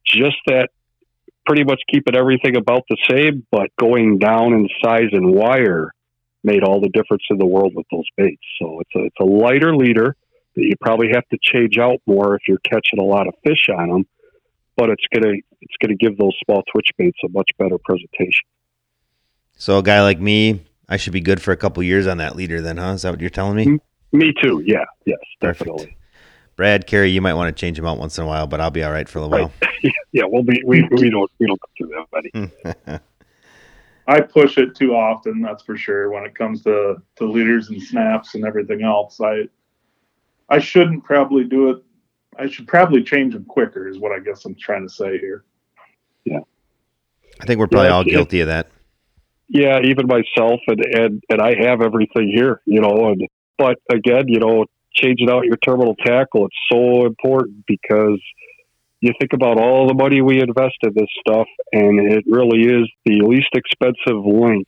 just 0.06 0.36
that 0.46 0.68
pretty 1.46 1.64
much 1.64 1.80
keeping 1.90 2.14
everything 2.14 2.56
about 2.56 2.82
the 2.88 2.96
same, 3.10 3.46
but 3.50 3.70
going 3.78 4.18
down 4.18 4.52
in 4.52 4.68
size 4.82 5.08
and 5.12 5.32
wire 5.32 5.92
made 6.44 6.62
all 6.62 6.80
the 6.80 6.90
difference 6.90 7.24
in 7.30 7.38
the 7.38 7.46
world 7.46 7.72
with 7.74 7.86
those 7.90 8.06
baits. 8.16 8.42
So 8.60 8.80
it's 8.80 8.90
a, 8.94 9.04
it's 9.06 9.16
a 9.20 9.24
lighter 9.24 9.74
leader 9.74 10.16
that 10.54 10.62
you 10.62 10.74
probably 10.80 11.08
have 11.12 11.26
to 11.30 11.38
change 11.42 11.78
out 11.78 12.00
more 12.06 12.36
if 12.36 12.42
you're 12.46 12.58
catching 12.58 13.00
a 13.00 13.04
lot 13.04 13.26
of 13.26 13.34
fish 13.44 13.68
on 13.76 13.88
them, 13.88 14.06
but 14.76 14.90
it's 14.90 15.04
gonna 15.12 15.34
it's 15.60 15.74
gonna 15.80 15.96
give 15.96 16.16
those 16.18 16.36
small 16.44 16.62
twitch 16.70 16.88
baits 16.96 17.18
a 17.24 17.28
much 17.30 17.50
better 17.58 17.78
presentation. 17.78 18.44
So 19.56 19.78
a 19.78 19.82
guy 19.82 20.02
like 20.02 20.20
me, 20.20 20.64
I 20.88 20.96
should 20.96 21.12
be 21.12 21.20
good 21.20 21.40
for 21.40 21.52
a 21.52 21.56
couple 21.56 21.82
years 21.82 22.06
on 22.06 22.18
that 22.18 22.36
leader, 22.36 22.60
then, 22.60 22.76
huh? 22.76 22.92
Is 22.92 23.02
that 23.02 23.10
what 23.10 23.20
you're 23.20 23.30
telling 23.30 23.56
me? 23.56 23.78
Me 24.12 24.32
too. 24.42 24.62
Yeah. 24.64 24.84
Yes. 25.06 25.18
Definitely. 25.40 25.86
Perfect. 25.86 26.00
Brad, 26.56 26.86
Carrie, 26.86 27.10
you 27.10 27.20
might 27.20 27.34
want 27.34 27.54
to 27.54 27.60
change 27.60 27.76
them 27.76 27.86
out 27.86 27.98
once 27.98 28.16
in 28.16 28.24
a 28.24 28.26
while, 28.26 28.46
but 28.46 28.60
I'll 28.60 28.70
be 28.70 28.84
all 28.84 28.92
right 28.92 29.08
for 29.08 29.18
a 29.18 29.22
little 29.22 29.38
right. 29.38 29.52
while. 29.60 29.92
yeah, 30.12 30.22
we'll 30.26 30.44
be 30.44 30.62
we, 30.64 30.86
we 30.90 31.10
don't 31.10 31.30
we 31.38 31.46
don't 31.46 31.60
go 31.60 31.68
through 31.76 31.88
that, 31.88 32.80
buddy. 32.84 33.00
I 34.06 34.20
push 34.20 34.58
it 34.58 34.74
too 34.74 34.94
often, 34.94 35.40
that's 35.40 35.62
for 35.62 35.76
sure. 35.76 36.10
When 36.10 36.24
it 36.24 36.34
comes 36.34 36.62
to 36.64 36.96
to 37.16 37.24
leaders 37.24 37.70
and 37.70 37.82
snaps 37.82 38.34
and 38.34 38.44
everything 38.44 38.82
else, 38.82 39.20
I 39.20 39.48
I 40.48 40.58
shouldn't 40.58 41.04
probably 41.04 41.44
do 41.44 41.70
it. 41.70 41.82
I 42.38 42.48
should 42.48 42.66
probably 42.66 43.02
change 43.02 43.32
them 43.34 43.44
quicker, 43.44 43.88
is 43.88 43.98
what 43.98 44.12
I 44.12 44.18
guess 44.18 44.44
I'm 44.44 44.54
trying 44.56 44.86
to 44.86 44.92
say 44.92 45.18
here. 45.18 45.44
Yeah, 46.24 46.40
I 47.40 47.46
think 47.46 47.58
we're 47.58 47.68
probably 47.68 47.88
yeah, 47.88 47.94
all 47.94 48.04
guilty 48.04 48.40
of 48.40 48.48
that. 48.48 48.68
Yeah, 49.48 49.80
even 49.82 50.06
myself, 50.06 50.60
and 50.66 50.84
and 50.84 51.22
and 51.30 51.40
I 51.40 51.54
have 51.60 51.80
everything 51.80 52.32
here, 52.34 52.60
you 52.66 52.80
know. 52.80 53.10
And 53.10 53.26
but 53.56 53.78
again, 53.90 54.24
you 54.28 54.40
know, 54.40 54.66
changing 54.92 55.30
out 55.30 55.44
your 55.44 55.56
terminal 55.58 55.94
tackle. 55.96 56.46
It's 56.46 56.56
so 56.70 57.06
important 57.06 57.64
because 57.66 58.20
you 59.00 59.12
think 59.20 59.32
about 59.32 59.60
all 59.60 59.86
the 59.86 59.94
money 59.94 60.22
we 60.22 60.40
invest 60.40 60.76
in 60.82 60.92
this 60.94 61.08
stuff, 61.20 61.46
and 61.72 62.12
it 62.12 62.24
really 62.26 62.62
is 62.62 62.88
the 63.04 63.20
least 63.20 63.48
expensive 63.54 64.24
link 64.24 64.66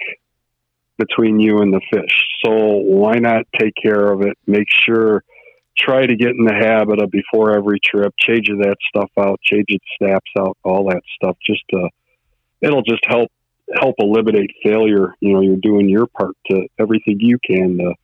between 0.98 1.40
you 1.40 1.58
and 1.58 1.72
the 1.72 1.80
fish. 1.92 2.24
So 2.44 2.50
why 2.52 3.14
not 3.14 3.46
take 3.58 3.74
care 3.80 4.12
of 4.12 4.22
it? 4.22 4.36
Make 4.46 4.68
sure, 4.70 5.22
try 5.76 6.06
to 6.06 6.16
get 6.16 6.30
in 6.30 6.44
the 6.44 6.54
habit 6.54 7.02
of 7.02 7.10
before 7.10 7.56
every 7.56 7.78
trip, 7.80 8.14
changing 8.18 8.58
that 8.58 8.76
stuff 8.88 9.10
out, 9.18 9.40
changing 9.42 9.80
snaps 9.98 10.30
out, 10.38 10.56
all 10.64 10.88
that 10.90 11.02
stuff. 11.16 11.36
Just 11.46 11.62
to, 11.70 11.88
it'll 12.60 12.82
just 12.82 13.04
help 13.06 13.30
help 13.80 13.96
eliminate 13.98 14.50
failure. 14.62 15.14
You 15.20 15.34
know, 15.34 15.40
you're 15.40 15.56
doing 15.56 15.88
your 15.88 16.06
part 16.06 16.36
to 16.50 16.66
everything 16.78 17.18
you 17.20 17.38
can 17.44 17.78
to 17.78 17.94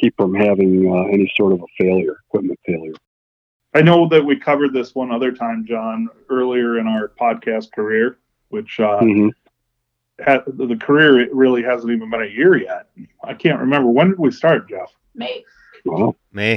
keep 0.00 0.14
from 0.16 0.34
having 0.34 0.90
uh, 0.90 1.12
any 1.12 1.30
sort 1.36 1.52
of 1.52 1.60
a 1.60 1.82
failure, 1.82 2.16
equipment 2.28 2.58
failure. 2.66 2.94
I 3.78 3.80
know 3.80 4.08
that 4.08 4.24
we 4.24 4.34
covered 4.34 4.72
this 4.72 4.92
one 4.92 5.12
other 5.12 5.30
time, 5.30 5.64
John, 5.64 6.08
earlier 6.28 6.80
in 6.80 6.88
our 6.88 7.12
podcast 7.20 7.70
career, 7.70 8.18
which 8.48 8.80
uh, 8.80 8.98
mm-hmm. 8.98 9.28
had, 10.20 10.42
the 10.48 10.76
career 10.76 11.32
really 11.32 11.62
hasn't 11.62 11.92
even 11.92 12.10
been 12.10 12.22
a 12.22 12.26
year 12.26 12.56
yet. 12.56 12.88
I 13.22 13.34
can't 13.34 13.60
remember 13.60 13.88
when 13.88 14.08
did 14.08 14.18
we 14.18 14.32
start, 14.32 14.68
Jeff? 14.68 14.92
May. 15.14 15.44
Wow. 15.84 16.16
May. 16.32 16.54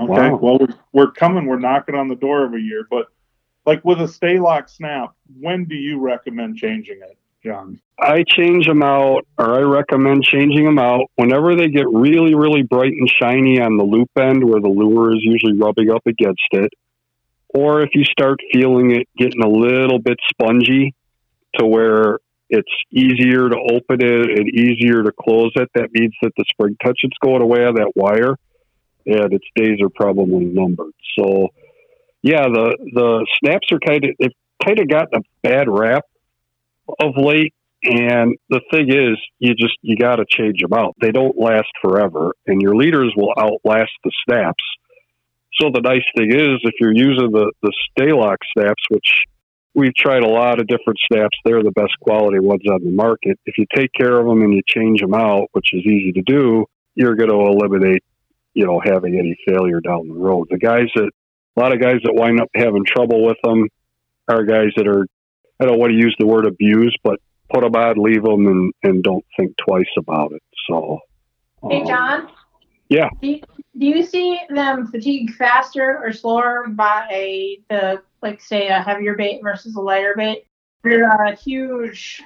Okay. 0.00 0.30
Wow. 0.30 0.34
Well, 0.34 0.58
we're, 0.58 0.74
we're 0.92 1.12
coming. 1.12 1.46
We're 1.46 1.60
knocking 1.60 1.94
on 1.94 2.08
the 2.08 2.16
door 2.16 2.44
of 2.44 2.54
a 2.54 2.60
year, 2.60 2.88
but 2.90 3.06
like 3.64 3.84
with 3.84 4.00
a 4.00 4.08
stay 4.08 4.40
lock 4.40 4.68
snap, 4.68 5.14
when 5.38 5.66
do 5.66 5.76
you 5.76 6.00
recommend 6.00 6.56
changing 6.56 7.02
it? 7.02 7.16
John? 7.44 7.80
I 7.98 8.24
change 8.26 8.66
them 8.66 8.82
out, 8.82 9.26
or 9.38 9.54
I 9.54 9.60
recommend 9.60 10.24
changing 10.24 10.64
them 10.64 10.78
out 10.78 11.10
whenever 11.16 11.54
they 11.54 11.68
get 11.68 11.86
really, 11.88 12.34
really 12.34 12.62
bright 12.62 12.92
and 12.92 13.08
shiny 13.20 13.60
on 13.60 13.76
the 13.76 13.84
loop 13.84 14.10
end 14.18 14.42
where 14.44 14.60
the 14.60 14.68
lure 14.68 15.12
is 15.12 15.20
usually 15.22 15.58
rubbing 15.58 15.90
up 15.90 16.06
against 16.06 16.40
it. 16.52 16.72
Or 17.54 17.82
if 17.82 17.90
you 17.94 18.04
start 18.04 18.40
feeling 18.52 18.92
it 18.92 19.08
getting 19.16 19.42
a 19.42 19.48
little 19.48 19.98
bit 19.98 20.18
spongy 20.30 20.94
to 21.58 21.66
where 21.66 22.18
it's 22.48 22.72
easier 22.90 23.48
to 23.48 23.56
open 23.56 24.00
it 24.00 24.38
and 24.38 24.48
easier 24.48 25.02
to 25.02 25.12
close 25.12 25.52
it, 25.56 25.68
that 25.74 25.90
means 25.92 26.14
that 26.22 26.32
the 26.36 26.44
spring 26.50 26.76
touch 26.82 26.98
is 27.04 27.12
going 27.22 27.42
away 27.42 27.64
on 27.64 27.74
that 27.74 27.92
wire 27.94 28.36
and 29.06 29.32
its 29.32 29.46
days 29.54 29.80
are 29.80 29.90
probably 29.90 30.44
numbered. 30.44 30.92
So, 31.18 31.48
yeah, 32.22 32.42
the, 32.42 32.76
the 32.94 33.26
snaps 33.38 33.68
are 33.72 33.78
kind 33.78 34.04
of, 34.04 34.10
they've 34.18 34.30
kind 34.64 34.78
of 34.80 34.88
gotten 34.88 35.20
a 35.20 35.22
bad 35.42 35.68
rap 35.68 36.04
of 37.00 37.14
late. 37.16 37.54
And 37.84 38.36
the 38.48 38.60
thing 38.72 38.90
is, 38.90 39.18
you 39.38 39.54
just 39.54 39.76
you 39.82 39.96
got 39.96 40.16
to 40.16 40.24
change 40.28 40.60
them 40.60 40.72
out. 40.72 40.94
They 41.00 41.10
don't 41.10 41.36
last 41.36 41.68
forever, 41.82 42.32
and 42.46 42.62
your 42.62 42.76
leaders 42.76 43.12
will 43.16 43.32
outlast 43.36 43.90
the 44.04 44.12
snaps. 44.24 44.62
So 45.60 45.70
the 45.74 45.80
nice 45.80 46.04
thing 46.16 46.30
is, 46.30 46.60
if 46.62 46.74
you're 46.80 46.94
using 46.94 47.32
the 47.32 47.50
the 47.60 47.72
Staylock 47.90 48.36
snaps, 48.56 48.82
which 48.88 49.24
we've 49.74 49.94
tried 49.96 50.22
a 50.22 50.28
lot 50.28 50.60
of 50.60 50.68
different 50.68 50.98
snaps, 51.10 51.36
they're 51.44 51.64
the 51.64 51.72
best 51.72 51.92
quality 52.00 52.38
ones 52.38 52.62
on 52.70 52.84
the 52.84 52.92
market. 52.92 53.38
If 53.46 53.58
you 53.58 53.66
take 53.74 53.90
care 53.98 54.16
of 54.16 54.26
them 54.26 54.42
and 54.42 54.54
you 54.54 54.62
change 54.66 55.00
them 55.00 55.14
out, 55.14 55.48
which 55.52 55.70
is 55.72 55.80
easy 55.80 56.12
to 56.12 56.22
do, 56.22 56.66
you're 56.94 57.16
going 57.16 57.30
to 57.30 57.36
eliminate 57.36 58.04
you 58.54 58.66
know, 58.66 58.80
having 58.84 59.18
any 59.18 59.36
failure 59.46 59.80
down 59.80 60.08
the 60.08 60.14
road. 60.14 60.48
The 60.50 60.58
guys 60.58 60.88
that, 60.94 61.10
a 61.56 61.60
lot 61.60 61.72
of 61.72 61.80
guys 61.80 61.96
that 62.04 62.14
wind 62.14 62.40
up 62.40 62.48
having 62.54 62.84
trouble 62.84 63.24
with 63.24 63.36
them 63.42 63.68
are 64.28 64.44
guys 64.44 64.70
that 64.76 64.86
are, 64.86 65.06
I 65.62 65.66
don't 65.66 65.78
want 65.78 65.92
to 65.92 65.96
use 65.96 66.14
the 66.18 66.26
word 66.26 66.44
abuse, 66.44 66.96
but 67.04 67.20
put 67.52 67.60
them 67.60 67.76
out, 67.76 67.96
leave 67.96 68.24
them, 68.24 68.46
and, 68.46 68.72
and 68.82 69.02
don't 69.02 69.24
think 69.38 69.56
twice 69.56 69.90
about 69.96 70.32
it. 70.32 70.42
So, 70.68 70.98
Hey, 71.70 71.82
um, 71.82 71.86
John? 71.86 72.28
yeah. 72.88 73.08
Do 73.20 73.28
you, 73.28 73.40
do 73.78 73.86
you 73.86 74.02
see 74.02 74.40
them 74.50 74.88
fatigue 74.88 75.32
faster 75.34 76.00
or 76.02 76.12
slower 76.12 76.66
by 76.68 77.56
the, 77.70 78.02
like, 78.22 78.40
say, 78.40 78.68
a 78.68 78.82
heavier 78.82 79.14
bait 79.14 79.40
versus 79.42 79.76
a 79.76 79.80
lighter 79.80 80.14
bait? 80.16 80.46
If 80.82 80.90
you're 80.90 81.04
a 81.04 81.36
huge 81.36 82.20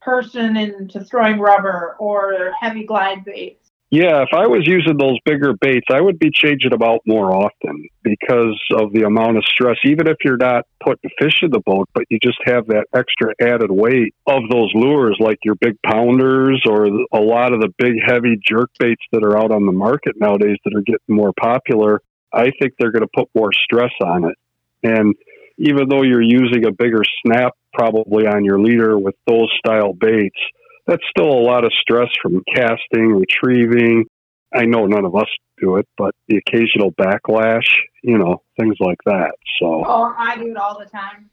person 0.00 0.56
into 0.56 1.04
throwing 1.04 1.40
rubber 1.40 1.96
or 1.98 2.52
heavy 2.60 2.84
glide 2.84 3.24
baits. 3.24 3.59
Yeah, 3.92 4.22
if 4.22 4.28
I 4.32 4.46
was 4.46 4.68
using 4.68 4.98
those 4.98 5.18
bigger 5.24 5.52
baits, 5.60 5.88
I 5.90 6.00
would 6.00 6.20
be 6.20 6.30
changing 6.32 6.70
them 6.70 6.82
out 6.82 7.00
more 7.06 7.34
often 7.34 7.88
because 8.04 8.56
of 8.76 8.92
the 8.92 9.02
amount 9.02 9.36
of 9.36 9.44
stress. 9.52 9.78
Even 9.84 10.06
if 10.06 10.16
you're 10.24 10.36
not 10.36 10.64
putting 10.80 11.10
fish 11.20 11.42
in 11.42 11.50
the 11.50 11.58
boat, 11.58 11.88
but 11.92 12.04
you 12.08 12.20
just 12.22 12.38
have 12.44 12.68
that 12.68 12.86
extra 12.94 13.34
added 13.40 13.72
weight 13.72 14.14
of 14.28 14.42
those 14.48 14.70
lures, 14.74 15.16
like 15.18 15.38
your 15.42 15.56
big 15.56 15.74
pounders 15.84 16.62
or 16.66 16.86
a 16.86 17.20
lot 17.20 17.52
of 17.52 17.60
the 17.60 17.74
big 17.78 17.94
heavy 18.06 18.38
jerk 18.48 18.70
baits 18.78 19.02
that 19.10 19.24
are 19.24 19.36
out 19.36 19.50
on 19.50 19.66
the 19.66 19.72
market 19.72 20.14
nowadays 20.20 20.58
that 20.64 20.74
are 20.76 20.82
getting 20.82 21.00
more 21.08 21.32
popular. 21.32 22.00
I 22.32 22.52
think 22.60 22.74
they're 22.78 22.92
going 22.92 23.02
to 23.02 23.10
put 23.12 23.28
more 23.34 23.50
stress 23.52 23.92
on 24.04 24.24
it. 24.24 24.36
And 24.84 25.16
even 25.58 25.88
though 25.88 26.02
you're 26.02 26.22
using 26.22 26.64
a 26.64 26.70
bigger 26.70 27.02
snap 27.26 27.54
probably 27.74 28.28
on 28.28 28.44
your 28.44 28.60
leader 28.60 28.96
with 28.96 29.16
those 29.26 29.50
style 29.58 29.94
baits, 29.94 30.38
that's 30.86 31.02
still 31.10 31.28
a 31.30 31.40
lot 31.42 31.64
of 31.64 31.72
stress 31.80 32.08
from 32.22 32.42
casting, 32.54 33.12
retrieving. 33.12 34.06
I 34.54 34.64
know 34.64 34.86
none 34.86 35.04
of 35.04 35.14
us 35.14 35.28
do 35.60 35.76
it, 35.76 35.86
but 35.96 36.14
the 36.28 36.36
occasional 36.38 36.92
backlash, 36.92 37.68
you 38.02 38.18
know, 38.18 38.42
things 38.58 38.76
like 38.80 38.98
that. 39.06 39.32
So, 39.60 39.84
Oh, 39.86 40.14
I 40.18 40.36
do 40.36 40.50
it 40.50 40.56
all 40.56 40.78
the 40.78 40.86
time. 40.86 41.30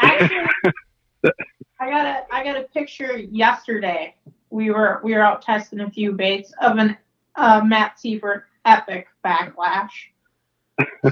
Actually, 0.00 0.46
I 1.80 1.90
got 1.90 2.06
a 2.06 2.24
I 2.34 2.44
got 2.44 2.56
a 2.56 2.62
picture 2.62 3.18
yesterday. 3.18 4.14
We 4.50 4.70
were 4.70 5.00
we 5.02 5.14
were 5.14 5.22
out 5.22 5.42
testing 5.42 5.80
a 5.80 5.90
few 5.90 6.12
baits 6.12 6.52
of 6.62 6.78
an 6.78 6.96
uh, 7.34 7.62
Matt 7.64 7.98
Seifert 7.98 8.44
epic 8.64 9.08
backlash. 9.24 9.90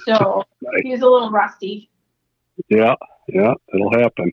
So 0.04 0.44
Nice. 0.62 0.82
he's 0.82 1.00
a 1.02 1.06
little 1.08 1.30
rusty. 1.30 1.90
yeah, 2.68 2.94
yeah, 3.28 3.52
it'll 3.74 3.90
happen. 3.92 4.32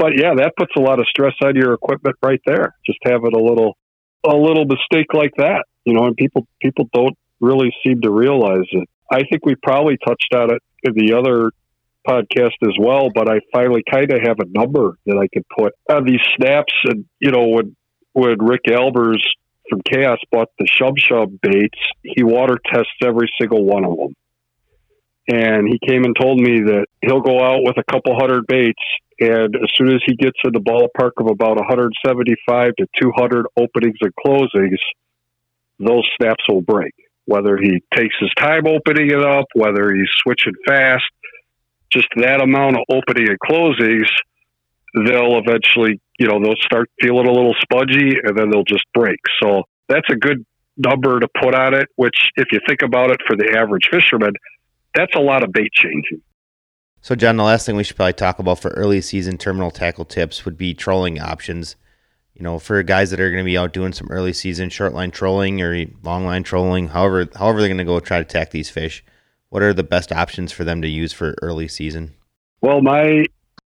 But 0.00 0.16
yeah, 0.16 0.32
that 0.34 0.54
puts 0.56 0.72
a 0.78 0.80
lot 0.80 0.98
of 0.98 1.06
stress 1.10 1.34
on 1.44 1.56
your 1.56 1.74
equipment 1.74 2.16
right 2.22 2.40
there. 2.46 2.74
Just 2.86 3.00
having 3.04 3.34
a 3.34 3.38
little, 3.38 3.76
a 4.26 4.34
little 4.34 4.64
mistake 4.64 5.12
like 5.12 5.34
that, 5.36 5.66
you 5.84 5.92
know, 5.92 6.06
and 6.06 6.16
people, 6.16 6.46
people 6.62 6.88
don't 6.90 7.18
really 7.38 7.70
seem 7.86 8.00
to 8.00 8.10
realize 8.10 8.64
it. 8.72 8.88
I 9.12 9.24
think 9.30 9.44
we 9.44 9.56
probably 9.62 9.98
touched 9.98 10.34
on 10.34 10.54
it 10.54 10.62
in 10.84 10.94
the 10.94 11.18
other 11.18 11.50
podcast 12.08 12.56
as 12.62 12.74
well, 12.80 13.10
but 13.14 13.28
I 13.28 13.40
finally 13.52 13.82
kind 13.90 14.10
of 14.10 14.20
have 14.26 14.38
a 14.40 14.48
number 14.48 14.96
that 15.04 15.18
I 15.18 15.28
could 15.34 15.44
put 15.54 15.74
on 15.90 16.06
these 16.06 16.20
snaps. 16.36 16.72
And, 16.84 17.04
you 17.18 17.30
know, 17.30 17.48
when, 17.48 17.76
when 18.14 18.38
Rick 18.42 18.62
Albers 18.68 19.20
from 19.68 19.82
Chaos 19.82 20.18
bought 20.32 20.48
the 20.58 20.64
Shub 20.64 20.94
Shub 20.98 21.38
baits, 21.42 21.78
he 22.02 22.22
water 22.22 22.56
tests 22.72 22.88
every 23.04 23.30
single 23.38 23.64
one 23.64 23.84
of 23.84 23.98
them. 23.98 24.14
And 25.32 25.68
he 25.68 25.78
came 25.86 26.02
and 26.04 26.16
told 26.20 26.40
me 26.40 26.60
that 26.60 26.86
he'll 27.02 27.20
go 27.20 27.40
out 27.40 27.62
with 27.62 27.76
a 27.78 27.84
couple 27.84 28.18
hundred 28.18 28.46
baits, 28.48 28.82
and 29.20 29.54
as 29.54 29.70
soon 29.76 29.92
as 29.94 30.00
he 30.04 30.16
gets 30.16 30.36
in 30.44 30.52
the 30.52 30.60
ballpark 30.60 31.12
of 31.18 31.30
about 31.30 31.56
175 31.56 32.72
to 32.76 32.86
200 33.00 33.46
openings 33.56 33.98
and 34.00 34.12
closings, 34.26 34.78
those 35.78 36.08
snaps 36.16 36.42
will 36.48 36.62
break. 36.62 36.94
Whether 37.26 37.56
he 37.58 37.80
takes 37.94 38.16
his 38.18 38.30
time 38.36 38.66
opening 38.66 39.10
it 39.10 39.22
up, 39.22 39.44
whether 39.54 39.92
he's 39.94 40.10
switching 40.22 40.54
fast, 40.66 41.04
just 41.92 42.08
that 42.16 42.42
amount 42.42 42.76
of 42.76 42.82
opening 42.90 43.28
and 43.28 43.38
closings, 43.38 44.08
they'll 44.94 45.38
eventually, 45.38 46.00
you 46.18 46.26
know, 46.26 46.40
they'll 46.42 46.56
start 46.56 46.90
feeling 47.00 47.28
a 47.28 47.32
little 47.32 47.54
spongy 47.62 48.16
and 48.22 48.36
then 48.36 48.50
they'll 48.50 48.64
just 48.64 48.84
break. 48.94 49.20
So 49.40 49.62
that's 49.88 50.08
a 50.10 50.16
good 50.16 50.44
number 50.76 51.20
to 51.20 51.28
put 51.40 51.54
on 51.54 51.74
it, 51.74 51.88
which, 51.94 52.16
if 52.36 52.48
you 52.50 52.58
think 52.66 52.82
about 52.82 53.10
it 53.10 53.20
for 53.26 53.36
the 53.36 53.56
average 53.56 53.88
fisherman, 53.92 54.32
that's 54.94 55.14
a 55.14 55.20
lot 55.20 55.42
of 55.42 55.52
bait 55.52 55.72
changing. 55.72 56.22
So, 57.02 57.14
John, 57.14 57.36
the 57.36 57.44
last 57.44 57.64
thing 57.64 57.76
we 57.76 57.84
should 57.84 57.96
probably 57.96 58.12
talk 58.12 58.38
about 58.38 58.60
for 58.60 58.70
early 58.72 59.00
season 59.00 59.38
terminal 59.38 59.70
tackle 59.70 60.04
tips 60.04 60.44
would 60.44 60.58
be 60.58 60.74
trolling 60.74 61.18
options. 61.18 61.76
You 62.34 62.42
know, 62.42 62.58
for 62.58 62.82
guys 62.82 63.10
that 63.10 63.20
are 63.20 63.30
going 63.30 63.42
to 63.42 63.48
be 63.48 63.56
out 63.56 63.72
doing 63.72 63.92
some 63.92 64.08
early 64.10 64.32
season 64.32 64.70
short 64.70 64.92
line 64.92 65.10
trolling 65.10 65.60
or 65.62 65.86
long 66.02 66.26
line 66.26 66.42
trolling, 66.42 66.88
however, 66.88 67.28
however 67.34 67.60
they're 67.60 67.68
going 67.68 67.78
to 67.78 67.84
go 67.84 68.00
try 68.00 68.18
to 68.18 68.22
attack 68.26 68.50
these 68.50 68.70
fish, 68.70 69.02
what 69.48 69.62
are 69.62 69.72
the 69.72 69.82
best 69.82 70.12
options 70.12 70.52
for 70.52 70.64
them 70.64 70.82
to 70.82 70.88
use 70.88 71.12
for 71.12 71.34
early 71.42 71.68
season? 71.68 72.14
Well, 72.60 72.82
my 72.82 73.24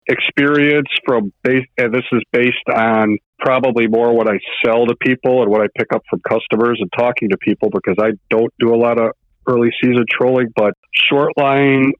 experience 0.07 0.87
from 1.05 1.33
base, 1.43 1.65
and 1.77 1.93
this 1.93 2.05
is 2.11 2.21
based 2.31 2.69
on 2.73 3.17
probably 3.39 3.87
more 3.87 4.13
what 4.15 4.27
I 4.27 4.39
sell 4.63 4.85
to 4.85 4.95
people 4.95 5.41
and 5.41 5.51
what 5.51 5.61
I 5.61 5.67
pick 5.77 5.93
up 5.93 6.03
from 6.09 6.21
customers 6.27 6.79
and 6.79 6.89
talking 6.97 7.29
to 7.29 7.37
people 7.37 7.69
because 7.69 7.95
I 7.99 8.11
don't 8.29 8.53
do 8.59 8.73
a 8.73 8.77
lot 8.77 8.99
of 8.99 9.11
early 9.47 9.71
season 9.81 10.05
trolling, 10.09 10.47
but 10.55 10.73
short 11.09 11.31
line 11.37 11.93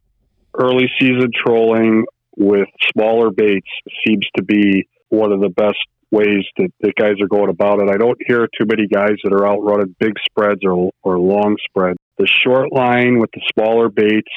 early 0.60 0.90
season 1.00 1.32
trolling 1.46 2.06
with 2.38 2.68
smaller 2.92 3.32
baits 3.32 3.68
seems 4.06 4.26
to 4.36 4.44
be 4.44 4.88
one 5.10 5.32
of 5.32 5.40
the 5.40 5.50
best 5.50 5.78
ways 6.12 6.46
that, 6.58 6.70
that 6.82 6.94
guys 6.96 7.16
are 7.22 7.28
going 7.28 7.50
about 7.50 7.80
it. 7.80 7.90
I 7.90 7.98
don't 7.98 8.18
hear 8.28 8.48
too 8.60 8.66
many 8.66 8.88
guys 8.88 9.16
that 9.24 9.34
are 9.34 9.48
out 9.48 9.64
running 9.64 9.96
big 10.00 10.14
spreads 10.30 10.62
or, 10.64 10.92
or 11.04 11.20
long 11.20 11.58
spreads. 11.68 11.98
The 12.18 12.28
short 12.44 12.72
line 12.72 13.20
with 13.20 13.32
the 13.34 13.42
smaller 13.54 13.90
baits, 13.90 14.32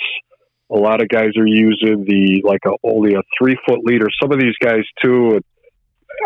a 0.71 0.79
lot 0.79 1.03
of 1.03 1.09
guys 1.09 1.31
are 1.39 1.47
using 1.47 2.05
the 2.09 2.43
like 2.45 2.61
a, 2.67 2.71
only 2.83 3.15
a 3.15 3.21
three 3.39 3.57
foot 3.69 3.81
leader. 3.85 4.07
Some 4.21 4.33
of 4.33 4.41
these 4.41 4.57
guys 4.63 4.83
too. 5.03 5.39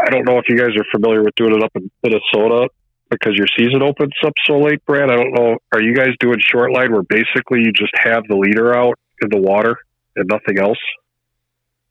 I 0.03 0.11
don't 0.11 0.25
know 0.25 0.39
if 0.39 0.45
you 0.49 0.57
guys 0.57 0.71
are 0.77 0.87
familiar 0.95 1.23
with 1.23 1.35
doing 1.35 1.57
it 1.57 1.65
up 1.65 1.73
in 1.75 1.91
Minnesota 2.03 2.69
because 3.11 3.35
your 3.35 3.47
season 3.59 3.83
opens 3.83 4.13
up 4.25 4.33
so 4.47 4.59
late, 4.59 4.85
Brad. 4.87 5.11
I 5.11 5.17
don't 5.17 5.33
know. 5.33 5.59
Are 5.73 5.83
you 5.83 5.95
guys 5.95 6.11
doing 6.21 6.39
short 6.41 6.73
line 6.73 6.93
where 6.93 7.03
basically 7.03 7.61
you 7.61 7.73
just 7.73 7.93
have 7.97 8.25
the 8.29 8.37
leader 8.37 8.75
out 8.77 8.99
in 9.21 9.29
the 9.31 9.39
water 9.39 9.77
and 10.17 10.29
nothing 10.29 10.59
else? 10.59 10.79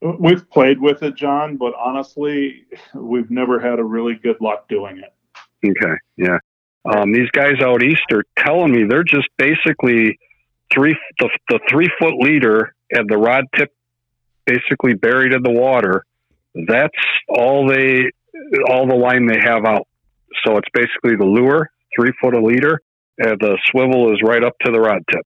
We've 0.01 0.49
played 0.49 0.79
with 0.79 1.03
it, 1.03 1.15
John, 1.15 1.57
but 1.57 1.73
honestly, 1.77 2.65
we've 2.93 3.29
never 3.29 3.59
had 3.59 3.79
a 3.79 3.83
really 3.83 4.15
good 4.15 4.37
luck 4.39 4.69
doing 4.69 4.99
it. 4.99 5.13
Okay, 5.65 5.95
yeah. 6.15 6.37
Um, 6.85 7.11
these 7.11 7.29
guys 7.31 7.61
out 7.61 7.83
east 7.83 8.05
are 8.13 8.23
telling 8.37 8.71
me 8.71 8.85
they're 8.85 9.03
just 9.03 9.27
basically 9.37 10.17
three 10.73 10.97
the, 11.19 11.29
the 11.49 11.59
three 11.69 11.89
foot 11.99 12.15
leader 12.15 12.73
and 12.91 13.09
the 13.09 13.17
rod 13.17 13.43
tip 13.55 13.73
basically 14.45 14.93
buried 14.93 15.33
in 15.33 15.43
the 15.43 15.51
water. 15.51 16.05
That's 16.55 16.95
all 17.27 17.67
they 17.67 18.11
all 18.69 18.87
the 18.87 18.95
line 18.95 19.25
they 19.25 19.39
have 19.43 19.65
out. 19.65 19.85
So 20.45 20.57
it's 20.57 20.69
basically 20.73 21.15
the 21.15 21.25
lure, 21.25 21.69
three 21.95 22.11
foot 22.21 22.33
a 22.33 22.41
leader, 22.41 22.81
and 23.17 23.39
the 23.39 23.57
swivel 23.69 24.13
is 24.13 24.21
right 24.23 24.43
up 24.43 24.53
to 24.65 24.71
the 24.71 24.79
rod 24.79 25.01
tip. 25.11 25.21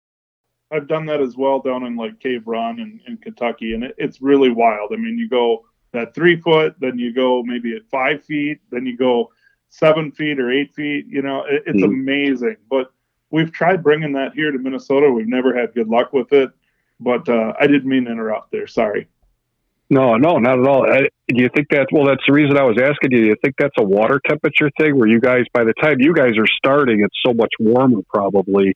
I've 0.71 0.87
done 0.87 1.05
that 1.05 1.21
as 1.21 1.37
well 1.37 1.59
down 1.59 1.83
in 1.85 1.95
like 1.95 2.19
Cave 2.19 2.47
Run 2.47 2.79
in, 2.79 2.99
in 3.07 3.17
Kentucky, 3.17 3.73
and 3.73 3.83
it, 3.83 3.95
it's 3.97 4.21
really 4.21 4.49
wild. 4.49 4.91
I 4.91 4.95
mean, 4.95 5.17
you 5.17 5.29
go 5.29 5.65
that 5.91 6.15
three 6.15 6.39
foot, 6.41 6.75
then 6.79 6.97
you 6.97 7.13
go 7.13 7.43
maybe 7.43 7.75
at 7.75 7.85
five 7.91 8.23
feet, 8.23 8.59
then 8.71 8.85
you 8.85 8.97
go 8.97 9.31
seven 9.69 10.11
feet 10.11 10.39
or 10.39 10.51
eight 10.51 10.73
feet. 10.73 11.05
You 11.07 11.21
know, 11.21 11.43
it, 11.45 11.63
it's 11.67 11.81
Mhm. 11.81 11.85
amazing. 11.85 12.55
But 12.69 12.91
we've 13.29 13.51
tried 13.51 13.83
bringing 13.83 14.13
that 14.13 14.33
here 14.33 14.51
to 14.51 14.57
Minnesota. 14.57 15.11
We've 15.11 15.27
never 15.27 15.55
had 15.55 15.73
good 15.75 15.87
luck 15.87 16.13
with 16.13 16.33
it. 16.33 16.49
But 16.99 17.27
uh, 17.29 17.53
I 17.59 17.67
didn't 17.67 17.85
mean 17.89 18.05
to 18.05 18.11
interrupt 18.11 18.51
there. 18.51 18.65
Sorry. 18.65 19.07
No, 19.89 20.15
no, 20.15 20.37
not 20.37 20.59
at 20.59 20.67
all. 20.67 20.91
I, 20.91 21.01
do 21.27 21.41
you 21.41 21.49
think 21.53 21.67
that? 21.69 21.87
Well, 21.91 22.05
that's 22.05 22.23
the 22.25 22.33
reason 22.33 22.57
I 22.57 22.63
was 22.63 22.77
asking 22.81 23.11
you. 23.11 23.21
Do 23.21 23.27
you 23.27 23.35
think 23.43 23.55
that's 23.59 23.75
a 23.77 23.83
water 23.83 24.19
temperature 24.27 24.71
thing, 24.79 24.97
where 24.97 25.07
you 25.07 25.19
guys, 25.19 25.43
by 25.53 25.63
the 25.63 25.73
time 25.81 25.97
you 25.99 26.13
guys 26.13 26.31
are 26.37 26.47
starting, 26.57 27.01
it's 27.03 27.17
so 27.25 27.33
much 27.33 27.51
warmer 27.59 28.01
probably 28.13 28.75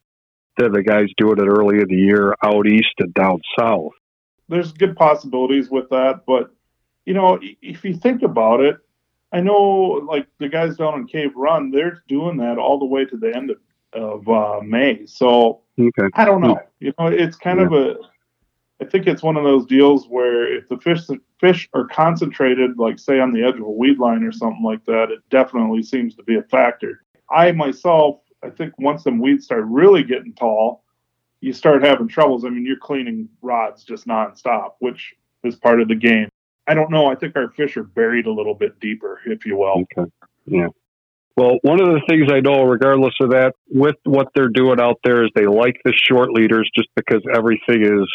than 0.58 0.74
the 0.74 0.84
guys 0.84 1.08
doing 1.18 1.38
it 1.40 1.48
early 1.48 1.78
in 1.80 1.88
the 1.88 1.96
year 1.96 2.36
out 2.44 2.68
east 2.68 2.94
and 3.00 3.14
down 3.14 3.40
south. 3.58 3.92
there's 4.50 4.72
good 4.72 4.96
possibilities 4.96 5.70
with 5.70 5.90
that, 5.90 6.22
but 6.26 6.52
you 7.06 7.14
know, 7.14 7.40
if 7.62 7.84
you 7.84 7.96
think 7.96 8.22
about 8.22 8.60
it, 8.62 8.78
I 9.32 9.40
know 9.42 9.58
like 10.08 10.28
the 10.40 10.50
guys 10.50 10.78
down 10.78 11.00
in 11.00 11.08
Cave 11.08 11.32
Run, 11.36 11.72
they're 11.72 12.04
doing 12.08 12.38
that 12.38 12.58
all 12.58 12.80
the 12.80 12.86
way 12.86 13.06
to 13.06 13.18
the 13.18 13.36
end 13.36 13.52
of, 13.52 13.58
of 13.94 14.28
uh, 14.30 14.62
May. 14.62 15.06
So 15.06 15.62
Okay. 15.80 16.10
I 16.16 16.26
don't 16.26 16.42
know. 16.42 16.60
You 16.80 16.94
know, 16.98 17.08
it's 17.08 17.36
kind 17.38 17.60
of 17.60 17.72
a. 17.72 17.98
I 18.82 18.86
think 18.86 19.08
it's 19.08 19.24
one 19.24 19.38
of 19.38 19.44
those 19.44 19.66
deals 19.66 20.08
where 20.08 20.56
if 20.56 20.68
the 20.70 20.78
fish 20.78 21.02
fish 21.40 21.68
are 21.74 21.88
concentrated, 21.88 22.78
like 22.78 23.00
say 23.00 23.20
on 23.20 23.34
the 23.34 23.44
edge 23.44 23.56
of 23.56 23.62
a 23.62 23.72
weed 23.72 23.98
line 23.98 24.24
or 24.24 24.32
something 24.32 24.64
like 24.64 24.86
that, 24.86 25.10
it 25.12 25.20
definitely 25.30 25.82
seems 25.84 26.16
to 26.16 26.24
be 26.24 26.36
a 26.38 26.44
factor. 26.44 27.04
I 27.32 27.52
myself, 27.52 28.20
I 28.44 28.50
think 28.50 28.74
once 28.78 29.04
them 29.04 29.20
weeds 29.20 29.46
start 29.46 29.66
really 29.66 30.04
getting 30.04 30.34
tall, 30.34 30.84
you 31.42 31.54
start 31.54 31.84
having 31.84 32.08
troubles. 32.08 32.46
I 32.46 32.50
mean, 32.50 32.66
you're 32.66 32.78
cleaning 32.78 33.30
rods 33.42 33.84
just 33.84 34.08
nonstop, 34.08 34.74
which 34.80 35.14
is 35.44 35.56
part 35.56 35.82
of 35.82 35.88
the 35.88 35.96
game. 35.96 36.30
I 36.68 36.74
don't 36.74 36.92
know. 36.92 37.08
I 37.08 37.16
think 37.16 37.36
our 37.36 37.50
fish 37.50 37.78
are 37.78 37.84
buried 37.84 38.28
a 38.28 38.32
little 38.32 38.54
bit 38.54 38.80
deeper, 38.80 39.22
if 39.26 39.46
you 39.46 39.58
will. 39.58 39.86
Okay. 39.98 40.12
Yeah. 40.46 40.68
Well, 41.36 41.58
one 41.62 41.80
of 41.80 41.88
the 41.88 42.02
things 42.10 42.28
I 42.32 42.40
know, 42.40 42.64
regardless 42.64 43.14
of 43.22 43.30
that, 43.30 43.54
with 43.70 43.96
what 44.04 44.28
they're 44.34 44.50
doing 44.50 44.80
out 44.80 45.00
there, 45.04 45.24
is 45.24 45.30
they 45.36 45.46
like 45.46 45.80
the 45.86 45.94
short 45.94 46.32
leaders 46.32 46.70
just 46.76 46.90
because 46.96 47.22
everything 47.34 47.84
is 47.84 48.10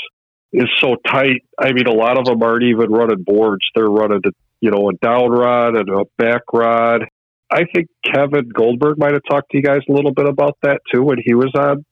is 0.52 0.68
so 0.80 0.96
tight. 1.06 1.42
I 1.58 1.72
mean, 1.72 1.86
a 1.86 1.94
lot 1.94 2.18
of 2.18 2.24
them 2.24 2.42
aren't 2.42 2.64
even 2.64 2.90
running 2.90 3.22
boards; 3.22 3.64
they're 3.74 3.86
running, 3.86 4.20
a, 4.24 4.30
you 4.60 4.70
know, 4.70 4.90
a 4.90 4.94
down 4.94 5.30
rod 5.30 5.76
and 5.76 5.88
a 5.88 6.04
back 6.18 6.42
rod. 6.52 7.04
I 7.50 7.64
think 7.74 7.88
Kevin 8.04 8.48
Goldberg 8.48 8.98
might 8.98 9.12
have 9.12 9.22
talked 9.30 9.50
to 9.50 9.58
you 9.58 9.62
guys 9.62 9.80
a 9.88 9.92
little 9.92 10.12
bit 10.12 10.26
about 10.26 10.56
that 10.62 10.80
too 10.92 11.02
when 11.02 11.18
he 11.22 11.34
was 11.34 11.52
on 11.54 11.84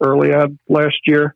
early 0.00 0.32
on 0.32 0.58
last 0.68 0.98
year. 1.06 1.34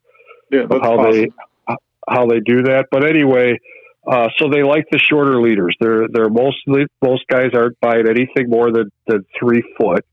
Yeah, 0.50 0.66
that's 0.68 0.82
how 0.82 0.98
awesome. 0.98 1.12
they 1.12 1.76
how 2.08 2.26
they 2.26 2.40
do 2.40 2.62
that. 2.64 2.86
But 2.90 3.08
anyway, 3.08 3.58
uh, 4.06 4.28
so 4.38 4.48
they 4.50 4.62
like 4.62 4.84
the 4.90 4.98
shorter 4.98 5.40
leaders. 5.40 5.74
They're 5.80 6.08
they're 6.12 6.28
mostly 6.28 6.86
most 7.02 7.26
guys 7.28 7.50
aren't 7.54 7.80
buying 7.80 8.06
anything 8.08 8.48
more 8.48 8.70
than, 8.70 8.90
than 9.06 9.24
three 9.38 9.62
foot, 9.78 10.04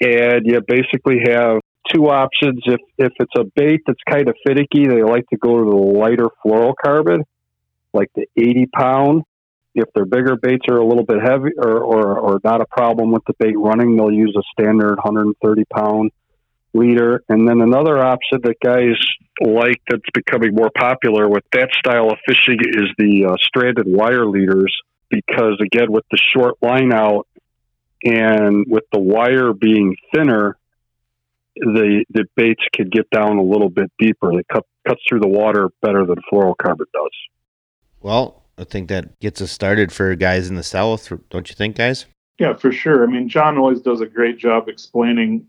and 0.00 0.46
you 0.46 0.60
basically 0.66 1.18
have 1.26 1.60
two 1.92 2.08
options. 2.08 2.62
If 2.66 2.80
if 2.98 3.12
it's 3.18 3.32
a 3.36 3.44
bait 3.44 3.82
that's 3.86 4.00
kind 4.08 4.28
of 4.28 4.36
finicky, 4.46 4.86
they 4.86 5.02
like 5.02 5.28
to 5.30 5.36
go 5.36 5.58
to 5.58 5.64
the 5.64 5.76
lighter 5.76 6.28
fluorocarbon, 6.44 7.24
like 7.92 8.10
the 8.14 8.26
eighty 8.36 8.66
pound. 8.66 9.22
If 9.74 9.92
their 9.92 10.04
bigger 10.04 10.36
baits 10.36 10.66
are 10.68 10.76
a 10.76 10.86
little 10.86 11.04
bit 11.04 11.20
heavy 11.20 11.50
or, 11.56 11.80
or, 11.80 12.18
or 12.20 12.40
not 12.44 12.60
a 12.60 12.64
problem 12.64 13.10
with 13.10 13.24
the 13.24 13.34
bait 13.40 13.58
running, 13.58 13.96
they'll 13.96 14.12
use 14.12 14.32
a 14.38 14.42
standard 14.52 14.98
130 14.98 15.64
pound 15.64 16.12
leader. 16.74 17.24
And 17.28 17.48
then 17.48 17.60
another 17.60 17.98
option 17.98 18.38
that 18.44 18.54
guys 18.62 18.96
like 19.40 19.82
that's 19.88 20.08
becoming 20.12 20.54
more 20.54 20.70
popular 20.76 21.28
with 21.28 21.44
that 21.52 21.70
style 21.78 22.10
of 22.10 22.18
fishing 22.26 22.58
is 22.60 22.88
the 22.98 23.26
uh, 23.30 23.36
stranded 23.40 23.86
wire 23.86 24.26
leaders 24.26 24.72
because 25.10 25.60
again 25.60 25.90
with 25.90 26.04
the 26.10 26.18
short 26.34 26.54
line 26.62 26.92
out 26.92 27.26
and 28.04 28.66
with 28.68 28.84
the 28.92 28.98
wire 28.98 29.52
being 29.52 29.96
thinner 30.14 30.56
the 31.56 32.04
the 32.10 32.24
baits 32.36 32.62
can 32.72 32.88
get 32.88 33.08
down 33.10 33.36
a 33.36 33.42
little 33.42 33.68
bit 33.68 33.90
deeper 33.98 34.32
they 34.32 34.42
cut 34.52 34.64
cuts 34.86 35.00
through 35.08 35.20
the 35.20 35.28
water 35.28 35.70
better 35.82 36.04
than 36.04 36.16
fluorocarbon 36.30 36.86
does 36.92 37.12
Well, 38.00 38.42
I 38.58 38.64
think 38.64 38.88
that 38.88 39.18
gets 39.20 39.40
us 39.40 39.50
started 39.50 39.92
for 39.92 40.14
guys 40.14 40.48
in 40.48 40.54
the 40.54 40.62
south, 40.62 41.12
don't 41.30 41.48
you 41.48 41.56
think, 41.56 41.76
guys? 41.76 42.06
Yeah, 42.38 42.54
for 42.54 42.72
sure. 42.72 43.04
I 43.04 43.06
mean, 43.06 43.28
John 43.28 43.58
always 43.58 43.80
does 43.80 44.00
a 44.00 44.06
great 44.06 44.38
job 44.38 44.68
explaining 44.68 45.46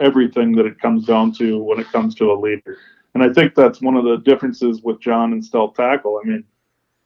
everything 0.00 0.52
that 0.52 0.66
it 0.66 0.78
comes 0.80 1.04
down 1.04 1.32
to 1.32 1.62
when 1.62 1.80
it 1.80 1.90
comes 1.92 2.14
to 2.16 2.32
a 2.32 2.34
leader. 2.38 2.78
And 3.14 3.22
I 3.22 3.32
think 3.32 3.54
that's 3.54 3.80
one 3.80 3.96
of 3.96 4.04
the 4.04 4.18
differences 4.18 4.82
with 4.82 5.00
John 5.00 5.32
and 5.32 5.44
Stealth 5.44 5.74
Tackle. 5.74 6.20
I 6.22 6.28
mean, 6.28 6.44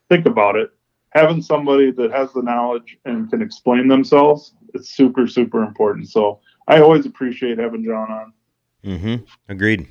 think 0.09 0.27
about 0.27 0.57
it. 0.57 0.73
Having 1.11 1.43
somebody 1.43 1.91
that 1.93 2.11
has 2.11 2.33
the 2.33 2.43
knowledge 2.43 2.99
and 3.05 3.31
can 3.31 3.43
explain 3.43 3.89
themselves, 3.89 4.55
it's 4.75 4.91
super, 4.91 5.27
super 5.27 5.63
important. 5.63 6.09
So 6.09 6.41
I 6.71 6.81
always 6.81 7.05
appreciate 7.05 7.59
having 7.59 7.85
John 7.85 8.11
on. 8.11 8.33
Mm-hmm. 8.85 9.25
Agreed. 9.49 9.89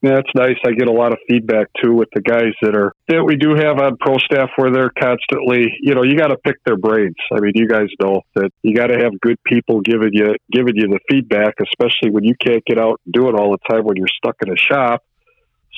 Yeah, 0.00 0.16
that's 0.16 0.30
nice. 0.34 0.56
I 0.64 0.72
get 0.72 0.88
a 0.88 0.92
lot 0.92 1.12
of 1.12 1.18
feedback 1.28 1.68
too 1.82 1.92
with 1.94 2.08
the 2.12 2.20
guys 2.20 2.52
that 2.62 2.74
are 2.74 2.92
that 3.08 3.24
we 3.24 3.36
do 3.36 3.54
have 3.54 3.78
on 3.78 3.96
pro 3.98 4.18
staff 4.18 4.50
where 4.56 4.70
they're 4.72 4.90
constantly, 4.90 5.72
you 5.80 5.94
know, 5.94 6.02
you 6.02 6.16
got 6.16 6.28
to 6.28 6.36
pick 6.36 6.56
their 6.64 6.76
brains. 6.76 7.16
I 7.32 7.40
mean, 7.40 7.52
you 7.54 7.68
guys 7.68 7.88
know 8.00 8.22
that 8.34 8.50
you 8.62 8.74
got 8.74 8.88
to 8.88 8.98
have 8.98 9.20
good 9.20 9.38
people 9.44 9.80
giving 9.80 10.10
you 10.12 10.34
giving 10.50 10.74
you 10.76 10.88
the 10.88 10.98
feedback, 11.08 11.54
especially 11.60 12.10
when 12.10 12.24
you 12.24 12.34
can't 12.40 12.64
get 12.64 12.78
out 12.78 13.00
and 13.04 13.12
do 13.12 13.28
it 13.28 13.34
all 13.34 13.50
the 13.50 13.58
time 13.70 13.84
when 13.84 13.96
you're 13.96 14.08
stuck 14.08 14.36
in 14.44 14.52
a 14.52 14.56
shop. 14.56 15.02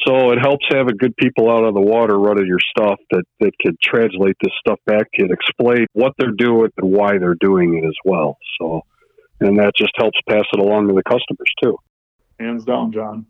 So 0.07 0.32
it 0.32 0.38
helps 0.38 0.66
having 0.70 0.96
good 0.96 1.16
people 1.16 1.50
out 1.50 1.64
on 1.64 1.72
the 1.72 1.80
water 1.80 2.18
running 2.18 2.46
your 2.46 2.61
stuff 2.61 2.98
that 3.11 3.24
that 3.40 3.52
can 3.61 3.76
translate 3.82 4.36
this 4.42 4.52
stuff 4.59 4.80
back 4.86 5.09
and 5.18 5.30
explain 5.30 5.86
what 5.92 6.14
they're 6.18 6.32
doing 6.36 6.70
and 6.78 6.90
why 6.90 7.18
they're 7.18 7.36
doing 7.40 7.76
it 7.76 7.86
as 7.86 7.96
well. 8.05 8.38
So, 8.59 8.82
and 9.41 9.59
that 9.59 9.72
just 9.76 9.93
helps 9.97 10.18
pass 10.28 10.45
it 10.53 10.61
along 10.61 10.89
to 10.89 10.95
the 10.95 11.03
customers 11.03 11.53
too. 11.62 11.76
Hands 12.39 12.64
down, 12.64 12.93
John. 12.93 13.26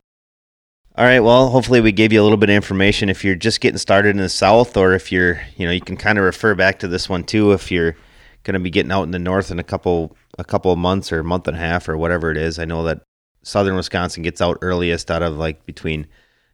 All 0.97 1.05
right. 1.05 1.21
Well, 1.21 1.51
hopefully 1.51 1.81
we 1.81 1.91
gave 1.91 2.13
you 2.13 2.23
a 2.23 2.25
little 2.25 2.39
bit 2.39 2.51
of 2.51 2.55
information 2.55 3.09
if 3.09 3.25
you're 3.25 3.35
just 3.35 3.61
getting 3.61 3.79
started 3.79 4.11
in 4.11 4.19
the 4.19 4.29
south, 4.29 4.77
or 4.77 4.93
if 4.93 5.11
you're, 5.11 5.41
you 5.57 5.67
know, 5.67 5.73
you 5.73 5.81
can 5.81 5.97
kind 5.97 6.19
of 6.19 6.25
refer 6.25 6.55
back 6.55 6.79
to 6.79 6.89
this 6.89 7.09
one 7.09 7.25
too 7.25 7.53
if 7.53 7.71
you're 7.71 7.97
going 8.45 8.55
to 8.55 8.61
be 8.61 8.71
getting 8.71 8.93
out 8.93 9.03
in 9.03 9.11
the 9.11 9.19
north 9.19 9.51
in 9.51 9.59
a 9.59 9.65
couple 9.65 10.17
a 10.39 10.45
couple 10.45 10.71
of 10.71 10.79
months 10.79 11.11
or 11.11 11.19
a 11.19 11.25
month 11.25 11.49
and 11.49 11.57
a 11.57 11.61
half 11.61 11.89
or 11.89 11.97
whatever 11.97 12.31
it 12.31 12.37
is. 12.37 12.59
I 12.59 12.65
know 12.65 12.85
that 12.85 13.03
southern 13.43 13.77
Wisconsin 13.77 14.23
gets 14.23 14.41
out 14.41 14.59
earliest 14.63 15.11
out 15.11 15.23
of 15.23 15.37
like 15.37 15.67
between, 15.67 16.07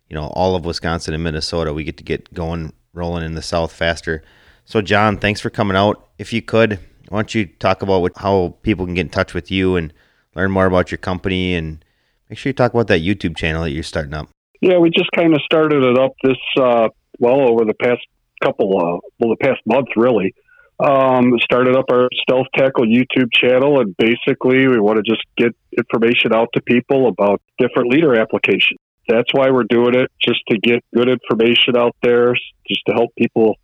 you 0.08 0.14
know, 0.14 0.28
all 0.28 0.54
of 0.54 0.64
Wisconsin 0.64 1.12
and 1.12 1.22
Minnesota. 1.22 1.72
We 1.72 1.84
get 1.84 1.98
to 1.98 2.04
get 2.04 2.32
going 2.32 2.72
rolling 2.94 3.24
in 3.24 3.34
the 3.34 3.42
south 3.42 3.72
faster. 3.72 4.22
So, 4.64 4.80
John, 4.80 5.18
thanks 5.18 5.40
for 5.40 5.50
coming 5.50 5.76
out. 5.76 6.08
If 6.18 6.32
you 6.32 6.42
could, 6.42 6.78
why 7.10 7.18
don't 7.18 7.34
you 7.34 7.46
talk 7.46 7.82
about 7.82 8.02
what, 8.02 8.12
how 8.16 8.54
people 8.62 8.86
can 8.86 8.94
get 8.94 9.02
in 9.02 9.10
touch 9.10 9.34
with 9.34 9.50
you 9.50 9.74
and 9.74 9.92
learn 10.36 10.50
more 10.52 10.66
about 10.66 10.92
your 10.92 10.98
company 10.98 11.54
and 11.54 11.84
make 12.28 12.38
sure 12.38 12.50
you 12.50 12.54
talk 12.54 12.72
about 12.72 12.86
that 12.86 13.00
YouTube 13.00 13.36
channel 13.36 13.64
that 13.64 13.72
you're 13.72 13.82
starting 13.82 14.14
up. 14.14 14.28
Yeah, 14.60 14.78
we 14.78 14.90
just 14.90 15.10
kind 15.10 15.34
of 15.34 15.40
started 15.42 15.82
it 15.82 15.98
up 15.98 16.12
this 16.22 16.36
uh, 16.58 16.88
well 17.18 17.40
over 17.40 17.64
the 17.64 17.74
past 17.74 18.00
couple, 18.42 18.78
uh, 18.78 18.98
well, 19.18 19.30
the 19.30 19.36
past 19.40 19.60
month 19.66 19.88
really. 19.96 20.34
Um, 20.78 21.32
started 21.42 21.76
up 21.76 21.86
our 21.90 22.08
Stealth 22.22 22.46
Tackle 22.56 22.86
YouTube 22.86 23.28
channel, 23.34 23.80
and 23.80 23.94
basically 23.98 24.66
we 24.68 24.80
want 24.80 24.96
to 24.96 25.02
just 25.02 25.22
get 25.36 25.54
information 25.76 26.32
out 26.32 26.48
to 26.54 26.62
people 26.62 27.08
about 27.08 27.42
different 27.58 27.92
leader 27.92 28.18
applications. 28.18 28.78
That's 29.08 29.28
why 29.32 29.50
we're 29.50 29.64
doing 29.64 29.94
it, 29.94 30.10
just 30.22 30.40
to 30.48 30.58
get 30.58 30.84
good 30.94 31.08
information 31.08 31.76
out 31.76 31.96
there, 32.02 32.34
just 32.66 32.80
to 32.86 32.94
help 32.94 33.10
people 33.18 33.56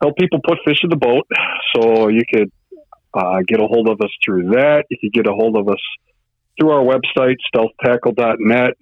help 0.00 0.16
people 0.16 0.38
put 0.46 0.58
fish 0.64 0.78
in 0.84 0.90
the 0.90 0.96
boat. 0.96 1.26
So 1.74 2.08
you 2.08 2.22
could 2.32 2.50
uh, 3.14 3.40
get 3.46 3.60
a 3.60 3.66
hold 3.66 3.88
of 3.88 4.00
us 4.00 4.10
through 4.24 4.50
that. 4.50 4.84
You 4.90 4.96
can 5.00 5.10
get 5.12 5.26
a 5.26 5.32
hold 5.32 5.56
of 5.56 5.68
us 5.68 5.80
through 6.58 6.70
our 6.70 6.84
website, 6.84 7.36
stealthtackle.net. 7.54 8.74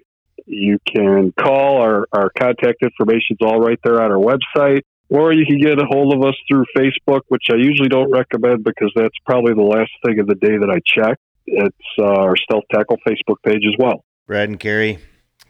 You 0.47 0.79
can 0.87 1.33
call 1.33 1.81
our, 1.81 2.07
our 2.13 2.31
contact 2.31 2.83
information 2.83 3.37
is 3.41 3.47
all 3.47 3.61
right 3.61 3.79
there 3.83 4.03
on 4.03 4.13
our 4.13 4.19
website, 4.19 4.83
or 5.09 5.33
you 5.33 5.47
can 5.47 5.59
get 5.59 5.81
a 5.81 5.87
hold 5.87 6.15
of 6.15 6.23
us 6.23 6.37
through 6.49 6.65
Facebook, 6.77 7.23
which 7.29 7.45
I 7.51 7.57
usually 7.57 7.89
don't 7.89 8.11
recommend 8.11 8.65
because 8.65 8.93
that's 8.95 9.17
probably 9.25 9.55
the 9.55 9.63
last 9.63 9.91
thing 10.05 10.21
of 10.21 10.27
the 10.27 10.37
day 10.37 10.57
that 10.57 10.71
I 10.71 10.81
check. 10.85 11.19
It's 11.47 11.77
uh, 11.99 12.05
our 12.05 12.37
Stealth 12.37 12.65
Tackle 12.73 12.99
Facebook 13.07 13.37
page 13.45 13.63
as 13.67 13.75
well. 13.79 14.05
Brad 14.27 14.49
and 14.49 14.59
Carrie, 14.59 14.99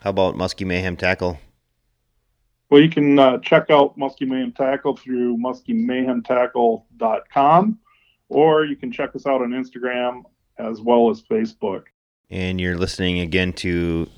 how 0.01 0.11
about 0.11 0.35
Muskie 0.35 0.67
Mayhem 0.67 0.97
Tackle? 0.97 1.39
Well, 2.69 2.81
you 2.81 2.89
can 2.89 3.17
uh, 3.19 3.39
check 3.39 3.71
out 3.71 3.97
Muskie 3.97 4.27
Mayhem 4.27 4.51
Tackle 4.53 4.97
through 4.97 5.39
muskiemayhemtackle.com, 5.39 7.79
or 8.29 8.65
you 8.65 8.77
can 8.77 8.93
check 8.93 9.15
us 9.15 9.27
out 9.27 9.43
on 9.43 9.51
Instagram 9.51 10.23
as 10.59 10.81
well 10.81 11.11
as 11.11 11.23
Facebook. 11.23 11.85
And 12.31 12.61
you're 12.61 12.77
listening 12.77 13.21
again 13.21 13.53
to 13.55 14.09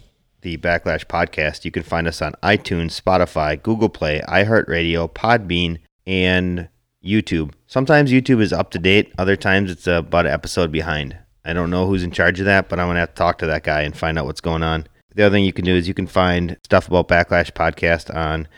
the 0.41 0.57
Backlash 0.57 1.05
podcast. 1.05 1.65
You 1.65 1.71
can 1.71 1.83
find 1.83 2.07
us 2.07 2.23
on 2.23 2.33
iTunes, 2.43 3.01
Spotify, 3.01 3.61
Google 3.63 3.89
Play, 3.89 4.21
iHeartRadio, 4.29 5.11
Podbean, 5.13 5.79
and 6.07 6.69
YouTube. 7.05 7.53
Sometimes 7.67 8.11
YouTube 8.11 8.41
is 8.41 8.53
up 8.53 8.71
to 8.71 8.79
date, 8.79 9.13
other 9.19 9.37
times 9.37 9.71
it's 9.71 9.87
about 9.87 10.27
an 10.27 10.33
episode 10.33 10.73
behind. 10.73 11.17
I 11.45 11.53
don't 11.53 11.71
know 11.71 11.87
who's 11.87 12.03
in 12.03 12.11
charge 12.11 12.41
of 12.41 12.47
that, 12.47 12.69
but 12.69 12.79
I'm 12.79 12.87
going 12.87 12.97
to 12.97 13.01
have 13.01 13.11
to 13.11 13.15
talk 13.15 13.39
to 13.39 13.47
that 13.47 13.63
guy 13.63 13.83
and 13.83 13.97
find 13.97 14.19
out 14.19 14.27
what's 14.27 14.41
going 14.41 14.63
on. 14.63 14.87
The 15.15 15.25
other 15.25 15.35
thing 15.35 15.45
you 15.45 15.53
can 15.53 15.65
do 15.65 15.75
is 15.75 15.89
you 15.89 15.95
can 15.95 16.07
find 16.07 16.57
stuff 16.65 16.89
about 16.89 17.09
Backlash 17.09 17.53
Podcast 17.53 18.15
on 18.15 18.49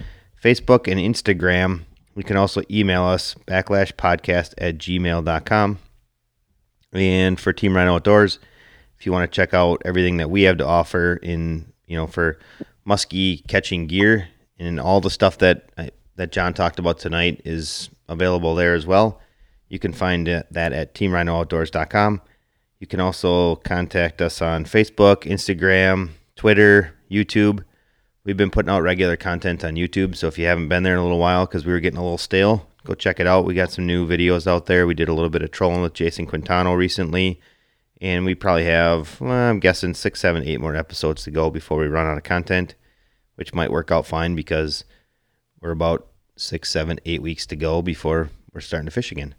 Facebook 0.43 0.91
and 0.91 1.01
Instagram. 1.01 1.85
You 2.17 2.25
can 2.25 2.37
also 2.37 2.63
email 2.71 3.05
us 3.05 3.35
backlashpodcast 3.47 4.55
at 4.59 4.79
gmail.com. 4.79 5.79
And 6.93 7.41
for 7.41 7.53
Team 7.53 7.77
Rhino 7.77 7.95
Outdoors, 7.95 8.39
if 8.99 9.07
you 9.07 9.13
want 9.13 9.31
to 9.31 9.35
check 9.35 9.55
out 9.55 9.81
everything 9.85 10.17
that 10.19 10.29
we 10.29 10.43
have 10.43 10.59
to 10.59 10.67
offer 10.67 11.15
in, 11.23 11.73
you 11.87 11.97
know, 11.97 12.07
for 12.07 12.39
muskie 12.87 13.47
catching 13.47 13.87
gear 13.87 14.29
and 14.59 14.81
all 14.81 15.01
the 15.01 15.11
stuff 15.11 15.39
that 15.39 15.71
uh, 15.79 15.87
that 16.17 16.33
John 16.33 16.53
talked 16.53 16.79
about 16.79 16.99
tonight 16.99 17.41
is 17.45 17.89
available 18.09 18.55
there 18.55 18.75
as 18.75 18.87
well. 18.87 19.21
You 19.69 19.79
can 19.79 19.93
find 19.93 20.27
that 20.27 20.73
at 20.73 20.95
teamrhinooutdoors.com. 20.95 22.21
You 22.81 22.87
can 22.87 23.01
also 23.01 23.57
contact 23.57 24.21
us 24.21 24.43
on 24.43 24.65
Facebook, 24.65 25.23
Instagram, 25.23 26.11
Twitter, 26.35 26.95
YouTube. 27.11 27.65
We've 28.23 28.37
been 28.37 28.51
putting 28.51 28.71
out 28.71 28.83
regular 28.83 29.17
content 29.17 29.65
on 29.65 29.77
YouTube, 29.77 30.15
so 30.15 30.27
if 30.27 30.39
you 30.39 30.45
haven't 30.45 30.69
been 30.69 30.83
there 30.83 30.93
in 30.93 30.99
a 30.99 31.03
little 31.03 31.19
while 31.19 31.47
because 31.47 31.65
we 31.65 31.73
were 31.73 31.81
getting 31.81 31.99
a 31.99 32.03
little 32.03 32.19
stale, 32.19 32.69
go 32.85 32.93
check 32.93 33.19
it 33.19 33.27
out. 33.27 33.47
We 33.47 33.55
got 33.55 33.73
some 33.73 33.87
new 33.87 34.07
videos 34.07 34.47
out 34.47 34.67
there. 34.67 34.87
We 34.87 34.93
did 34.95 35.09
a 35.09 35.15
little 35.15 35.31
bit 35.31 35.41
of 35.41 35.51
trolling 35.51 35.81
with 35.81 35.95
Jason 35.95 36.27
Quintano 36.27 36.77
recently, 36.77 37.41
and 37.99 38.27
we 38.27 38.35
probably 38.35 38.67
have, 38.67 39.19
well, 39.23 39.33
I'm 39.33 39.59
guessing, 39.59 39.95
six, 39.95 40.21
seven, 40.21 40.45
eight 40.45 40.61
more 40.61 40.77
episodes 40.77 41.25
to 41.25 41.31
go 41.31 41.49
before 41.49 41.79
we 41.79 41.87
run 41.87 42.07
out 42.07 42.19
of 42.19 42.23
content, 42.23 42.75
which 43.37 43.55
might 43.55 43.73
work 43.73 43.91
out 43.91 44.07
fine 44.07 44.35
because 44.35 44.85
we're 45.63 45.71
about 45.71 46.07
six, 46.37 46.69
seven, 46.69 47.01
eight 47.07 47.23
weeks 47.23 47.47
to 47.47 47.57
go 47.57 47.81
before 47.81 48.29
we're 48.53 48.61
starting 48.61 48.87
to 48.87 48.93
fish 48.93 49.13
again. 49.13 49.35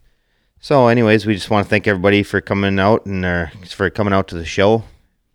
So, 0.60 0.88
anyways, 0.88 1.28
we 1.28 1.36
just 1.36 1.52
want 1.52 1.66
to 1.66 1.70
thank 1.70 1.88
everybody 1.88 2.24
for 2.24 2.42
coming 2.42 2.80
out 2.80 3.06
and 3.06 3.24
uh, 3.26 3.48
for 3.68 3.92
coming 3.92 4.14
out 4.14 4.28
to 4.30 4.36
the 4.36 4.46
show. 4.46 4.86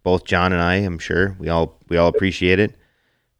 Both 0.03 0.24
John 0.24 0.53
and 0.53 0.62
I, 0.62 0.76
I'm 0.76 0.99
sure 0.99 1.36
we 1.38 1.49
all 1.49 1.78
we 1.88 1.97
all 1.97 2.09
appreciate 2.09 2.59
it. 2.59 2.76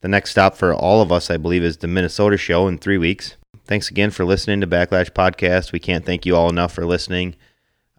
The 0.03 0.09
next 0.09 0.31
stop 0.31 0.57
for 0.57 0.75
all 0.75 1.01
of 1.01 1.11
us, 1.11 1.31
I 1.31 1.37
believe, 1.37 1.65
is 1.65 1.79
the 1.79 1.89
Minnesota 1.89 2.37
show 2.37 2.69
in 2.69 2.79
three 2.79 2.99
weeks. 2.99 3.37
Thanks 3.65 3.91
again 3.91 4.11
for 4.11 4.25
listening 4.25 4.61
to 4.61 4.67
Backlash 4.67 5.11
Podcast. 5.11 5.73
We 5.73 5.79
can't 5.81 6.05
thank 6.05 6.27
you 6.27 6.37
all 6.37 6.49
enough 6.49 6.73
for 6.73 6.85
listening. 6.85 7.35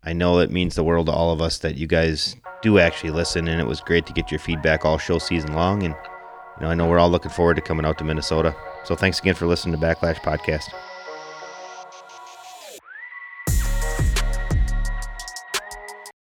I 0.03 0.13
know 0.13 0.39
it 0.39 0.51
means 0.51 0.75
the 0.75 0.83
world 0.83 1.07
to 1.07 1.11
all 1.11 1.33
of 1.33 1.41
us 1.41 1.57
that 1.59 1.75
you 1.75 1.87
guys 1.87 2.35
do 2.61 2.79
actually 2.79 3.11
listen, 3.11 3.47
and 3.47 3.59
it 3.59 3.67
was 3.67 3.81
great 3.81 4.05
to 4.05 4.13
get 4.13 4.31
your 4.31 4.39
feedback 4.39 4.85
all 4.85 4.97
show 4.97 5.19
season 5.19 5.53
long. 5.53 5.83
And 5.83 5.93
you 6.57 6.63
know, 6.63 6.69
I 6.69 6.75
know 6.75 6.87
we're 6.87 6.99
all 6.99 7.09
looking 7.09 7.31
forward 7.31 7.55
to 7.55 7.61
coming 7.61 7.85
out 7.85 7.97
to 7.97 8.03
Minnesota. 8.03 8.55
So 8.85 8.95
thanks 8.95 9.19
again 9.19 9.35
for 9.35 9.47
listening 9.47 9.77
to 9.77 9.85
Backlash 9.85 10.17
Podcast. 10.17 10.73